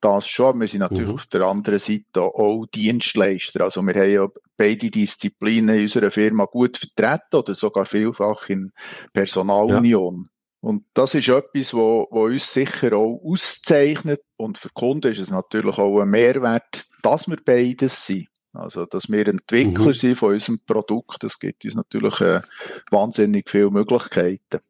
das 0.03 0.29
schon, 0.29 0.61
wir 0.61 0.69
sind 0.69 0.81
natürlich 0.81 1.09
Mhm. 1.09 1.15
auf 1.15 1.27
der 1.27 1.41
anderen 1.43 1.79
Seite 1.79 2.21
auch 2.21 2.67
Dienstleister. 2.75 3.63
Also 3.65 3.81
wir 3.83 3.95
haben 3.95 4.11
ja 4.11 4.29
beide 4.57 4.91
Disziplinen 4.91 5.77
in 5.77 5.83
unserer 5.83 6.11
Firma 6.11 6.45
gut 6.45 6.77
vertreten 6.79 7.37
oder 7.37 7.55
sogar 7.55 7.87
vielfach 7.87 8.49
in 8.49 8.73
Personalunion. 9.13 10.29
Und 10.61 10.85
das 10.95 11.15
ist 11.15 11.29
etwas, 11.29 11.75
wo 11.75 12.03
uns 12.03 12.53
sicher 12.53 12.93
auch 12.97 13.21
auszeichnet. 13.25 14.21
Und 14.37 14.59
für 14.59 14.69
Kunden 14.71 15.11
ist 15.11 15.19
es 15.19 15.31
natürlich 15.31 15.79
auch 15.79 16.01
ein 16.01 16.11
Mehrwert, 16.11 16.87
dass 17.03 17.27
wir 17.27 17.39
beides 17.45 18.07
sind. 18.07 18.29
Also, 18.53 18.85
dass 18.87 19.09
wir 19.09 19.27
Entwickler 19.27 19.87
Mhm. 19.89 19.93
sind 19.95 20.19
von 20.19 20.35
unserem 20.35 20.61
Produkt. 20.65 21.23
Das 21.25 21.39
gibt 21.39 21.65
uns 21.65 21.75
natürlich 21.75 22.21
äh, 22.21 22.43
wahnsinnig 22.91 23.49
viele 23.51 23.71
Möglichkeiten. 23.71 24.61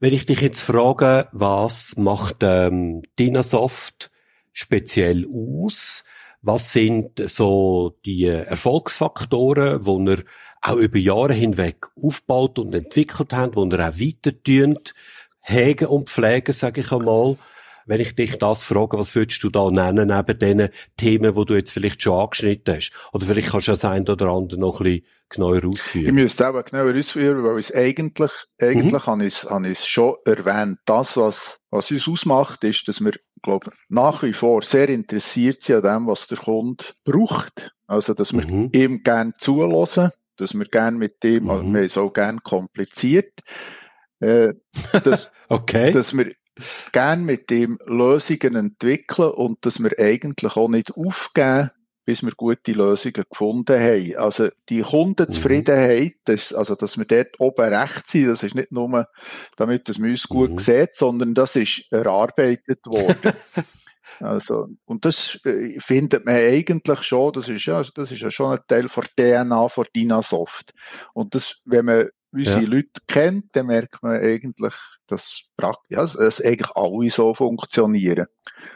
Wenn 0.00 0.12
ich 0.12 0.26
dich 0.26 0.40
jetzt 0.40 0.60
frage, 0.60 1.28
was 1.32 1.96
macht 1.96 2.38
ähm, 2.42 3.02
Dynasoft 3.18 4.10
speziell 4.58 5.26
aus? 5.26 6.04
Was 6.42 6.72
sind 6.72 7.22
so 7.28 7.96
die 8.04 8.26
Erfolgsfaktoren, 8.26 9.82
die 9.82 10.10
ihr 10.10 10.24
auch 10.62 10.76
über 10.76 10.98
Jahre 10.98 11.32
hinweg 11.32 11.86
aufgebaut 12.00 12.58
und 12.58 12.74
entwickelt 12.74 13.32
habt, 13.32 13.54
die 13.54 13.60
ihr 13.60 13.88
auch 13.88 14.00
weiter 14.00 14.42
tünt, 14.42 14.94
hegen 15.40 15.86
und 15.86 16.10
pflegen, 16.10 16.52
sage 16.52 16.80
ich 16.80 16.92
einmal? 16.92 17.36
Wenn 17.86 18.00
ich 18.00 18.14
dich 18.14 18.36
das 18.38 18.64
frage, 18.64 18.98
was 18.98 19.14
würdest 19.14 19.42
du 19.42 19.48
da 19.48 19.70
nennen, 19.70 20.08
neben 20.08 20.38
den 20.38 20.68
Themen, 20.96 21.34
die 21.34 21.44
du 21.44 21.54
jetzt 21.54 21.70
vielleicht 21.70 22.02
schon 22.02 22.20
angeschnitten 22.20 22.76
hast? 22.76 22.92
Oder 23.12 23.26
vielleicht 23.26 23.48
kannst 23.48 23.68
du 23.68 23.72
das 23.72 23.84
ein 23.84 24.06
oder 24.08 24.26
andere 24.26 24.60
noch 24.60 24.80
ein 24.80 24.84
bisschen 24.84 25.06
genauer 25.30 25.58
Ich 25.58 25.64
ausführen. 25.64 26.14
müsste 26.14 26.44
es 26.44 26.50
auch 26.50 26.64
genauer 26.64 26.94
ausführen, 26.94 27.42
weil 27.44 27.58
es 27.58 27.74
eigentlich, 27.74 28.32
eigentlich 28.60 28.92
ich 28.92 28.92
es, 28.92 29.44
habe 29.44 29.68
ich 29.68 29.78
es 29.78 29.86
schon 29.86 30.16
erwähnt. 30.24 30.78
Das, 30.84 31.16
was, 31.16 31.60
was 31.70 31.90
uns 31.90 32.08
ausmacht, 32.08 32.64
ist, 32.64 32.88
dass 32.88 33.00
wir, 33.00 33.12
glaube 33.42 33.70
nach 33.88 34.22
wie 34.22 34.32
vor 34.32 34.62
sehr 34.62 34.88
interessiert 34.88 35.62
sind 35.62 35.84
an 35.84 36.02
dem, 36.02 36.06
was 36.08 36.26
der 36.26 36.38
Kunde 36.38 36.84
braucht. 37.04 37.72
Also, 37.86 38.14
dass 38.14 38.32
wir 38.32 38.46
Mhm. 38.46 38.70
ihm 38.72 39.02
gerne 39.02 39.32
zulassen, 39.38 40.10
dass 40.36 40.54
wir 40.54 40.66
gerne 40.66 40.96
mit 40.98 41.22
dem, 41.22 41.44
Mhm. 41.44 41.50
also 41.50 41.72
wir 41.74 41.82
es 41.82 41.96
auch 41.98 42.12
gerne 42.12 42.38
kompliziert, 42.42 43.32
äh, 44.20 44.54
dass, 45.04 45.30
Okay. 45.48 45.92
dass 45.92 46.14
wir 46.16 46.32
gerne 46.92 47.22
mit 47.22 47.50
dem 47.50 47.78
Lösungen 47.86 48.56
entwickeln 48.56 49.30
und 49.30 49.64
dass 49.64 49.78
wir 49.80 49.92
eigentlich 49.98 50.56
auch 50.56 50.68
nicht 50.68 50.90
aufgeben, 50.96 51.70
bis 52.08 52.22
wir 52.22 52.32
gute 52.34 52.72
Lösungen 52.72 53.22
gefunden 53.28 53.78
haben. 53.78 54.16
Also 54.16 54.48
die 54.70 54.80
Kundenzufriedenheit, 54.80 56.14
mhm. 56.14 56.20
das, 56.24 56.54
also 56.54 56.74
dass 56.74 56.96
wir 56.96 57.04
dort 57.04 57.38
oben 57.38 57.74
rechts 57.74 58.12
sind, 58.12 58.28
das 58.28 58.42
ist 58.42 58.54
nicht 58.54 58.72
nur, 58.72 59.06
damit 59.58 59.90
das 59.90 59.98
uns 59.98 60.26
gut 60.26 60.52
mhm. 60.52 60.58
sieht, 60.58 60.96
sondern 60.96 61.34
das 61.34 61.54
ist 61.54 61.84
erarbeitet 61.90 62.86
worden. 62.86 63.32
Also, 64.20 64.68
und 64.86 65.04
das 65.04 65.38
äh, 65.44 65.78
findet 65.80 66.24
man 66.24 66.34
eigentlich 66.34 67.02
schon, 67.02 67.30
das 67.34 67.46
ist 67.46 67.66
ja, 67.66 67.82
das 67.94 68.10
ist 68.10 68.22
ja 68.22 68.30
schon 68.30 68.56
ein 68.56 68.64
Teil 68.66 68.88
von 68.88 69.04
DNA 69.16 69.68
von 69.68 69.84
Dynasoft. 69.94 70.72
Und 71.12 71.34
das, 71.34 71.60
wenn 71.66 71.84
man 71.84 72.08
unsere 72.32 72.62
ja. 72.62 72.68
Leute 72.68 73.00
kennt, 73.06 73.46
dann 73.52 73.66
merkt 73.66 74.02
man 74.02 74.20
eigentlich, 74.20 74.74
dass, 75.06 75.42
ja, 75.60 75.74
dass 75.88 76.40
eigentlich 76.40 76.70
alle 76.74 77.10
so 77.10 77.34
funktionieren. 77.34 78.26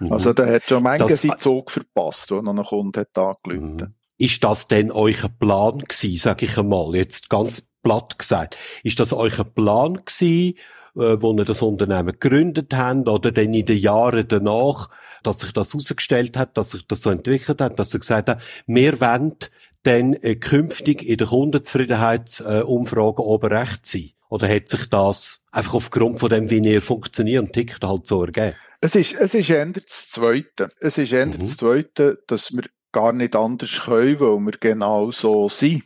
Mhm. 0.01 0.13
Also, 0.13 0.33
da 0.33 0.47
hat 0.47 0.65
schon 0.65 0.83
manche 0.83 1.17
seinen 1.17 1.39
Zug 1.39 1.71
verpasst, 1.71 2.31
wo 2.31 2.41
noch 2.41 2.57
ein 2.57 2.65
Kunde 2.65 3.01
hat 3.01 3.19
angerufen. 3.19 3.77
Mhm. 3.77 3.95
Ist 4.19 4.45
das 4.45 4.69
denn 4.69 4.93
euer 4.93 5.29
Plan 5.39 5.79
gewesen, 5.79 6.17
sag 6.17 6.43
ich 6.43 6.57
einmal, 6.57 6.95
jetzt 6.95 7.29
ganz 7.29 7.73
platt 7.83 8.19
gesagt? 8.19 8.57
Ist 8.85 9.01
das 9.01 9.13
euer 9.13 9.45
Plan 9.45 9.95
gewesen, 10.05 10.57
äh, 10.95 11.21
wo 11.21 11.33
ihr 11.35 11.45
das 11.45 11.63
Unternehmen 11.63 12.19
gegründet 12.19 12.75
habt 12.75 13.09
oder 13.09 13.33
denn 13.33 13.55
in 13.55 13.67
den 13.67 13.79
Jahren 13.79 14.29
danach, 14.29 14.91
dass 15.23 15.41
sich 15.41 15.53
das 15.53 15.73
herausgestellt 15.73 16.37
hat, 16.37 16.57
dass 16.57 16.71
sich 16.71 16.87
das 16.87 17.03
so 17.03 17.11
entwickelt 17.11 17.61
hat, 17.61 17.79
dass 17.79 17.95
ihr 17.95 18.01
gesagt 18.01 18.29
habt, 18.29 18.43
wir 18.67 19.01
wollen 19.01 19.37
dann 19.83 20.15
äh, 20.15 20.37
künftig 20.37 21.07
in 21.07 21.17
der 21.17 21.27
Kundenzufriedenheitsumfrage 21.27 23.23
äh, 23.23 23.25
oben 23.25 23.53
rechts 23.53 23.93
sein? 23.93 24.11
Oder 24.29 24.49
hat 24.49 24.69
sich 24.69 24.89
das 24.89 25.45
einfach 25.51 25.75
aufgrund 25.75 26.21
von 26.21 26.31
dem, 26.31 26.49
wie 26.49 26.59
ihr 26.59 26.81
funktioniert 26.81 27.43
und 27.43 27.53
tickt, 27.53 27.85
halt 27.85 28.07
so 28.07 28.25
ergeben? 28.25 28.57
Es 28.81 28.95
ist, 28.95 29.15
es 29.15 29.35
ist 29.35 29.51
eher 29.51 29.67
das 29.67 30.09
Zweite. 30.11 30.71
Es 30.81 30.99
ist 30.99 31.13
eher 31.13 31.27
mhm. 31.27 31.39
das 31.39 31.57
Zweite, 31.57 32.23
dass 32.27 32.53
wir 32.53 32.65
gar 32.93 33.13
nicht 33.13 33.37
anders 33.37 33.83
können, 33.85 34.21
weil 34.21 34.39
wir 34.39 34.53
genau 34.59 35.11
so 35.11 35.49
sind. 35.49 35.83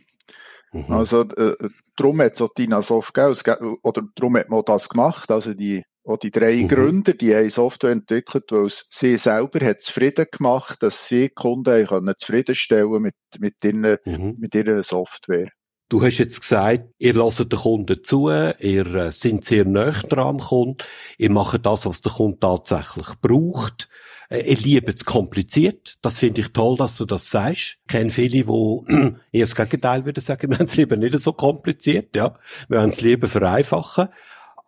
Mhm. 0.71 0.91
Also, 0.91 1.21
äh, 1.21 1.55
darum 1.95 2.21
hat 2.21 2.35
es 2.35 2.41
auch 2.41 2.53
Tina 2.55 2.81
Soft 2.81 3.13
gegeben, 3.13 3.77
oder 3.83 4.03
darum 4.15 4.37
hat 4.37 4.49
man 4.49 4.63
das 4.65 4.89
gemacht. 4.89 5.31
Also, 5.31 5.53
die 5.53 5.83
auch 6.07 6.17
die 6.17 6.31
drei 6.31 6.55
mhm. 6.55 6.67
Gründer, 6.67 7.13
die 7.13 7.35
haben 7.35 7.49
Software 7.49 7.91
entwickelt, 7.91 8.45
weil 8.49 8.67
es 8.67 8.87
sie 8.89 9.17
selber 9.17 9.65
hat 9.65 9.81
zufrieden 9.81 10.25
gemacht, 10.31 10.81
dass 10.81 11.07
sie 11.07 11.29
Kunden 11.29 11.85
können 11.85 12.13
zufriedenstellen 12.17 13.01
mit, 13.01 13.15
mit, 13.39 13.55
ihrer, 13.63 13.97
mhm. 14.05 14.35
mit 14.39 14.55
ihrer 14.55 14.83
Software. 14.83 15.49
Du 15.89 16.03
hast 16.03 16.17
jetzt 16.17 16.41
gesagt, 16.41 16.83
ihr 16.97 17.13
lasst 17.13 17.39
den 17.39 17.59
Kunden 17.59 18.03
zu, 18.03 18.29
ihr 18.29 18.95
äh, 18.95 19.11
sind 19.11 19.45
sehr 19.45 19.63
nah 19.63 19.91
dran 19.91 20.27
am 20.27 20.39
Kunden, 20.39 20.83
ihr 21.17 21.31
macht 21.31 21.65
das, 21.65 21.85
was 21.85 22.01
der 22.01 22.11
Kunde 22.11 22.39
tatsächlich 22.39 23.07
braucht. 23.21 23.87
Äh, 24.29 24.51
ihr 24.51 24.57
liebt 24.57 24.89
es 24.89 25.05
kompliziert. 25.05 25.95
Das 26.01 26.17
finde 26.17 26.41
ich 26.41 26.49
toll, 26.49 26.75
dass 26.75 26.97
du 26.97 27.05
das 27.05 27.29
sagst. 27.29 27.77
Ich 27.81 27.87
kenne 27.87 28.09
viele, 28.09 28.43
die 28.43 28.43
eher 29.31 29.45
das 29.45 29.55
Gegenteil 29.55 30.03
würden 30.05 30.19
sagen, 30.19 30.49
wir 30.49 30.59
haben 30.59 30.65
es 30.65 30.75
lieber 30.75 30.97
nicht 30.97 31.17
so 31.19 31.31
kompliziert, 31.31 32.15
ja. 32.15 32.37
Wir 32.67 32.81
haben 32.81 32.89
es 32.89 32.99
lieber 32.99 33.27
vereinfachen. 33.29 34.09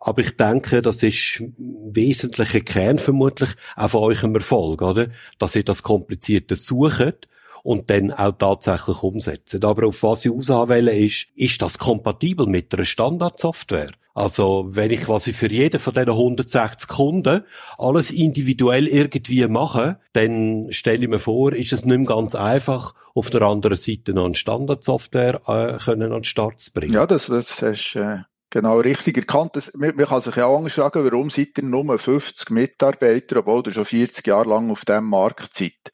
Aber 0.00 0.22
ich 0.22 0.36
denke, 0.36 0.80
das 0.80 1.02
ist 1.02 1.42
wesentlicher 1.58 2.60
Kern 2.60 2.98
vermutlich 2.98 3.50
auch 3.76 3.90
von 3.90 4.02
eurem 4.02 4.34
Erfolg, 4.34 4.80
oder? 4.80 5.08
Dass 5.38 5.54
ihr 5.54 5.64
das 5.64 5.82
Komplizierte 5.82 6.56
sucht 6.56 7.28
und 7.62 7.90
dann 7.90 8.12
auch 8.12 8.32
tatsächlich 8.32 9.02
umsetzt. 9.02 9.62
Aber 9.62 9.86
auf 9.86 10.02
was 10.02 10.24
ich 10.24 10.32
auswähle 10.32 10.96
ist, 10.96 11.26
ist 11.34 11.60
das 11.60 11.78
kompatibel 11.78 12.46
mit 12.46 12.74
einer 12.74 12.86
Standardsoftware? 12.86 13.90
Also, 14.14 14.66
wenn 14.70 14.90
ich 14.90 15.02
quasi 15.02 15.32
für 15.32 15.50
jeden 15.50 15.78
von 15.78 15.94
diesen 15.94 16.10
160 16.10 16.88
Kunden 16.88 17.44
alles 17.78 18.10
individuell 18.10 18.88
irgendwie 18.88 19.46
mache, 19.46 20.00
dann 20.14 20.66
stelle 20.70 21.04
ich 21.04 21.08
mir 21.08 21.20
vor, 21.20 21.52
ist 21.52 21.72
es 21.72 21.84
nicht 21.84 21.96
mehr 21.96 22.06
ganz 22.06 22.34
einfach, 22.34 22.94
auf 23.14 23.30
der 23.30 23.42
anderen 23.42 23.76
Seite 23.76 24.12
noch 24.12 24.24
eine 24.24 24.34
Standardsoftware 24.34 25.42
äh, 25.46 25.90
an 25.90 26.00
den 26.00 26.24
Start 26.24 26.58
zu 26.58 26.72
bringen. 26.72 26.94
Ja, 26.94 27.06
das, 27.06 27.26
das 27.26 27.62
hast 27.62 27.96
äh, 27.96 28.18
Genau, 28.52 28.80
richtig 28.80 29.16
erkannt. 29.16 29.54
Das, 29.54 29.72
man, 29.74 29.94
man 29.94 30.06
kann 30.06 30.20
sich 30.20 30.34
ja 30.34 30.46
auch 30.46 30.58
anders 30.58 30.72
fragen, 30.72 31.04
warum 31.04 31.30
seid 31.30 31.56
ihr 31.56 31.64
nur 31.64 31.96
50 31.98 32.50
Mitarbeiter, 32.50 33.38
obwohl 33.38 33.62
ihr 33.66 33.72
schon 33.72 33.84
40 33.84 34.26
Jahre 34.26 34.48
lang 34.48 34.70
auf 34.72 34.84
diesem 34.84 35.04
Markt 35.08 35.56
seid. 35.56 35.92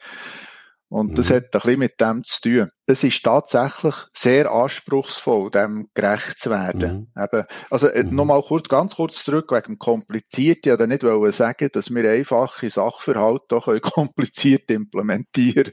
Und 0.89 1.13
mhm. 1.13 1.15
das 1.17 1.31
hat 1.31 1.45
ein 1.45 1.51
bisschen 1.51 1.79
mit 1.81 2.01
dem 2.01 2.23
zu 2.23 2.41
tun. 2.41 2.69
Es 2.89 3.03
ist 3.03 3.21
tatsächlich 3.25 3.95
sehr 4.17 4.53
anspruchsvoll, 4.53 5.51
dem 5.51 5.89
gerecht 5.95 6.39
zu 6.39 6.51
werden. 6.51 7.09
Mhm. 7.13 7.25
Eben, 7.25 7.45
also 7.71 7.89
äh, 7.89 8.05
mhm. 8.05 8.15
nochmal 8.15 8.41
kurz, 8.43 8.69
ganz 8.69 8.95
kurz 8.95 9.25
zurück 9.25 9.51
wegen 9.51 9.75
dem 9.75 9.79
kompliziert. 9.81 10.59
Ich 10.65 10.71
wollte 10.71 10.87
nicht 10.87 11.03
wollen 11.03 11.33
sagen, 11.33 11.69
dass 11.73 11.91
wir 11.93 12.09
einfache 12.09 12.71
Sachverhalte 12.71 13.47
doch 13.49 13.67
kompliziert 13.83 14.71
implementieren. 14.71 15.73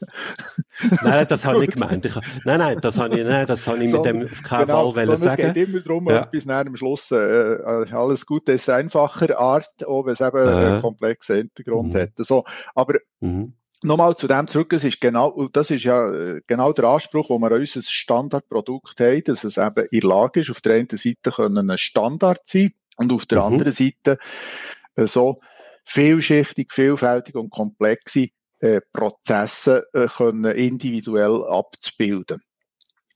nein, 1.04 1.28
das 1.30 1.46
habe 1.46 1.60
ich 1.60 1.68
nicht 1.68 1.74
gemeint. 1.80 2.06
Ich, 2.06 2.16
nein, 2.46 2.58
nein, 2.58 2.82
das 2.82 2.98
habe 2.98 3.16
ich, 3.20 3.24
nein, 3.24 3.46
das 3.46 3.68
habe 3.68 3.84
ich 3.84 3.92
mit 3.94 4.06
dem 4.06 4.24
auf 4.24 4.42
keinen 4.42 4.66
genau, 4.66 4.94
Fall 4.94 5.18
sagen. 5.18 5.42
Es 5.42 5.54
geht 5.54 5.70
immer 5.70 5.82
darum, 5.82 6.10
ja. 6.10 6.24
etwas 6.24 6.46
nach 6.46 6.66
am 6.66 6.76
Schluss, 6.76 7.12
äh, 7.12 7.18
äh, 7.18 7.92
alles 7.92 8.26
Gute 8.26 8.54
ist 8.54 8.68
einfacher 8.68 9.38
Art, 9.38 9.86
auch 9.86 10.08
wenn 10.08 10.14
es 10.14 10.22
eben 10.22 10.38
äh. 10.38 10.52
einen 10.52 10.82
komplexen 10.82 11.36
Hintergrund 11.36 11.94
mhm. 11.94 12.00
hat. 12.00 12.10
So, 12.18 12.46
aber 12.74 12.96
mhm 13.20 13.54
Nochmal 13.84 14.16
zu 14.16 14.28
dem 14.28 14.48
zurück, 14.48 14.72
es 14.74 14.84
ist 14.84 15.02
genau, 15.02 15.48
das 15.52 15.70
ist 15.70 15.84
ja 15.84 16.10
äh, 16.10 16.42
genau 16.48 16.72
der 16.72 16.86
Anspruch, 16.86 17.30
wo 17.30 17.38
wir 17.38 17.52
an 17.52 17.60
unser 17.60 17.82
Standardprodukt 17.82 19.00
haben, 19.00 19.24
dass 19.26 19.44
es 19.44 19.58
eben 19.58 19.86
in 19.92 20.00
der 20.00 20.10
Lage 20.10 20.40
ist, 20.40 20.50
auf 20.50 20.62
der 20.62 20.76
einen 20.76 20.88
Seite 20.90 21.32
können 21.32 21.70
ein 21.70 21.78
Standard 21.78 22.42
sein 22.46 22.72
und 22.96 23.12
auf 23.12 23.26
der 23.26 23.40
mhm. 23.40 23.54
anderen 23.54 23.74
Seite 23.74 24.18
äh, 24.96 25.06
so 25.06 25.40
vielschichtig, 25.86 26.72
vielfältig 26.72 27.36
und 27.36 27.50
komplexe 27.50 28.30
äh, 28.60 28.80
Prozesse 28.94 29.86
äh, 29.94 30.08
können 30.08 30.46
individuell 30.56 31.44
abzubilden. 31.44 32.42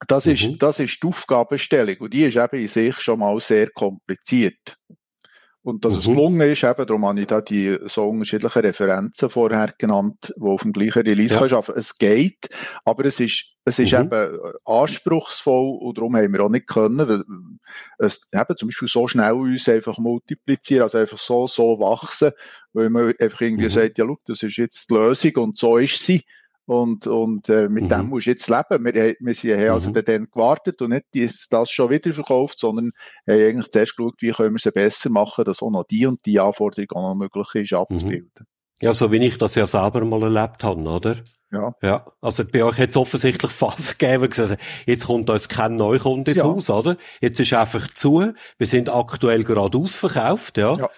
Das 0.07 0.25
mhm. 0.25 0.31
ist, 0.33 0.47
das 0.59 0.79
ist 0.79 1.01
die 1.01 1.07
Aufgabenstellung 1.07 1.95
und 1.99 2.13
die 2.13 2.25
ist 2.25 2.35
eben 2.35 2.59
in 2.59 2.67
sich 2.67 2.99
schon 2.99 3.19
mal 3.19 3.39
sehr 3.39 3.69
kompliziert. 3.69 4.77
Und 5.67 5.83
dass 5.83 5.91
mhm. 5.91 5.99
es 5.99 6.05
gelungen 6.05 6.49
ist, 6.49 6.63
eben, 6.63 6.85
darum 6.85 7.05
habe 7.05 7.19
ich 7.19 7.27
da 7.27 7.41
die 7.41 7.77
so 7.87 8.07
unterschiedlichen 8.07 8.59
Referenzen 8.59 9.29
vorher 9.29 9.73
genannt, 9.77 10.33
die 10.37 10.41
auf 10.41 10.61
dem 10.61 10.71
gleichen 10.71 11.01
Release 11.01 11.33
ja. 11.33 11.41
arbeiten. 11.41 11.77
Es 11.77 11.97
geht, 11.97 12.47
aber 12.85 13.03
es 13.03 13.19
ist, 13.19 13.47
es 13.65 13.77
ist 13.77 13.91
mhm. 13.91 14.05
eben 14.05 14.39
anspruchsvoll 14.63 15.77
und 15.81 15.97
darum 15.97 16.15
haben 16.15 16.31
wir 16.31 16.45
auch 16.45 16.49
nicht 16.49 16.67
können, 16.67 17.05
weil 17.09 17.21
es 17.97 18.25
eben 18.33 18.55
zum 18.55 18.69
Beispiel 18.69 18.87
so 18.87 19.09
schnell 19.09 19.33
uns 19.33 19.67
einfach 19.67 19.97
multiplizieren, 19.97 20.83
also 20.83 20.99
einfach 20.99 21.17
so, 21.17 21.47
so 21.47 21.77
wachsen, 21.81 22.31
weil 22.71 22.89
man 22.89 23.13
einfach 23.19 23.41
irgendwie 23.41 23.65
mhm. 23.65 23.69
sagt, 23.69 23.97
ja, 23.97 24.05
look, 24.05 24.21
das 24.25 24.43
ist 24.43 24.55
jetzt 24.55 24.89
die 24.89 24.93
Lösung 24.93 25.35
und 25.35 25.57
so 25.57 25.79
ist 25.79 26.01
sie. 26.01 26.23
Und, 26.67 27.07
und 27.07 27.47
äh, 27.47 27.69
mit 27.69 27.85
mhm. 27.85 27.89
dem 27.89 28.09
musst 28.09 28.27
du 28.27 28.31
jetzt 28.31 28.49
leben. 28.49 28.83
Wir, 28.83 29.15
wir 29.17 29.33
sind, 29.33 29.57
haben 29.57 29.69
also 29.69 29.89
mhm. 29.89 30.03
dann 30.03 30.27
gewartet 30.29 30.81
und 30.81 30.89
nicht 30.89 31.05
das 31.49 31.71
schon 31.71 31.89
wieder 31.89 32.13
verkauft, 32.13 32.59
sondern 32.59 32.91
haben 33.25 33.39
eigentlich 33.39 33.71
zuerst 33.71 33.95
geschaut, 33.95 34.15
wie 34.19 34.31
können 34.31 34.53
wir 34.53 34.61
es 34.63 34.73
besser 34.73 35.09
machen, 35.09 35.45
dass 35.45 35.61
auch 35.61 35.71
noch 35.71 35.85
die 35.85 36.05
und 36.05 36.25
die 36.25 36.41
Anforderung 36.41 36.91
auch 36.91 37.09
noch 37.09 37.15
möglich 37.15 37.47
ist, 37.55 37.73
abzubilden. 37.73 38.29
Mhm. 38.39 38.45
Ja, 38.81 38.93
so 38.93 39.11
wie 39.13 39.25
ich 39.25 39.37
das 39.37 39.55
ja 39.55 39.65
selber 39.65 40.03
mal 40.03 40.21
erlebt 40.23 40.63
habe, 40.65 40.81
oder? 40.81 41.15
Ja. 41.51 41.73
Ja. 41.81 42.05
Also 42.19 42.43
bei 42.45 42.63
euch 42.63 42.77
hat 42.77 42.89
es 42.89 42.97
offensichtlich 42.97 43.51
Phasen 43.51 43.95
gegeben, 43.97 44.29
gesagt, 44.29 44.61
jetzt 44.85 45.05
kommt 45.05 45.29
uns 45.29 45.47
kein 45.47 45.77
Neukunde 45.77 46.31
ins 46.31 46.39
ja. 46.39 46.43
Haus, 46.43 46.69
oder? 46.69 46.97
Jetzt 47.21 47.39
ist 47.39 47.53
einfach 47.53 47.87
zu. 47.93 48.33
Wir 48.57 48.67
sind 48.67 48.89
aktuell 48.89 49.45
gerade 49.45 49.77
ausverkauft, 49.77 50.57
ja. 50.57 50.75
ja. 50.75 50.89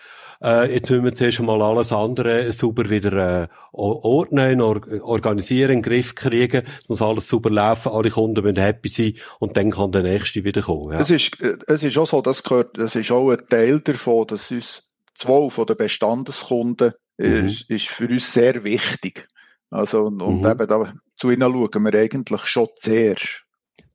Äh, 0.41 0.73
jetzt 0.73 0.89
müssen 0.89 1.03
wir 1.03 1.13
zuerst 1.13 1.41
mal 1.41 1.61
alles 1.61 1.91
andere 1.91 2.51
sauber 2.53 2.89
wieder 2.89 3.43
äh, 3.43 3.47
ordnen, 3.73 4.61
or 4.61 4.81
organisieren, 5.01 5.71
in 5.71 5.77
den 5.77 5.83
Griff 5.83 6.15
kriegen. 6.15 6.63
Es 6.81 6.87
muss 6.87 7.01
alles 7.01 7.27
sauber 7.27 7.49
laufen, 7.49 7.91
alle 7.91 8.09
Kunden 8.09 8.43
müssen 8.43 8.61
happy 8.61 8.87
sein 8.87 9.13
und 9.39 9.57
dann 9.57 9.71
kann 9.71 9.91
der 9.91 10.03
nächste 10.03 10.43
wieder 10.43 10.61
kommen. 10.61 10.93
Ja. 10.93 11.01
Es, 11.01 11.09
ist, 11.09 11.41
äh, 11.41 11.57
es 11.67 11.83
ist 11.83 11.97
auch 11.97 12.07
so, 12.07 12.21
das 12.21 12.43
gehört, 12.43 12.77
das 12.77 12.95
ist 12.95 13.11
auch 13.11 13.31
ein 13.31 13.39
Teil 13.49 13.81
davon, 13.81 14.27
dass 14.27 14.49
uns 14.51 14.89
zwei 15.15 15.49
von 15.49 15.65
den 15.65 15.75
Bestandeskunden 15.75 16.93
mhm. 17.17 17.47
ist, 17.47 17.69
ist 17.69 17.87
für 17.87 18.07
uns 18.07 18.31
sehr 18.31 18.63
wichtig. 18.63 19.27
Also, 19.69 20.05
und, 20.05 20.21
und 20.21 20.41
mhm. 20.41 20.47
eben 20.47 20.67
da, 20.67 20.93
zu 21.17 21.31
ihnen 21.31 21.51
schauen 21.51 21.83
wir 21.83 21.99
eigentlich 21.99 22.45
schon 22.45 22.69
zuerst. 22.77 23.43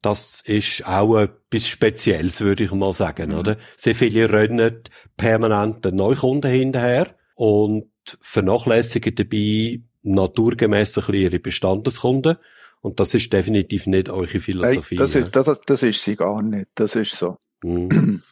Das 0.04 0.42
ist 0.42 0.86
auch 0.86 1.16
etwas 1.16 1.66
Spezielles, 1.66 2.42
würde 2.42 2.64
ich 2.64 2.72
mal 2.72 2.92
sagen, 2.92 3.30
mhm. 3.30 3.38
oder? 3.38 3.56
Sehr 3.78 3.94
viele 3.94 4.30
rennen 4.30 4.82
permanent 5.16 5.82
den 5.82 5.96
Neukunden 5.96 6.50
hinterher 6.50 7.14
und 7.34 7.90
vernachlässigen 8.20 9.14
dabei 9.14 9.80
naturgemäß 10.02 10.98
ein 10.98 11.00
bisschen 11.00 11.14
ihre 11.14 11.38
Bestandeskunden. 11.38 12.36
Und 12.82 13.00
das 13.00 13.14
ist 13.14 13.32
definitiv 13.32 13.86
nicht 13.86 14.10
eure 14.10 14.40
Philosophie. 14.40 14.96
Hey, 14.96 15.06
das, 15.06 15.14
ist, 15.14 15.34
das, 15.34 15.60
das 15.64 15.82
ist 15.82 16.04
sie 16.04 16.16
gar 16.16 16.42
nicht. 16.42 16.66
Das 16.74 16.94
ist 16.96 17.12
so. 17.12 17.38
Mhm. 17.62 18.22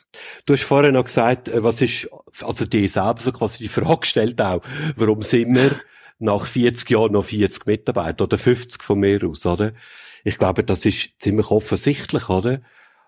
Du 0.44 0.52
hast 0.52 0.64
vorhin 0.64 0.92
noch 0.92 1.06
gesagt, 1.06 1.48
äh, 1.48 1.64
was 1.64 1.80
ist, 1.80 2.06
also 2.42 2.66
die 2.66 2.86
selber 2.86 3.22
so 3.22 3.32
quasi 3.32 3.64
die 3.64 3.68
Frage 3.68 4.00
gestellt 4.00 4.42
auch, 4.42 4.60
warum 4.94 5.22
sind 5.22 5.54
wir 5.54 5.70
nach 6.22 6.46
40 6.46 6.88
Jahren 6.90 7.12
noch 7.12 7.24
40 7.24 7.66
Mitarbeiter 7.66 8.24
oder 8.24 8.38
50 8.38 8.82
von 8.82 9.00
mir 9.00 9.22
aus, 9.24 9.46
oder? 9.46 9.72
Ich 10.24 10.38
glaube, 10.38 10.64
das 10.64 10.84
ist 10.84 11.10
ziemlich 11.18 11.50
offensichtlich, 11.50 12.28
oder? 12.28 12.62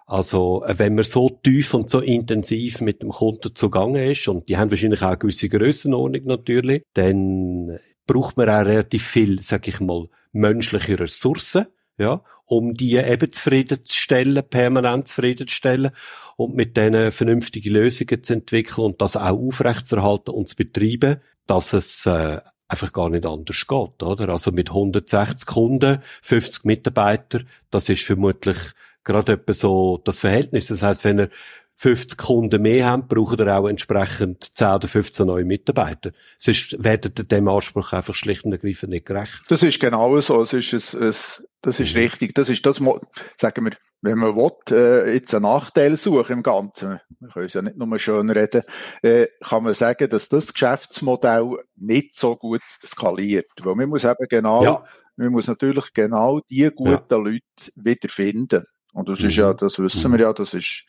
Also, 0.06 0.64
äh, 0.64 0.78
wenn 0.78 0.94
man 0.94 1.04
so 1.04 1.30
tief 1.30 1.72
und 1.74 1.88
so 1.88 2.00
intensiv 2.00 2.80
mit 2.80 3.02
dem 3.02 3.10
Kunden 3.10 3.54
zugange 3.54 4.10
ist, 4.10 4.28
und 4.28 4.48
die 4.48 4.58
haben 4.58 4.70
wahrscheinlich 4.70 5.02
auch 5.02 5.08
eine 5.08 5.18
gewisse 5.18 5.48
Grössenordnung 5.48 6.24
natürlich, 6.24 6.82
dann 6.92 7.78
braucht 8.06 8.36
man 8.36 8.50
auch 8.50 8.66
relativ 8.66 9.06
viel, 9.06 9.40
sag 9.40 9.66
ich 9.66 9.80
mal, 9.80 10.08
menschliche 10.32 10.98
Ressourcen, 10.98 11.66
ja, 11.96 12.22
um 12.44 12.74
die 12.74 12.96
eben 12.96 13.30
zufriedenzustellen, 13.30 14.42
permanent 14.48 15.08
zufriedenzustellen 15.08 15.90
und 16.36 16.54
mit 16.54 16.76
denen 16.76 17.12
vernünftige 17.12 17.70
Lösungen 17.70 18.22
zu 18.22 18.34
entwickeln 18.34 18.84
und 18.84 19.00
das 19.00 19.16
auch 19.16 19.38
aufrechtzuerhalten 19.38 20.34
und 20.34 20.48
zu 20.48 20.56
betreiben, 20.56 21.20
dass 21.46 21.72
es 21.72 22.04
äh, 22.06 22.40
einfach 22.74 22.92
gar 22.92 23.08
nicht 23.08 23.24
anders 23.24 23.66
geht, 23.66 24.02
oder? 24.02 24.28
Also 24.28 24.50
mit 24.50 24.70
160 24.70 25.46
Kunden, 25.46 26.02
50 26.22 26.64
Mitarbeiter, 26.64 27.40
das 27.70 27.88
ist 27.88 28.02
vermutlich 28.02 28.58
gerade 29.04 29.32
etwa 29.32 29.52
so 29.54 30.00
das 30.04 30.18
Verhältnis. 30.18 30.66
Das 30.66 30.82
heißt, 30.82 31.04
wenn 31.04 31.18
er 31.20 31.28
50 31.76 32.18
Kunden 32.18 32.62
mehr 32.62 32.86
haben, 32.86 33.08
braucht 33.08 33.40
er 33.40 33.58
auch 33.58 33.68
entsprechend 33.68 34.44
10 34.56 34.68
oder 34.68 34.88
15 34.88 35.26
neue 35.26 35.44
Mitarbeiter. 35.44 36.12
Sonst 36.38 36.76
werden 36.82 37.12
dem 37.14 37.48
Anspruch 37.48 37.92
einfach 37.92 38.14
schlicht 38.14 38.44
und 38.44 38.52
ergreifend 38.52 38.90
nicht 38.90 39.06
gerecht. 39.06 39.42
Das 39.48 39.62
ist 39.62 39.80
genau 39.80 40.20
so. 40.20 40.42
Es 40.42 40.52
ist 40.52 40.72
ein, 40.94 41.02
ein, 41.02 41.14
das 41.62 41.80
ist 41.80 41.94
richtig. 41.94 42.34
Das 42.34 42.48
ist 42.48 42.64
das, 42.64 42.76
sagen 42.76 43.64
wir, 43.64 43.72
wenn 44.04 44.18
man 44.18 44.36
will, 44.36 44.52
äh, 44.70 45.14
jetzt 45.14 45.34
einen 45.34 45.44
Nachteil 45.44 45.96
suchen 45.96 46.34
im 46.34 46.42
Ganzen, 46.42 47.00
wir 47.20 47.28
können 47.30 47.46
es 47.46 47.54
ja 47.54 47.62
nicht 47.62 47.78
nur 47.78 47.98
schön 47.98 48.28
reden, 48.28 48.62
äh, 49.02 49.26
kann 49.40 49.64
man 49.64 49.72
sagen, 49.72 50.10
dass 50.10 50.28
das 50.28 50.52
Geschäftsmodell 50.52 51.56
nicht 51.76 52.14
so 52.14 52.36
gut 52.36 52.60
skaliert. 52.84 53.50
Weil 53.62 53.74
man 53.76 53.88
muss 53.88 54.04
eben 54.04 54.26
genau, 54.28 54.62
ja. 54.62 54.84
man 55.16 55.32
muss 55.32 55.46
natürlich 55.46 55.92
genau 55.94 56.40
die 56.50 56.70
guten 56.74 57.04
ja. 57.10 57.16
Leute 57.16 57.40
wieder 57.76 58.08
finden. 58.10 58.64
Und 58.92 59.08
das 59.08 59.20
ist 59.20 59.36
ja, 59.36 59.52
mhm. 59.52 59.56
das 59.56 59.78
wissen 59.78 60.10
mhm. 60.10 60.18
wir 60.18 60.20
ja, 60.26 60.32
das 60.34 60.52
ist 60.52 60.84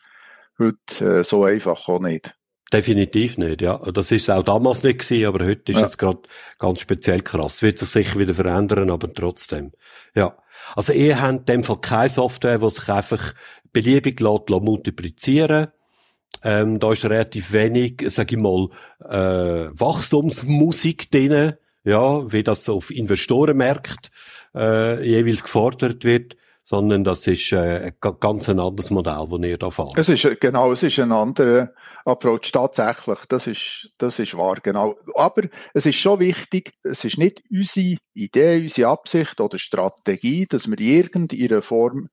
heute 0.58 1.20
äh, 1.20 1.24
so 1.24 1.44
einfach 1.44 1.88
auch 1.88 2.00
nicht. 2.00 2.34
Definitiv 2.70 3.38
nicht, 3.38 3.62
ja. 3.62 3.78
Das 3.78 4.10
ist 4.10 4.28
auch 4.28 4.42
damals 4.42 4.82
nicht 4.82 4.98
gewesen, 4.98 5.26
aber 5.26 5.46
heute 5.46 5.72
ist 5.72 5.78
ja. 5.78 5.86
es 5.86 5.96
gerade 5.96 6.20
ganz 6.58 6.80
speziell 6.80 7.22
krass. 7.22 7.62
Wird 7.62 7.78
sich 7.78 7.88
sicher 7.88 8.18
wieder 8.18 8.34
verändern, 8.34 8.90
aber 8.90 9.12
trotzdem. 9.12 9.72
Ja. 10.14 10.36
Also 10.74 10.92
ihr 10.92 11.20
habt 11.20 11.38
in 11.40 11.44
dem 11.46 11.64
Fall 11.64 11.80
keine 11.80 12.10
Software, 12.10 12.58
die 12.58 12.70
sich 12.70 12.88
einfach 12.88 13.34
beliebig 13.72 14.20
lässt, 14.20 14.48
lässt 14.48 14.62
multiplizieren. 14.62 15.68
Ähm, 16.42 16.78
da 16.78 16.92
ist 16.92 17.04
relativ 17.04 17.52
wenig, 17.52 18.04
sag 18.08 18.32
ich 18.32 18.38
mal, 18.38 18.68
äh, 19.00 19.70
Wachstumsmusik 19.78 21.10
drin, 21.10 21.54
ja, 21.84 22.32
wie 22.32 22.42
das 22.42 22.68
auf 22.68 22.90
Investorenmärkten 22.90 24.10
äh, 24.54 25.06
jeweils 25.06 25.42
gefordert 25.42 26.04
wird 26.04 26.36
sondern 26.68 27.04
das 27.04 27.24
ist 27.28 27.52
äh, 27.52 27.92
ein 28.02 28.16
ganz 28.18 28.48
ein 28.48 28.58
anderes 28.58 28.90
Modell, 28.90 29.28
das 29.30 29.40
ihr 29.40 29.56
da 29.56 29.70
fahrt. 29.70 29.96
Es 29.96 30.08
ist, 30.08 30.40
genau, 30.40 30.72
es 30.72 30.82
ist 30.82 30.98
ein 30.98 31.12
anderer 31.12 31.72
Approach, 32.04 32.50
tatsächlich, 32.50 33.18
das 33.28 33.46
ist, 33.46 33.92
das 33.98 34.18
ist 34.18 34.36
wahr, 34.36 34.56
genau. 34.60 34.96
Aber 35.14 35.42
es 35.74 35.86
ist 35.86 35.96
schon 35.96 36.18
wichtig, 36.18 36.72
es 36.82 37.04
ist 37.04 37.18
nicht 37.18 37.40
unsere 37.52 37.98
Idee, 38.14 38.62
unsere 38.62 38.88
Absicht 38.88 39.40
oder 39.40 39.60
Strategie, 39.60 40.46
dass 40.46 40.66
wir 40.66 40.78
in 40.80 40.86
irgendeiner 40.86 41.62
Form 41.62 42.08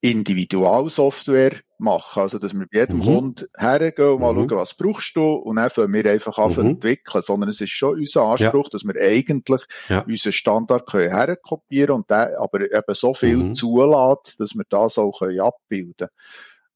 Individualsoftware 0.00 1.60
machen. 1.78 2.22
Also, 2.22 2.38
dass 2.38 2.52
wir 2.52 2.66
bei 2.70 2.80
jedem 2.80 2.98
mhm. 2.98 3.02
Kunden 3.02 3.46
hergehen 3.56 4.08
und 4.14 4.20
mal 4.20 4.32
mhm. 4.32 4.48
schauen, 4.48 4.58
was 4.58 4.74
brauchst 4.74 5.16
du 5.16 5.34
und 5.34 5.56
dann 5.56 5.70
fangen 5.70 5.92
wir 5.92 6.10
einfach 6.10 6.38
an 6.38 6.52
mhm. 6.52 6.66
entwickeln. 6.66 7.22
Sondern 7.22 7.50
es 7.50 7.60
ist 7.60 7.70
schon 7.70 7.98
unser 7.98 8.22
Anspruch, 8.22 8.66
ja. 8.66 8.70
dass 8.70 8.84
wir 8.84 9.00
eigentlich 9.00 9.62
ja. 9.88 10.00
unseren 10.00 10.32
Standard 10.32 10.86
können 10.86 11.10
herkopieren 11.10 11.96
und 11.96 12.10
der 12.10 12.40
aber 12.40 12.60
eben 12.60 12.94
so 12.94 13.14
viel 13.14 13.36
mhm. 13.36 13.54
zulässt, 13.54 14.38
dass 14.38 14.54
wir 14.54 14.64
das 14.68 14.98
auch 14.98 15.18
können 15.18 15.40
abbilden 15.40 15.94
können. 15.96 16.10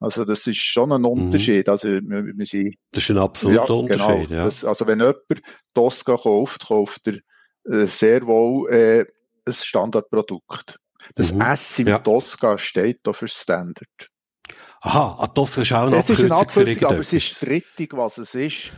Also 0.01 0.25
das 0.25 0.47
ist 0.47 0.61
schon 0.61 0.93
ein 0.93 1.01
mhm. 1.01 1.07
Unterschied. 1.07 1.69
Also 1.69 1.89
wir, 1.89 2.03
wir 2.03 2.47
sind, 2.47 2.77
das 2.93 3.05
ist 3.05 3.11
ein 3.11 3.19
absoluter 3.19 3.67
ja, 3.69 3.75
Unterschied. 3.75 4.29
Genau. 4.29 4.45
Das, 4.45 4.65
also 4.65 4.87
wenn 4.87 5.01
jemand 5.01 5.19
Tosca 5.75 6.17
kauft, 6.17 6.67
kauft 6.67 7.09
er 7.09 7.19
äh, 7.73 7.87
sehr 7.87 8.27
wohl 8.27 8.71
äh, 8.71 9.07
ein 9.45 9.53
Standardprodukt. 9.53 10.79
Das 11.15 11.33
mhm. 11.33 11.41
S 11.41 11.79
im 11.79 11.89
ja. 11.89 11.99
Tosca 11.99 12.59
steht 12.59 13.01
da 13.03 13.13
für 13.13 13.29
Standard. 13.29 14.11
Aha, 14.81 15.17
ah, 15.19 15.27
Tosca 15.27 15.63
ist 15.63 15.73
auch 15.73 15.87
eine 15.87 15.99
Es 15.99 16.09
ist 16.09 16.21
eine 16.21 16.37
Abkürzung, 16.37 16.85
aber 16.85 17.01
es 17.01 17.13
ist 17.13 17.37
strittig, 17.37 17.97
was 17.97 18.19
es 18.19 18.35
ist. 18.35 18.71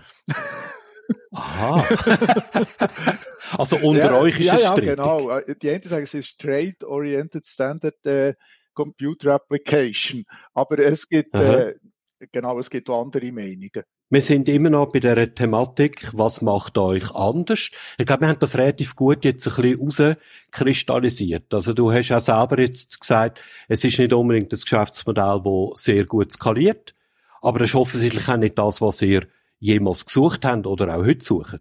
Aha. 1.32 1.86
also 3.58 3.76
unter 3.76 4.12
ja, 4.12 4.18
euch 4.18 4.38
ist 4.38 4.46
ja, 4.46 4.54
es 4.54 4.62
ja, 4.62 4.72
strittig. 4.72 4.96
genau. 4.96 5.30
Äh, 5.30 5.56
die 5.56 5.70
einen 5.70 5.82
sagen, 5.82 6.04
es 6.04 6.14
ist 6.14 6.38
Trade 6.38 6.76
Oriented 6.86 7.46
Standard 7.46 8.06
äh, 8.06 8.34
Computer 8.72 9.34
Application. 9.34 10.24
Aber 10.54 10.78
es 10.78 11.08
gibt, 11.08 11.34
äh, 11.34 11.74
genau, 12.32 12.58
es 12.58 12.70
gibt 12.70 12.88
andere 12.88 13.30
Meinungen. 13.32 13.84
Wir 14.12 14.22
sind 14.22 14.48
immer 14.48 14.70
noch 14.70 14.90
bei 14.92 14.98
der 14.98 15.36
Thematik, 15.36 16.10
was 16.14 16.42
macht 16.42 16.76
euch 16.78 17.14
anders? 17.14 17.70
Ich 17.96 18.06
glaube, 18.06 18.22
wir 18.22 18.28
haben 18.28 18.40
das 18.40 18.58
relativ 18.58 18.96
gut 18.96 19.24
jetzt 19.24 19.46
ein 19.46 19.76
bisschen 19.76 20.16
rauskristallisiert. 20.48 21.54
Also 21.54 21.74
du 21.74 21.92
hast 21.92 22.10
auch 22.10 22.20
selber 22.20 22.58
jetzt 22.58 23.00
gesagt, 23.00 23.38
es 23.68 23.84
ist 23.84 24.00
nicht 24.00 24.12
unbedingt 24.12 24.52
das 24.52 24.64
Geschäftsmodell, 24.64 25.40
das 25.44 25.84
sehr 25.84 26.06
gut 26.06 26.32
skaliert, 26.32 26.92
aber 27.40 27.60
es 27.60 27.70
ist 27.70 27.76
offensichtlich 27.76 28.28
auch 28.28 28.36
nicht 28.36 28.58
das, 28.58 28.80
was 28.80 29.00
ihr 29.00 29.28
jemals 29.60 30.04
gesucht 30.04 30.44
habt 30.44 30.66
oder 30.66 30.96
auch 30.96 31.04
heute 31.04 31.24
sucht. 31.24 31.60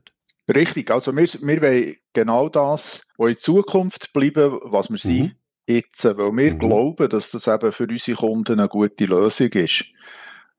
Richtig, 0.52 0.90
also 0.90 1.16
wir, 1.16 1.28
wir 1.28 1.62
wollen 1.62 1.96
genau 2.14 2.50
das, 2.50 3.04
was 3.18 3.30
in 3.30 3.38
Zukunft 3.38 4.12
bleiben, 4.12 4.58
was 4.64 4.90
wir 4.90 4.94
mhm. 4.94 4.98
sind, 4.98 5.36
jetzt, 5.68 6.04
weil 6.04 6.36
wir 6.36 6.54
mhm. 6.56 6.58
glauben, 6.58 7.10
dass 7.10 7.30
das 7.30 7.46
eben 7.46 7.72
für 7.72 7.88
unsere 7.88 8.18
Kunden 8.18 8.60
eine 8.60 8.70
gute 8.70 9.06
Lösung 9.06 9.50
ist. 9.50 9.86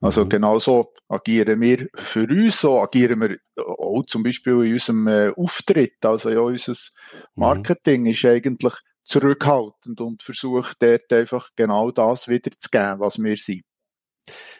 Also 0.00 0.24
mhm. 0.24 0.30
genauso 0.30 0.92
agieren 1.08 1.60
wir 1.60 1.88
für 1.94 2.26
uns, 2.26 2.60
so 2.60 2.80
agieren 2.80 3.20
wir 3.20 3.36
auch 3.56 4.04
zum 4.06 4.22
Beispiel 4.22 4.64
in 4.64 4.72
unserem 4.74 5.06
äh, 5.08 5.30
Auftritt. 5.36 6.04
Also 6.04 6.30
ja, 6.30 6.40
unser 6.40 6.72
mhm. 6.72 7.16
Marketing 7.34 8.02
mhm. 8.02 8.10
ist 8.12 8.24
eigentlich 8.24 8.74
zurückhaltend 9.04 10.00
und 10.00 10.22
versucht 10.22 10.76
dort 10.80 11.12
einfach 11.12 11.50
genau 11.54 11.90
das 11.90 12.28
wiederzugeben, 12.28 13.00
was 13.00 13.18
wir 13.18 13.36
sind. 13.36 13.62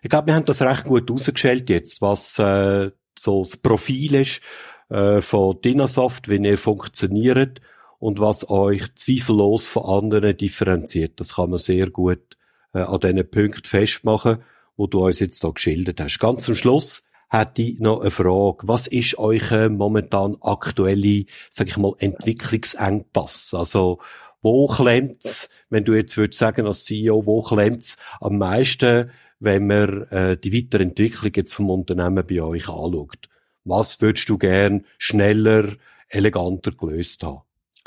Ich 0.03 0.11
glaube, 0.11 0.29
wir 0.29 0.35
haben 0.35 0.45
das 0.45 0.63
recht 0.63 0.85
gut 0.85 1.11
ausgestellt 1.11 1.71
jetzt, 1.71 2.03
was 2.03 2.39
äh, 2.39 2.91
so 3.19 3.43
das 3.43 3.57
Profil 3.57 4.15
ist 4.17 4.41
äh, 4.89 5.21
von 5.21 5.61
Dynasoft, 5.63 6.29
wie 6.29 6.37
ihr 6.37 6.59
funktioniert 6.59 7.61
und 7.99 8.19
was 8.19 8.51
euch 8.51 8.95
zweifellos 8.95 9.67
von 9.67 9.85
anderen 9.85 10.37
differenziert. 10.37 11.21
Das 11.21 11.37
kann 11.37 11.51
man 11.51 11.59
sehr 11.59 11.91
gut 11.91 12.37
äh, 12.75 12.81
an 12.81 13.01
diesen 13.01 13.31
Punkten 13.31 13.65
festmachen 13.65 14.43
wo 14.81 14.87
du 14.87 15.05
uns 15.05 15.21
jetzt 15.21 15.43
hier 15.43 15.53
geschildert 15.53 16.01
hast. 16.01 16.19
Ganz 16.19 16.45
zum 16.45 16.57
Schluss 16.57 17.05
hätte 17.29 17.61
ich 17.61 17.81
noch 17.81 18.01
eine 18.01 18.11
Frage. 18.11 18.67
Was 18.67 18.87
ist 18.87 19.19
euer 19.19 19.69
momentan 19.69 20.39
aktuelle, 20.41 21.27
sag 21.51 21.69
ich 21.69 21.77
mal, 21.77 21.93
Entwicklungsengpass? 21.99 23.53
Also, 23.53 24.01
wo 24.41 24.67
klemmt's, 24.69 25.51
wenn 25.69 25.85
du 25.85 25.93
jetzt 25.93 26.17
würdest 26.17 26.41
sagen 26.41 26.67
als 26.67 26.87
CEO, 26.87 27.27
wo 27.27 27.43
klemmt's 27.43 27.99
am 28.23 28.39
meisten, 28.39 29.11
wenn 29.39 29.67
man 29.67 30.05
äh, 30.05 30.39
die 30.39 30.55
Weiterentwicklung 30.55 31.33
jetzt 31.37 31.53
vom 31.53 31.69
Unternehmen 31.69 32.25
bei 32.27 32.41
euch 32.41 32.71
anschaut? 32.71 33.29
Was 33.65 34.01
würdest 34.01 34.31
du 34.31 34.39
gern 34.39 34.87
schneller, 34.97 35.75
eleganter 36.09 36.71
gelöst 36.71 37.23
haben? 37.23 37.43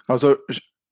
Also, 0.06 0.36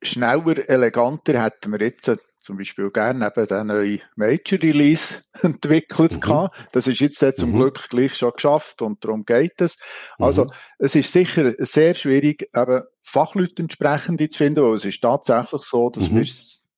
schneller, 0.01 0.67
eleganter 0.67 1.43
hätten 1.43 1.71
wir 1.73 1.81
jetzt 1.81 2.09
zum 2.41 2.57
Beispiel 2.57 2.89
gerne 2.89 3.27
eben 3.27 3.47
den 3.47 3.67
neuen 3.67 4.01
Major 4.15 4.59
Release 4.59 5.21
entwickelt 5.41 6.25
mhm. 6.25 6.49
Das 6.71 6.87
ist 6.87 6.99
jetzt 6.99 7.19
zum 7.39 7.51
mhm. 7.51 7.55
Glück 7.55 7.89
gleich 7.89 8.17
schon 8.17 8.31
geschafft 8.31 8.81
und 8.81 9.03
darum 9.05 9.25
geht 9.25 9.61
es. 9.61 9.77
Also, 10.17 10.45
mhm. 10.45 10.51
es 10.79 10.95
ist 10.95 11.13
sicher 11.13 11.53
sehr 11.59 11.93
schwierig, 11.93 12.49
eben 12.55 12.81
Fachleute 13.03 13.61
entsprechend 13.61 14.19
zu 14.31 14.37
finden, 14.37 14.63
weil 14.63 14.75
es 14.75 14.85
ist 14.85 15.01
tatsächlich 15.01 15.61
so, 15.61 15.89
dass 15.89 16.09
mhm. 16.09 16.17
wir 16.17 16.27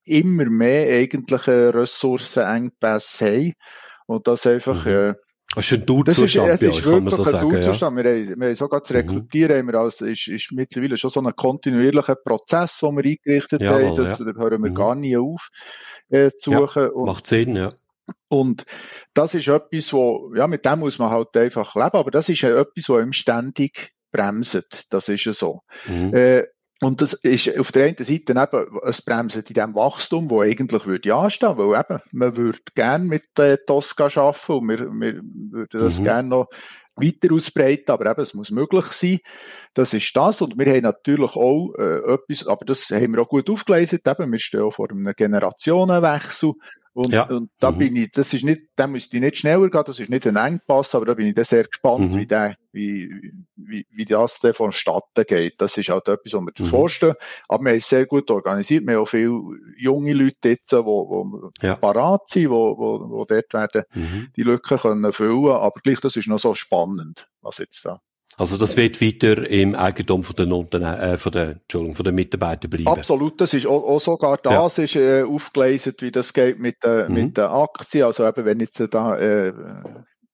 immer 0.05 0.45
mehr 0.45 0.97
eigentliche 0.97 1.73
Ressourcenengpässe 1.73 3.25
haben 3.25 3.53
und 4.05 4.27
das 4.27 4.45
einfach, 4.45 4.85
mhm. 4.85 4.91
äh, 4.91 5.13
das 5.55 5.65
ist 5.65 5.73
ein 5.73 5.85
Durchzustand 5.85 6.49
das 6.49 6.61
ist, 6.61 6.67
es 6.69 6.77
ist 6.77 6.85
wirklich 6.85 7.15
so 7.15 7.23
ein 7.23 7.31
sagen, 7.31 7.49
Durchzustand. 7.49 7.97
Ja. 7.97 8.03
Wir, 8.03 8.11
haben, 8.11 8.39
wir 8.39 8.47
haben 8.47 8.55
sogar 8.55 8.81
das 8.81 8.89
mhm. 8.89 8.95
Rekrutieren, 8.95 9.57
haben 9.57 9.67
wir 9.67 9.79
als, 9.79 10.01
ist, 10.01 10.27
ist 10.27 10.51
mittlerweile 10.51 10.97
schon 10.97 11.09
so 11.09 11.21
ein 11.21 11.35
kontinuierlicher 11.35 12.15
Prozess, 12.15 12.79
den 12.79 12.97
wir 12.97 13.03
eingerichtet 13.03 13.61
Jawohl, 13.61 13.87
haben. 13.89 13.97
Das 13.97 14.19
ja. 14.19 14.25
hören 14.25 14.63
wir 14.63 14.71
mhm. 14.71 14.75
gar 14.75 14.95
nie 14.95 15.17
auf 15.17 15.49
äh, 16.09 16.31
zu 16.37 16.51
suchen. 16.51 16.83
Ja, 16.83 16.89
und, 16.89 17.05
macht 17.05 17.27
Sinn, 17.27 17.55
ja. 17.55 17.71
Und 18.27 18.65
das 19.13 19.33
ist 19.33 19.47
etwas, 19.47 19.93
wo, 19.93 20.33
ja, 20.35 20.47
mit 20.47 20.65
dem 20.65 20.79
muss 20.79 20.99
man 20.99 21.09
halt 21.09 21.35
einfach 21.37 21.75
leben, 21.75 21.97
aber 21.97 22.11
das 22.11 22.29
ist 22.29 22.41
ja 22.41 22.49
etwas, 22.49 22.89
was 22.89 23.01
ihm 23.01 23.13
ständig 23.13 23.93
bremset. 24.11 24.85
Das 24.89 25.09
ist 25.09 25.25
ja 25.25 25.33
so. 25.33 25.61
Mhm. 25.85 26.13
Äh, 26.13 26.43
und 26.83 27.01
das 27.01 27.13
ist 27.13 27.57
auf 27.57 27.71
der 27.71 27.85
einen 27.85 27.97
Seite 27.97 28.33
eben 28.33 28.35
ein 28.35 28.95
Bremsen 29.05 29.43
in 29.47 29.53
dem 29.53 29.75
Wachstum, 29.75 30.29
wo 30.29 30.41
eigentlich 30.41 30.85
würde 30.85 31.15
anstehen, 31.15 31.57
weil 31.57 31.79
eben, 31.79 32.01
man 32.11 32.37
würde 32.37 32.59
gerne 32.75 33.05
mit 33.05 33.39
äh, 33.39 33.57
Tosca 33.65 34.05
arbeiten 34.05 34.51
und 34.51 34.69
wir, 34.69 34.79
wir 34.79 35.21
würden 35.21 35.79
das 35.79 35.99
mhm. 35.99 36.03
gerne 36.03 36.29
noch 36.29 36.47
weiter 36.95 37.33
ausbreiten, 37.33 37.91
aber 37.91 38.11
eben, 38.11 38.21
es 38.21 38.33
muss 38.33 38.51
möglich 38.51 38.85
sein. 38.87 39.19
Das 39.73 39.93
ist 39.93 40.15
das. 40.15 40.41
Und 40.41 40.57
wir 40.57 40.71
haben 40.71 40.83
natürlich 40.83 41.35
auch 41.35 41.73
äh, 41.77 42.13
etwas, 42.13 42.47
aber 42.47 42.65
das 42.65 42.89
haben 42.89 43.13
wir 43.13 43.21
auch 43.21 43.29
gut 43.29 43.49
aufgelesen, 43.49 43.99
eben, 44.05 44.31
wir 44.31 44.39
stehen 44.39 44.61
auch 44.61 44.73
vor 44.73 44.89
einem 44.91 45.13
Generationenwechsel. 45.15 46.53
Und, 46.93 47.11
ja. 47.11 47.23
und 47.23 47.49
da 47.59 47.71
mhm. 47.71 47.77
bin 47.79 47.95
ich, 47.95 48.11
das 48.11 48.33
ist 48.33 48.43
nicht, 48.43 48.61
da 48.75 48.85
müsste 48.85 49.17
ich 49.17 49.21
nicht 49.23 49.37
schneller 49.37 49.67
gehen, 49.69 49.83
das 49.85 49.99
ist 49.99 50.09
nicht 50.09 50.27
ein 50.27 50.35
Engpass, 50.35 50.93
aber 50.93 51.07
da 51.07 51.15
bin 51.15 51.25
ich 51.25 51.33
dann 51.33 51.45
sehr 51.45 51.63
gespannt, 51.63 52.11
mhm. 52.11 52.17
wie 52.17 52.27
der, 52.27 52.55
wie, 52.71 53.33
wie, 53.55 53.87
wie 53.89 54.05
das 54.05 54.39
dann 54.39 54.53
vonstatten 54.53 55.25
geht. 55.27 55.59
Das 55.59 55.75
ist 55.75 55.89
halt 55.89 56.07
etwas, 56.07 56.33
was 56.33 56.41
wir 56.41 56.65
mhm. 56.65 56.69
vorstellen. 56.69 57.15
Aber 57.49 57.63
wir 57.63 57.71
haben 57.71 57.77
es 57.79 57.89
sehr 57.89 58.05
gut 58.05 58.29
organisiert. 58.29 58.85
Wir 58.85 58.95
haben 58.95 59.03
auch 59.03 59.09
viele 59.09 59.39
junge 59.75 60.13
Leute 60.13 60.49
jetzt, 60.49 60.71
die, 60.71 60.77
die 60.77 61.65
ja. 61.65 61.75
parat 61.77 62.29
sind, 62.29 62.43
die, 62.43 62.47
die, 62.49 62.49
die 62.49 63.27
dort 63.27 63.53
werden, 63.53 63.83
mhm. 63.93 64.27
die 64.35 64.43
Lücken 64.43 64.77
können 64.77 65.13
füllen. 65.13 65.51
Aber 65.51 65.79
gleich, 65.81 65.99
das 65.99 66.15
ist 66.15 66.27
noch 66.27 66.39
so 66.39 66.53
spannend, 66.53 67.27
was 67.41 67.57
jetzt 67.57 67.83
da 67.85 67.99
also 68.37 68.57
das 68.57 68.75
wird 68.77 69.01
weiter 69.01 69.49
im 69.49 69.75
Eigentum 69.75 70.23
von 70.23 70.35
den, 70.35 70.51
Unterne 70.51 70.97
äh, 70.97 71.17
von 71.17 71.31
den, 71.31 71.51
Entschuldigung, 71.61 71.95
von 71.95 72.05
den 72.05 72.15
Mitarbeitern 72.15 72.69
bleiben. 72.69 72.87
Absolut, 72.87 73.39
das 73.39 73.53
ist 73.53 73.67
auch, 73.67 73.83
auch 73.83 73.99
sogar 73.99 74.37
das 74.37 74.77
ja. 74.77 74.83
ist 74.83 74.95
äh, 74.95 75.23
aufgeleistet, 75.23 76.01
wie 76.01 76.11
das 76.11 76.33
geht 76.33 76.59
mit, 76.59 76.83
äh, 76.83 77.07
mhm. 77.07 77.13
mit 77.13 77.37
den 77.37 77.45
Aktien. 77.45 78.05
Also 78.05 78.27
eben, 78.27 78.45
wenn 78.45 78.59
jetzt 78.59 78.81
da 78.91 79.17
äh, 79.17 79.53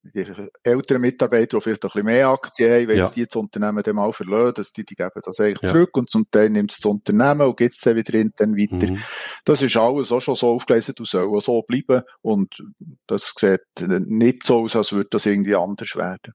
die 0.02 0.24
älteren 0.62 1.02
Mitarbeiter, 1.02 1.58
die 1.58 1.62
vielleicht 1.62 1.84
ein 1.84 1.88
bisschen 1.88 2.04
mehr 2.04 2.28
Aktien 2.28 2.72
haben, 2.72 2.88
wenn 2.88 2.98
ja. 2.98 3.10
die 3.10 3.26
das 3.26 3.36
Unternehmen 3.36 3.82
dann 3.82 3.96
mal 3.96 4.12
verlassen, 4.12 4.54
dass 4.54 4.72
die, 4.72 4.84
die 4.84 4.94
geben 4.94 5.20
das 5.22 5.38
eigentlich 5.38 5.60
ja. 5.62 5.72
zurück 5.72 5.96
und 5.96 6.10
zum 6.10 6.30
Teil 6.30 6.50
nimmt 6.50 6.72
es 6.72 6.78
das 6.78 6.86
Unternehmen 6.86 7.42
und 7.42 7.56
gibt 7.56 7.74
es 7.74 7.80
dann 7.80 7.96
wieder 7.96 8.14
intern 8.14 8.56
weiter. 8.56 8.90
Mhm. 8.92 9.02
Das 9.44 9.60
ist 9.60 9.76
alles 9.76 10.10
auch 10.10 10.20
schon 10.20 10.36
so 10.36 10.48
aufgeleistet 10.54 11.00
und 11.00 11.08
soll 11.08 11.24
auch 11.24 11.42
so 11.42 11.62
bleiben 11.62 12.02
und 12.22 12.62
das 13.06 13.34
sieht 13.38 13.60
nicht 13.78 14.44
so 14.44 14.62
aus, 14.62 14.74
als 14.74 14.92
würde 14.92 15.08
das 15.10 15.26
irgendwie 15.26 15.54
anders 15.54 15.94
werden. 15.96 16.32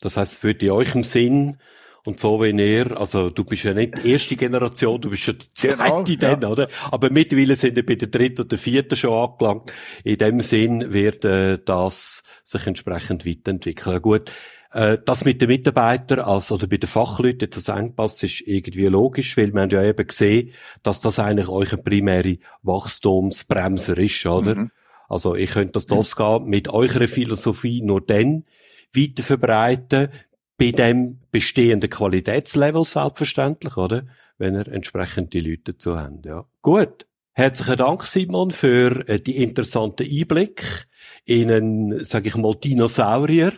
Das 0.00 0.16
heißt, 0.16 0.32
es 0.32 0.42
würde 0.42 0.66
in 0.66 0.72
eurem 0.72 1.04
Sinn 1.04 1.58
und 2.04 2.20
so 2.20 2.40
wie 2.40 2.50
ihr, 2.50 2.98
also 2.98 3.28
du 3.28 3.44
bist 3.44 3.64
ja 3.64 3.74
nicht 3.74 4.02
die 4.02 4.12
erste 4.12 4.36
Generation, 4.36 5.00
du 5.00 5.10
bist 5.10 5.26
ja 5.26 5.32
die 5.34 5.46
genau, 5.60 6.02
zweite 6.04 6.16
genau, 6.16 6.32
dann, 6.32 6.42
ja. 6.42 6.48
oder? 6.48 6.68
Aber 6.90 7.10
mittlerweile 7.10 7.56
sind 7.56 7.76
wir 7.76 7.84
bei 7.84 7.96
der 7.96 8.08
dritten 8.08 8.42
oder 8.42 8.56
vierten 8.56 8.96
schon 8.96 9.12
angelangt. 9.12 9.72
In 10.04 10.16
dem 10.16 10.40
Sinn 10.40 10.92
wird 10.92 11.24
äh, 11.24 11.58
das 11.62 12.22
sich 12.44 12.66
entsprechend 12.66 13.26
weiterentwickeln. 13.26 14.00
Gut, 14.00 14.32
äh, 14.72 14.98
das 15.04 15.24
mit 15.24 15.42
den 15.42 15.48
Mitarbeitern, 15.48 16.20
also 16.20 16.54
oder 16.54 16.66
bei 16.66 16.76
den 16.76 16.88
Fachleuten, 16.88 17.50
das 17.50 17.68
Engpass 17.68 18.22
ist 18.22 18.42
irgendwie 18.42 18.86
logisch, 18.86 19.36
weil 19.36 19.52
wir 19.52 19.62
haben 19.62 19.70
ja 19.70 19.82
eben 19.82 20.06
gesehen, 20.06 20.52
dass 20.82 21.00
das 21.00 21.18
eigentlich 21.18 21.48
euer 21.48 21.76
primäre 21.76 22.38
Wachstumsbremser 22.62 23.98
ist, 23.98 24.24
oder? 24.24 24.54
Mhm. 24.54 24.70
Also 25.08 25.34
ich 25.34 25.50
könnte 25.50 25.72
das, 25.72 25.86
das 25.86 26.18
mhm. 26.18 26.22
gehen 26.22 26.44
mit 26.46 26.68
eurer 26.68 27.08
Philosophie 27.08 27.82
nur 27.82 28.00
dann, 28.00 28.44
weiter 28.94 29.22
verbreiten, 29.22 30.08
bei 30.56 30.72
dem 30.72 31.20
bestehenden 31.30 31.88
Qualitätslevel 31.88 32.84
selbstverständlich, 32.84 33.76
oder? 33.76 34.06
Wenn 34.38 34.54
er 34.54 34.68
entsprechend 34.68 35.32
die 35.32 35.40
Leute 35.40 35.72
dazu 35.72 35.98
haben, 35.98 36.22
ja. 36.24 36.44
Gut. 36.62 37.06
Herzlichen 37.32 37.76
Dank, 37.76 38.04
Simon, 38.04 38.50
für 38.50 39.08
äh, 39.08 39.20
die 39.20 39.36
interessanten 39.36 40.04
Einblick 40.04 40.88
in 41.24 41.50
einen, 41.52 42.04
sag 42.04 42.26
ich 42.26 42.34
mal, 42.34 42.54
Dinosaurier 42.56 43.52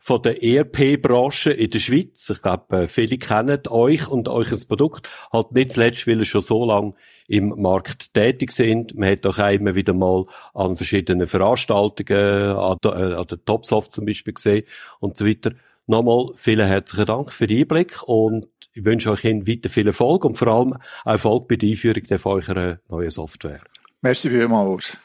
von 0.00 0.22
der 0.22 0.42
ERP-Branche 0.42 1.50
in 1.50 1.70
der 1.70 1.78
Schweiz. 1.78 2.30
Ich 2.30 2.40
glaube, 2.40 2.84
äh, 2.84 2.86
viele 2.86 3.18
kennen 3.18 3.60
euch 3.68 4.08
und 4.08 4.28
euch 4.28 4.48
Produkt. 4.66 5.10
Halt 5.32 5.52
nicht 5.52 5.72
zuletzt, 5.72 6.06
weil 6.06 6.20
ihr 6.20 6.24
schon 6.24 6.40
so 6.40 6.64
lange 6.64 6.94
im 7.28 7.48
Markt 7.60 8.14
tätig 8.14 8.52
sind. 8.52 8.96
Man 8.96 9.10
hat 9.10 9.26
auch 9.26 9.38
immer 9.50 9.74
wieder 9.74 9.92
mal 9.92 10.26
an 10.54 10.76
verschiedenen 10.76 11.26
Veranstaltungen, 11.26 12.56
an 12.56 12.78
der, 12.82 12.92
äh, 12.92 13.14
an 13.14 13.26
der 13.26 13.44
Topsoft 13.44 13.92
zum 13.92 14.06
Beispiel 14.06 14.34
gesehen 14.34 14.64
und 15.00 15.16
so 15.16 15.26
weiter. 15.26 15.52
Nochmal 15.86 16.32
vielen 16.36 16.66
herzlichen 16.66 17.06
Dank 17.06 17.32
für 17.32 17.46
den 17.46 17.60
Einblick 17.60 18.02
und 18.04 18.48
ich 18.72 18.84
wünsche 18.84 19.10
euch 19.10 19.24
weiter 19.24 19.70
viel 19.70 19.86
Erfolg 19.86 20.24
und 20.24 20.36
vor 20.36 20.48
allem 20.48 20.74
Erfolg 21.04 21.48
bei 21.48 21.56
der 21.56 21.70
Einführung 21.70 22.18
von 22.18 22.32
eurer 22.32 22.78
neuen 22.88 23.10
Software. 23.10 23.60
Merci 24.02 24.28
vielmals. 24.28 24.98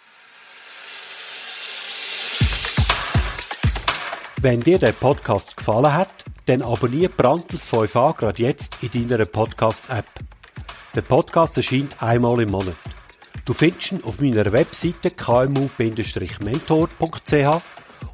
Wenn 4.41 4.59
dir 4.61 4.79
der 4.79 4.93
Podcast 4.93 5.55
gefallen 5.55 5.93
hat, 5.93 6.09
dann 6.47 6.63
abonniere 6.63 7.09
Brandtels 7.09 7.71
5a 7.71 8.17
gerade 8.17 8.41
jetzt 8.41 8.75
in 8.81 9.07
deiner 9.07 9.25
Podcast-App. 9.25 10.07
Der 10.93 11.03
Podcast 11.03 11.55
erscheint 11.55 12.03
einmal 12.03 12.41
im 12.41 12.51
Monat. 12.51 12.75
Du 13.45 13.53
findest 13.53 13.93
ihn 13.93 14.03
auf 14.03 14.19
meiner 14.19 14.51
Webseite 14.51 15.09
kmu-mentor.ch 15.09 17.61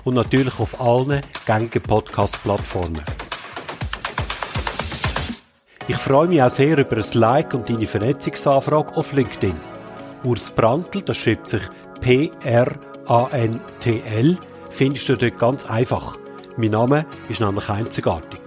und 0.03 0.13
natürlich 0.13 0.59
auf 0.59 0.79
allen 0.79 1.23
gängigen 1.47 1.81
Podcast-Plattformen. 1.81 3.01
Ich 5.87 5.97
freue 5.97 6.27
mich 6.27 6.43
auch 6.43 6.51
sehr 6.51 6.77
über 6.77 6.97
ein 6.97 7.05
Like 7.13 7.55
und 7.55 7.67
deine 7.67 7.87
Vernetzungsanfrage 7.87 8.95
auf 8.95 9.11
LinkedIn. 9.11 9.55
Urs 10.23 10.51
Brandl, 10.51 11.01
das 11.01 11.17
schreibt 11.17 11.47
sich 11.47 11.63
P-R-A-N-T-L, 12.01 12.77
findest 14.69 15.09
du 15.09 15.15
dort 15.15 15.39
ganz 15.39 15.65
einfach. 15.65 16.19
Mein 16.57 16.69
Name 16.71 17.07
ist 17.27 17.39
nämlich 17.39 17.69
einzigartig. 17.69 18.46